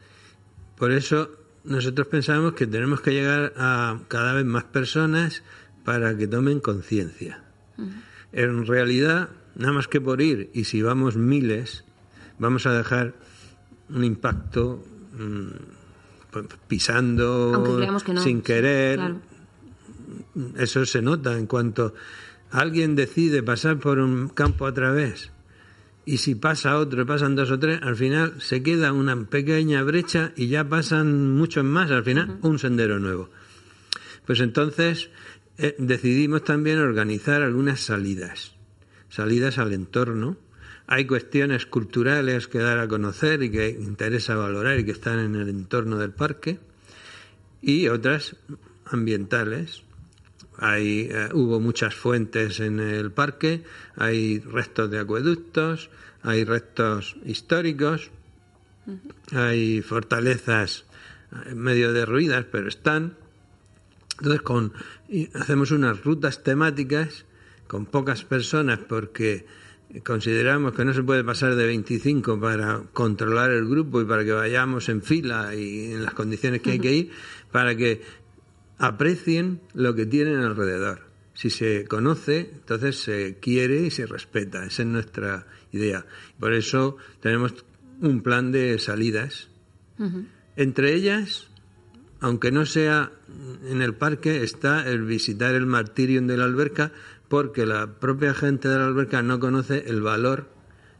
Por 0.77 0.91
eso 0.91 1.29
nosotros 1.65 2.07
pensamos 2.07 2.53
que 2.53 2.67
tenemos 2.67 3.01
que 3.01 3.11
llegar 3.11 3.53
a 3.57 3.99
cada 4.07 4.33
vez 4.33 4.45
más 4.45 4.63
personas 4.65 5.43
para 5.83 6.15
que 6.15 6.27
tomen 6.27 6.59
conciencia. 6.59 7.43
En 8.31 8.65
realidad, 8.65 9.29
nada 9.55 9.73
más 9.73 9.87
que 9.87 9.99
por 9.99 10.21
ir, 10.21 10.49
y 10.53 10.63
si 10.63 10.81
vamos 10.81 11.17
miles, 11.17 11.83
vamos 12.39 12.65
a 12.65 12.73
dejar 12.73 13.15
un 13.89 14.03
impacto 14.03 14.83
mm, 15.17 16.37
pisando 16.67 17.75
sin 18.23 18.41
querer. 18.41 19.15
Eso 20.57 20.85
se 20.85 21.01
nota 21.01 21.37
en 21.37 21.47
cuanto 21.47 21.93
alguien 22.51 22.95
decide 22.95 23.43
pasar 23.43 23.79
por 23.79 23.99
un 23.99 24.29
campo 24.29 24.65
a 24.65 24.73
través 24.73 25.31
y 26.05 26.17
si 26.17 26.35
pasa 26.35 26.77
otro, 26.77 27.05
pasan 27.05 27.35
dos 27.35 27.51
o 27.51 27.59
tres, 27.59 27.79
al 27.81 27.95
final 27.95 28.41
se 28.41 28.61
queda 28.61 28.91
una 28.91 29.25
pequeña 29.25 29.83
brecha 29.83 30.33
y 30.35 30.47
ya 30.47 30.67
pasan 30.67 31.31
muchos 31.31 31.63
más, 31.63 31.91
al 31.91 32.03
final 32.03 32.39
un 32.41 32.59
sendero 32.59 32.99
nuevo. 32.99 33.29
Pues 34.25 34.39
entonces 34.41 35.09
eh, 35.57 35.75
decidimos 35.77 36.43
también 36.43 36.79
organizar 36.79 37.41
algunas 37.41 37.79
salidas, 37.79 38.55
salidas 39.09 39.57
al 39.57 39.71
entorno. 39.73 40.37
Hay 40.87 41.05
cuestiones 41.05 41.65
culturales 41.65 42.47
que 42.47 42.59
dar 42.59 42.79
a 42.79 42.87
conocer 42.87 43.41
y 43.41 43.49
que 43.49 43.69
interesa 43.69 44.35
valorar 44.35 44.79
y 44.79 44.85
que 44.85 44.91
están 44.91 45.19
en 45.19 45.35
el 45.35 45.47
entorno 45.47 45.97
del 45.97 46.11
parque 46.11 46.59
y 47.61 47.87
otras 47.87 48.35
ambientales 48.85 49.83
hay, 50.57 51.09
eh, 51.11 51.29
hubo 51.33 51.59
muchas 51.59 51.95
fuentes 51.95 52.59
en 52.59 52.79
el 52.79 53.11
parque, 53.11 53.63
hay 53.95 54.39
restos 54.39 54.89
de 54.91 54.99
acueductos, 54.99 55.89
hay 56.21 56.43
restos 56.43 57.15
históricos, 57.25 58.11
hay 59.31 59.81
fortalezas 59.81 60.85
eh, 61.31 61.55
medio 61.55 61.93
derruidas, 61.93 62.45
pero 62.51 62.67
están. 62.67 63.15
Entonces, 64.19 64.41
con, 64.41 64.73
hacemos 65.33 65.71
unas 65.71 66.03
rutas 66.03 66.43
temáticas 66.43 67.25
con 67.67 67.85
pocas 67.85 68.23
personas 68.23 68.79
porque 68.79 69.45
consideramos 70.01 70.73
que 70.73 70.85
no 70.85 70.93
se 70.93 71.03
puede 71.03 71.23
pasar 71.23 71.55
de 71.55 71.67
25 71.67 72.39
para 72.39 72.81
controlar 72.93 73.51
el 73.51 73.67
grupo 73.67 74.01
y 74.01 74.05
para 74.05 74.23
que 74.23 74.31
vayamos 74.31 74.89
en 74.89 75.01
fila 75.01 75.53
y 75.55 75.93
en 75.93 76.03
las 76.03 76.13
condiciones 76.13 76.61
que 76.61 76.71
hay 76.71 76.79
que 76.79 76.93
ir, 76.93 77.11
para 77.51 77.75
que 77.75 78.01
aprecien 78.77 79.61
lo 79.73 79.95
que 79.95 80.05
tienen 80.05 80.39
alrededor. 80.39 81.13
Si 81.33 81.49
se 81.49 81.85
conoce, 81.85 82.51
entonces 82.53 82.99
se 82.99 83.37
quiere 83.39 83.81
y 83.81 83.91
se 83.91 84.05
respeta. 84.05 84.65
Esa 84.65 84.83
es 84.83 84.87
nuestra 84.87 85.47
idea. 85.71 86.05
Por 86.39 86.53
eso 86.53 86.97
tenemos 87.21 87.65
un 88.01 88.21
plan 88.21 88.51
de 88.51 88.77
salidas. 88.79 89.49
Entre 90.55 90.93
ellas, 90.93 91.47
aunque 92.19 92.51
no 92.51 92.65
sea 92.65 93.11
en 93.67 93.81
el 93.81 93.95
parque, 93.95 94.43
está 94.43 94.87
el 94.87 95.03
visitar 95.03 95.55
el 95.55 95.65
martirium 95.65 96.27
de 96.27 96.37
la 96.37 96.45
alberca, 96.45 96.91
porque 97.29 97.65
la 97.65 97.99
propia 97.99 98.33
gente 98.33 98.67
de 98.67 98.77
la 98.77 98.85
alberca 98.85 99.21
no 99.23 99.39
conoce 99.39 99.85
el 99.87 100.01
valor 100.01 100.49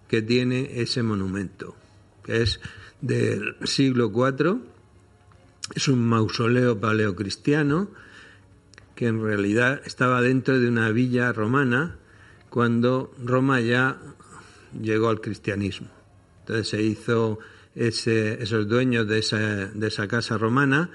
que 0.07 0.21
tiene 0.21 0.81
ese 0.81 1.03
monumento, 1.03 1.75
que 2.23 2.41
es 2.41 2.59
del 3.01 3.55
siglo 3.63 4.11
IV 4.13 4.72
es 5.75 5.87
un 5.87 6.05
mausoleo 6.05 6.79
paleocristiano 6.79 7.89
que 8.95 9.07
en 9.07 9.23
realidad 9.23 9.81
estaba 9.85 10.21
dentro 10.21 10.59
de 10.59 10.67
una 10.67 10.89
villa 10.91 11.31
romana 11.33 11.97
cuando 12.49 13.13
Roma 13.23 13.59
ya 13.61 13.99
llegó 14.79 15.09
al 15.09 15.21
cristianismo. 15.21 15.87
Entonces 16.41 16.67
se 16.67 16.81
hizo 16.83 17.39
ese, 17.75 18.43
esos 18.43 18.67
dueños 18.67 19.07
de 19.07 19.19
esa, 19.19 19.39
de 19.67 19.87
esa 19.87 20.07
casa 20.07 20.37
romana, 20.37 20.91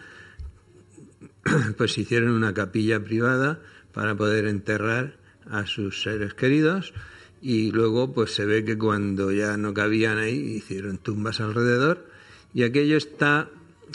pues 1.77 1.99
hicieron 1.99 2.31
una 2.31 2.55
capilla 2.55 3.03
privada 3.03 3.61
para 3.93 4.15
poder 4.15 4.47
enterrar 4.47 5.17
a 5.51 5.67
sus 5.67 6.03
seres 6.03 6.35
queridos 6.35 6.93
y 7.41 7.73
luego 7.73 8.13
pues 8.13 8.35
se 8.35 8.45
ve 8.45 8.65
que 8.65 8.77
cuando 8.77 9.33
ya 9.33 9.57
no 9.57 9.73
cabían 9.73 10.19
ahí 10.19 10.37
hicieron 10.37 10.99
tumbas 10.99 11.41
alrededor 11.41 12.07
y 12.53 12.65
aquello 12.65 12.97
está 12.97 13.49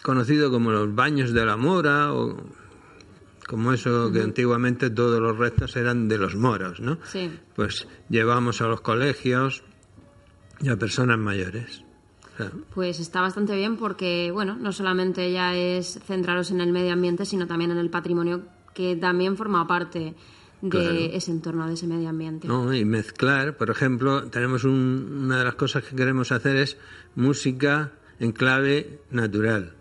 conocido 0.03 0.51
como 0.51 0.71
los 0.71 0.93
baños 0.93 1.33
de 1.33 1.45
la 1.45 1.57
mora 1.57 2.13
o 2.13 2.37
como 3.47 3.73
eso 3.73 4.11
que 4.11 4.21
antiguamente 4.21 4.89
todos 4.89 5.19
los 5.19 5.37
restos 5.37 5.75
eran 5.75 6.07
de 6.07 6.17
los 6.17 6.35
moros, 6.35 6.79
¿no? 6.79 6.99
Sí. 7.03 7.31
Pues 7.55 7.87
llevamos 8.09 8.61
a 8.61 8.67
los 8.67 8.81
colegios 8.81 9.63
y 10.61 10.69
a 10.69 10.77
personas 10.77 11.17
mayores. 11.17 11.83
Pues 12.73 12.99
está 12.99 13.21
bastante 13.21 13.55
bien 13.55 13.77
porque, 13.77 14.31
bueno, 14.31 14.55
no 14.55 14.71
solamente 14.71 15.31
ya 15.31 15.55
es 15.55 15.99
centraros 16.05 16.51
en 16.51 16.61
el 16.61 16.71
medio 16.71 16.93
ambiente, 16.93 17.25
sino 17.25 17.47
también 17.47 17.71
en 17.71 17.77
el 17.77 17.89
patrimonio 17.89 18.43
que 18.73 18.95
también 18.95 19.37
forma 19.37 19.67
parte 19.67 20.15
de 20.61 21.15
ese 21.15 21.31
entorno, 21.31 21.67
de 21.67 21.73
ese 21.73 21.85
medio 21.85 22.09
ambiente. 22.09 22.47
No, 22.47 22.73
y 22.73 22.85
mezclar, 22.85 23.55
por 23.55 23.69
ejemplo, 23.69 24.29
tenemos 24.29 24.63
una 24.63 25.37
de 25.37 25.43
las 25.43 25.55
cosas 25.55 25.83
que 25.83 25.95
queremos 25.95 26.31
hacer 26.31 26.55
es 26.55 26.77
música 27.15 27.91
en 28.19 28.31
clave 28.31 29.01
natural 29.11 29.75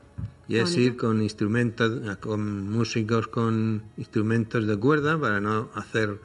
y 0.52 0.58
es 0.58 0.76
ir 0.76 0.98
con 0.98 1.22
instrumentos, 1.22 2.18
con 2.18 2.70
músicos 2.70 3.26
con 3.26 3.84
instrumentos 3.96 4.66
de 4.66 4.76
cuerda 4.76 5.18
para 5.18 5.40
no 5.40 5.70
hacer 5.74 6.20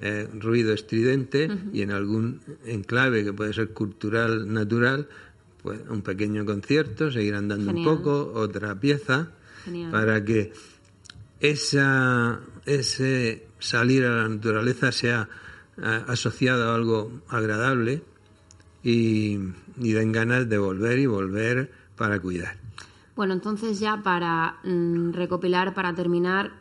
eh, 0.00 0.28
ruido 0.32 0.72
estridente 0.72 1.48
y 1.72 1.82
en 1.82 1.90
algún 1.90 2.40
enclave 2.64 3.24
que 3.24 3.32
puede 3.32 3.52
ser 3.52 3.70
cultural, 3.70 4.52
natural, 4.52 5.08
pues 5.60 5.80
un 5.90 6.02
pequeño 6.02 6.44
concierto, 6.44 7.10
seguir 7.10 7.34
andando 7.34 7.72
un 7.72 7.82
poco, 7.82 8.30
otra 8.36 8.78
pieza, 8.78 9.32
para 9.90 10.24
que 10.24 10.52
esa, 11.40 12.38
ese 12.66 13.48
salir 13.58 14.04
a 14.04 14.22
la 14.22 14.28
naturaleza 14.28 14.92
sea 14.92 15.28
asociado 16.06 16.70
a 16.70 16.76
algo 16.76 17.22
agradable 17.28 18.04
y, 18.84 19.40
y 19.80 19.92
den 19.94 20.12
ganas 20.12 20.48
de 20.48 20.58
volver 20.58 21.00
y 21.00 21.06
volver 21.06 21.72
para 21.96 22.20
cuidar. 22.20 22.63
Bueno, 23.16 23.34
entonces 23.34 23.78
ya 23.78 24.02
para 24.02 24.58
mm, 24.64 25.12
recopilar, 25.12 25.74
para 25.74 25.94
terminar, 25.94 26.52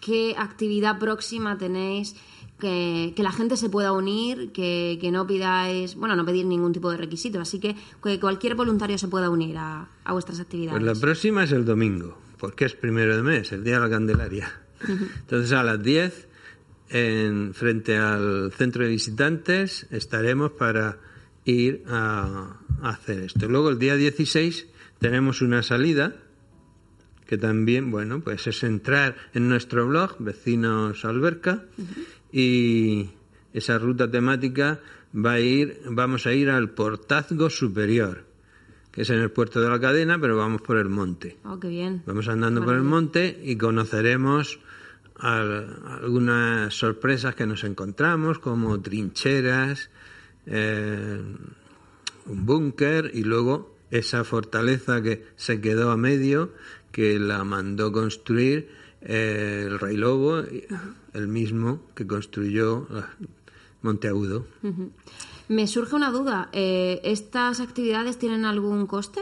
¿qué 0.00 0.34
actividad 0.38 0.98
próxima 0.98 1.58
tenéis? 1.58 2.16
Que, 2.58 3.12
que, 3.14 3.22
la 3.22 3.30
gente 3.30 3.56
se 3.56 3.68
pueda 3.68 3.92
unir, 3.92 4.50
que, 4.50 4.98
que, 5.00 5.12
no 5.12 5.28
pidáis, 5.28 5.94
bueno, 5.94 6.16
no 6.16 6.24
pedir 6.24 6.44
ningún 6.44 6.72
tipo 6.72 6.90
de 6.90 6.96
requisito, 6.96 7.40
así 7.40 7.60
que 7.60 7.76
que 8.02 8.18
cualquier 8.18 8.56
voluntario 8.56 8.98
se 8.98 9.06
pueda 9.06 9.30
unir 9.30 9.56
a, 9.58 9.88
a 10.02 10.12
vuestras 10.12 10.40
actividades. 10.40 10.80
Pues 10.80 10.96
la 10.96 11.00
próxima 11.00 11.44
es 11.44 11.52
el 11.52 11.64
domingo, 11.64 12.18
porque 12.36 12.64
es 12.64 12.74
primero 12.74 13.14
de 13.14 13.22
mes, 13.22 13.52
el 13.52 13.62
día 13.62 13.74
de 13.74 13.80
la 13.80 13.90
Candelaria. 13.90 14.60
Entonces 14.88 15.52
a 15.52 15.62
las 15.62 15.80
10, 15.80 16.28
en, 16.88 17.54
frente 17.54 17.96
al 17.96 18.50
centro 18.50 18.82
de 18.82 18.88
visitantes, 18.88 19.86
estaremos 19.90 20.50
para 20.50 20.98
ir 21.44 21.84
a, 21.86 22.56
a 22.82 22.88
hacer 22.88 23.20
esto. 23.20 23.46
Luego 23.48 23.68
el 23.68 23.78
día 23.78 23.94
16 23.94 24.66
tenemos 24.98 25.42
una 25.42 25.62
salida 25.62 26.14
que 27.26 27.36
también, 27.36 27.90
bueno, 27.90 28.20
pues 28.20 28.46
es 28.46 28.62
entrar 28.64 29.14
en 29.34 29.50
nuestro 29.50 29.86
blog, 29.86 30.16
Vecinos 30.18 31.04
Alberca, 31.04 31.64
y 32.32 33.10
esa 33.52 33.76
ruta 33.78 34.10
temática 34.10 34.80
va 35.14 35.32
a 35.32 35.40
ir, 35.40 35.78
vamos 35.90 36.26
a 36.26 36.32
ir 36.32 36.48
al 36.48 36.70
Portazgo 36.70 37.50
Superior, 37.50 38.24
que 38.90 39.02
es 39.02 39.10
en 39.10 39.18
el 39.18 39.30
puerto 39.30 39.60
de 39.60 39.68
la 39.68 39.78
cadena, 39.78 40.18
pero 40.18 40.38
vamos 40.38 40.62
por 40.62 40.78
el 40.78 40.88
monte. 40.88 41.36
Oh, 41.44 41.60
qué 41.60 41.68
bien. 41.68 42.02
Vamos 42.06 42.28
andando 42.28 42.64
por 42.64 42.74
el 42.74 42.82
monte 42.82 43.38
y 43.44 43.56
conoceremos 43.56 44.58
algunas 45.20 46.72
sorpresas 46.72 47.34
que 47.34 47.46
nos 47.46 47.62
encontramos, 47.62 48.38
como 48.38 48.80
trincheras, 48.80 49.90
eh, 50.46 51.20
un 52.24 52.46
búnker 52.46 53.10
y 53.12 53.22
luego 53.24 53.77
esa 53.90 54.24
fortaleza 54.24 55.02
que 55.02 55.26
se 55.36 55.60
quedó 55.60 55.90
a 55.90 55.96
medio, 55.96 56.52
que 56.92 57.18
la 57.18 57.44
mandó 57.44 57.92
construir 57.92 58.68
eh, 59.00 59.64
el 59.66 59.78
rey 59.78 59.96
Lobo, 59.96 60.42
el 61.12 61.28
mismo 61.28 61.82
que 61.94 62.06
construyó 62.06 62.86
Monteagudo. 63.82 64.46
Me 65.48 65.66
surge 65.66 65.94
una 65.94 66.10
duda. 66.10 66.48
Eh, 66.52 67.00
¿Estas 67.04 67.60
actividades 67.60 68.18
tienen 68.18 68.44
algún 68.44 68.86
coste? 68.86 69.20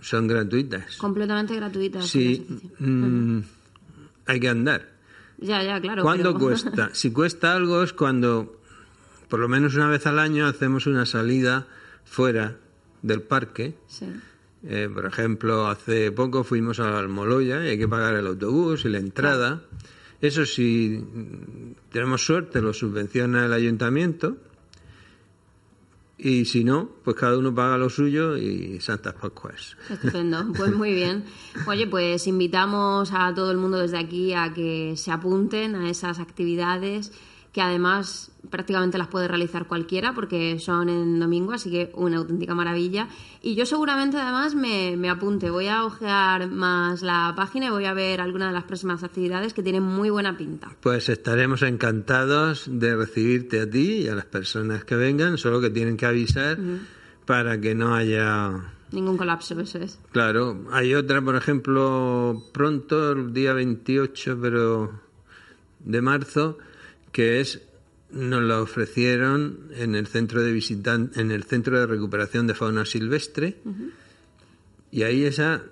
Son 0.00 0.26
gratuitas. 0.26 0.96
Completamente 0.96 1.54
gratuitas. 1.56 2.06
Sí. 2.06 2.46
Mm, 2.78 3.40
hay 4.26 4.40
que 4.40 4.48
andar. 4.48 4.96
Ya, 5.38 5.62
ya, 5.62 5.80
claro. 5.80 6.02
¿Cuándo 6.02 6.38
cuesta? 6.38 6.90
Si 6.94 7.12
cuesta 7.12 7.54
algo 7.54 7.82
es 7.82 7.92
cuando, 7.92 8.60
por 9.28 9.40
lo 9.40 9.48
menos 9.48 9.74
una 9.74 9.88
vez 9.88 10.06
al 10.06 10.18
año, 10.18 10.46
hacemos 10.46 10.86
una 10.86 11.04
salida 11.04 11.66
fuera 12.04 12.56
del 13.06 13.22
parque. 13.22 13.74
Eh, 14.68 14.88
por 14.92 15.06
ejemplo, 15.06 15.68
hace 15.68 16.10
poco 16.12 16.42
fuimos 16.44 16.80
al 16.80 17.08
Moloya 17.08 17.64
y 17.64 17.70
hay 17.70 17.78
que 17.78 17.88
pagar 17.88 18.14
el 18.16 18.26
autobús 18.26 18.84
y 18.84 18.88
la 18.88 18.98
entrada. 18.98 19.62
Eso 20.20 20.46
si 20.46 21.04
tenemos 21.90 22.24
suerte 22.24 22.60
lo 22.60 22.72
subvenciona 22.72 23.46
el 23.46 23.52
ayuntamiento 23.52 24.36
y 26.18 26.46
si 26.46 26.64
no, 26.64 26.88
pues 27.04 27.16
cada 27.16 27.36
uno 27.36 27.54
paga 27.54 27.76
lo 27.76 27.90
suyo 27.90 28.36
y 28.38 28.80
Santas 28.80 29.14
Pascuas. 29.14 29.76
Estupendo, 29.90 30.50
pues 30.56 30.74
muy 30.74 30.94
bien. 30.94 31.24
Oye, 31.66 31.86
pues 31.86 32.26
invitamos 32.26 33.10
a 33.12 33.34
todo 33.34 33.50
el 33.50 33.58
mundo 33.58 33.78
desde 33.78 33.98
aquí 33.98 34.32
a 34.32 34.54
que 34.54 34.94
se 34.96 35.12
apunten 35.12 35.74
a 35.74 35.90
esas 35.90 36.18
actividades 36.18 37.12
que 37.56 37.62
además 37.62 38.30
prácticamente 38.50 38.98
las 38.98 39.08
puede 39.08 39.28
realizar 39.28 39.66
cualquiera 39.66 40.12
porque 40.12 40.58
son 40.58 40.90
en 40.90 41.18
domingo, 41.18 41.54
así 41.54 41.70
que 41.70 41.90
una 41.94 42.18
auténtica 42.18 42.54
maravilla. 42.54 43.08
Y 43.40 43.54
yo 43.54 43.64
seguramente 43.64 44.18
además 44.18 44.54
me, 44.54 44.94
me, 44.98 45.08
apunte, 45.08 45.48
voy 45.48 45.68
a 45.68 45.86
ojear 45.86 46.50
más 46.50 47.00
la 47.00 47.32
página 47.34 47.68
y 47.68 47.70
voy 47.70 47.86
a 47.86 47.94
ver 47.94 48.20
algunas 48.20 48.48
de 48.48 48.52
las 48.52 48.64
próximas 48.64 49.02
actividades 49.02 49.54
que 49.54 49.62
tienen 49.62 49.84
muy 49.84 50.10
buena 50.10 50.36
pinta. 50.36 50.76
Pues 50.82 51.08
estaremos 51.08 51.62
encantados 51.62 52.64
de 52.70 52.94
recibirte 52.94 53.62
a 53.62 53.70
ti 53.70 54.02
y 54.02 54.08
a 54.08 54.14
las 54.14 54.26
personas 54.26 54.84
que 54.84 54.96
vengan, 54.96 55.38
solo 55.38 55.58
que 55.58 55.70
tienen 55.70 55.96
que 55.96 56.04
avisar 56.04 56.58
para 57.24 57.58
que 57.58 57.74
no 57.74 57.94
haya... 57.94 58.52
Ningún 58.92 59.16
colapso, 59.16 59.58
eso 59.58 59.78
es. 59.78 59.98
Claro, 60.12 60.66
hay 60.72 60.94
otra, 60.94 61.22
por 61.22 61.36
ejemplo, 61.36 62.44
pronto, 62.52 63.12
el 63.12 63.32
día 63.32 63.54
28, 63.54 64.38
pero 64.42 65.00
de 65.80 66.02
marzo, 66.02 66.58
que 67.16 67.40
es 67.40 67.62
nos 68.10 68.42
la 68.42 68.60
ofrecieron 68.60 69.70
en 69.74 69.94
el 69.94 70.06
centro 70.06 70.42
de 70.42 70.52
visitan 70.52 71.12
en 71.16 71.30
el 71.30 71.44
centro 71.44 71.80
de 71.80 71.86
recuperación 71.86 72.46
de 72.46 72.52
fauna 72.52 72.84
silvestre 72.84 73.56
y 74.90 75.02
ahí 75.02 75.24
esa 75.24 75.62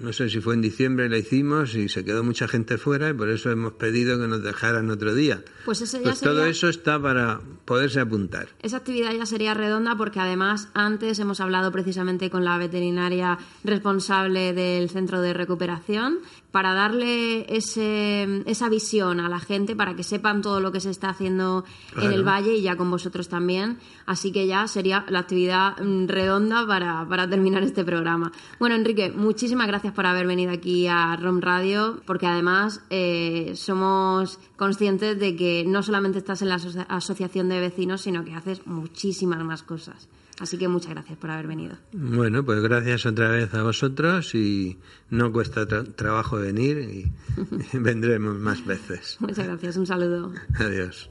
no 0.00 0.12
sé 0.12 0.28
si 0.28 0.40
fue 0.40 0.54
en 0.54 0.60
diciembre 0.60 1.08
la 1.08 1.18
hicimos 1.18 1.76
y 1.76 1.88
se 1.88 2.04
quedó 2.04 2.24
mucha 2.24 2.48
gente 2.48 2.78
fuera 2.78 3.10
y 3.10 3.12
por 3.12 3.30
eso 3.30 3.48
hemos 3.52 3.74
pedido 3.74 4.18
que 4.18 4.26
nos 4.26 4.42
dejaran 4.42 4.90
otro 4.90 5.14
día. 5.14 5.42
Pues, 5.64 5.80
ese 5.82 6.00
pues 6.00 6.20
todo 6.20 6.44
eso 6.44 6.68
está 6.68 7.00
para 7.00 7.40
poderse 7.64 8.00
apuntar. 8.00 8.48
Esa 8.60 8.78
actividad 8.78 9.12
ya 9.12 9.24
sería 9.24 9.54
redonda 9.54 9.96
porque 9.96 10.18
además 10.18 10.68
antes 10.74 11.20
hemos 11.20 11.40
hablado 11.40 11.70
precisamente 11.70 12.28
con 12.28 12.44
la 12.44 12.58
veterinaria 12.58 13.38
responsable 13.62 14.52
del 14.52 14.90
centro 14.90 15.20
de 15.22 15.32
recuperación 15.32 16.18
para 16.54 16.72
darle 16.72 17.52
ese, 17.52 18.44
esa 18.46 18.68
visión 18.68 19.18
a 19.18 19.28
la 19.28 19.40
gente, 19.40 19.74
para 19.74 19.96
que 19.96 20.04
sepan 20.04 20.40
todo 20.40 20.60
lo 20.60 20.70
que 20.70 20.78
se 20.78 20.88
está 20.88 21.08
haciendo 21.08 21.64
en 22.00 22.12
el 22.12 22.22
valle 22.22 22.54
y 22.54 22.62
ya 22.62 22.76
con 22.76 22.92
vosotros 22.92 23.28
también. 23.28 23.78
Así 24.06 24.30
que 24.30 24.46
ya 24.46 24.68
sería 24.68 25.04
la 25.08 25.18
actividad 25.18 25.76
mm, 25.82 26.06
redonda 26.06 26.64
para, 26.64 27.08
para 27.08 27.28
terminar 27.28 27.64
este 27.64 27.82
programa. 27.82 28.30
Bueno, 28.60 28.76
Enrique, 28.76 29.10
muchísimas 29.10 29.66
gracias 29.66 29.92
por 29.94 30.06
haber 30.06 30.28
venido 30.28 30.52
aquí 30.52 30.86
a 30.86 31.16
ROM 31.16 31.40
Radio, 31.40 32.00
porque 32.06 32.28
además 32.28 32.82
eh, 32.88 33.54
somos 33.56 34.38
conscientes 34.54 35.18
de 35.18 35.34
que 35.34 35.64
no 35.66 35.82
solamente 35.82 36.18
estás 36.18 36.40
en 36.42 36.50
la 36.50 36.60
asociación 36.86 37.48
de 37.48 37.58
vecinos, 37.58 38.02
sino 38.02 38.24
que 38.24 38.32
haces 38.32 38.64
muchísimas 38.64 39.42
más 39.42 39.64
cosas. 39.64 40.06
Así 40.40 40.58
que 40.58 40.66
muchas 40.66 40.90
gracias 40.90 41.16
por 41.18 41.30
haber 41.30 41.46
venido. 41.46 41.76
Bueno, 41.92 42.44
pues 42.44 42.60
gracias 42.60 43.06
otra 43.06 43.28
vez 43.28 43.54
a 43.54 43.62
vosotros 43.62 44.34
y 44.34 44.78
no 45.10 45.32
cuesta 45.32 45.66
trabajo 45.66 46.36
venir 46.36 46.78
y 46.78 47.12
vendremos 47.78 48.38
más 48.38 48.64
veces. 48.64 49.16
Muchas 49.20 49.46
gracias, 49.46 49.76
un 49.76 49.86
saludo. 49.86 50.32
Adiós. 50.58 51.10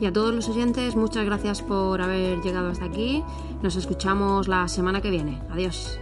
Y 0.00 0.06
a 0.06 0.12
todos 0.12 0.34
los 0.34 0.48
oyentes, 0.48 0.94
muchas 0.94 1.24
gracias 1.24 1.62
por 1.62 2.02
haber 2.02 2.40
llegado 2.42 2.68
hasta 2.68 2.84
aquí. 2.84 3.22
Nos 3.62 3.76
escuchamos 3.76 4.46
la 4.46 4.68
semana 4.68 5.00
que 5.00 5.10
viene. 5.10 5.42
Adiós. 5.50 5.98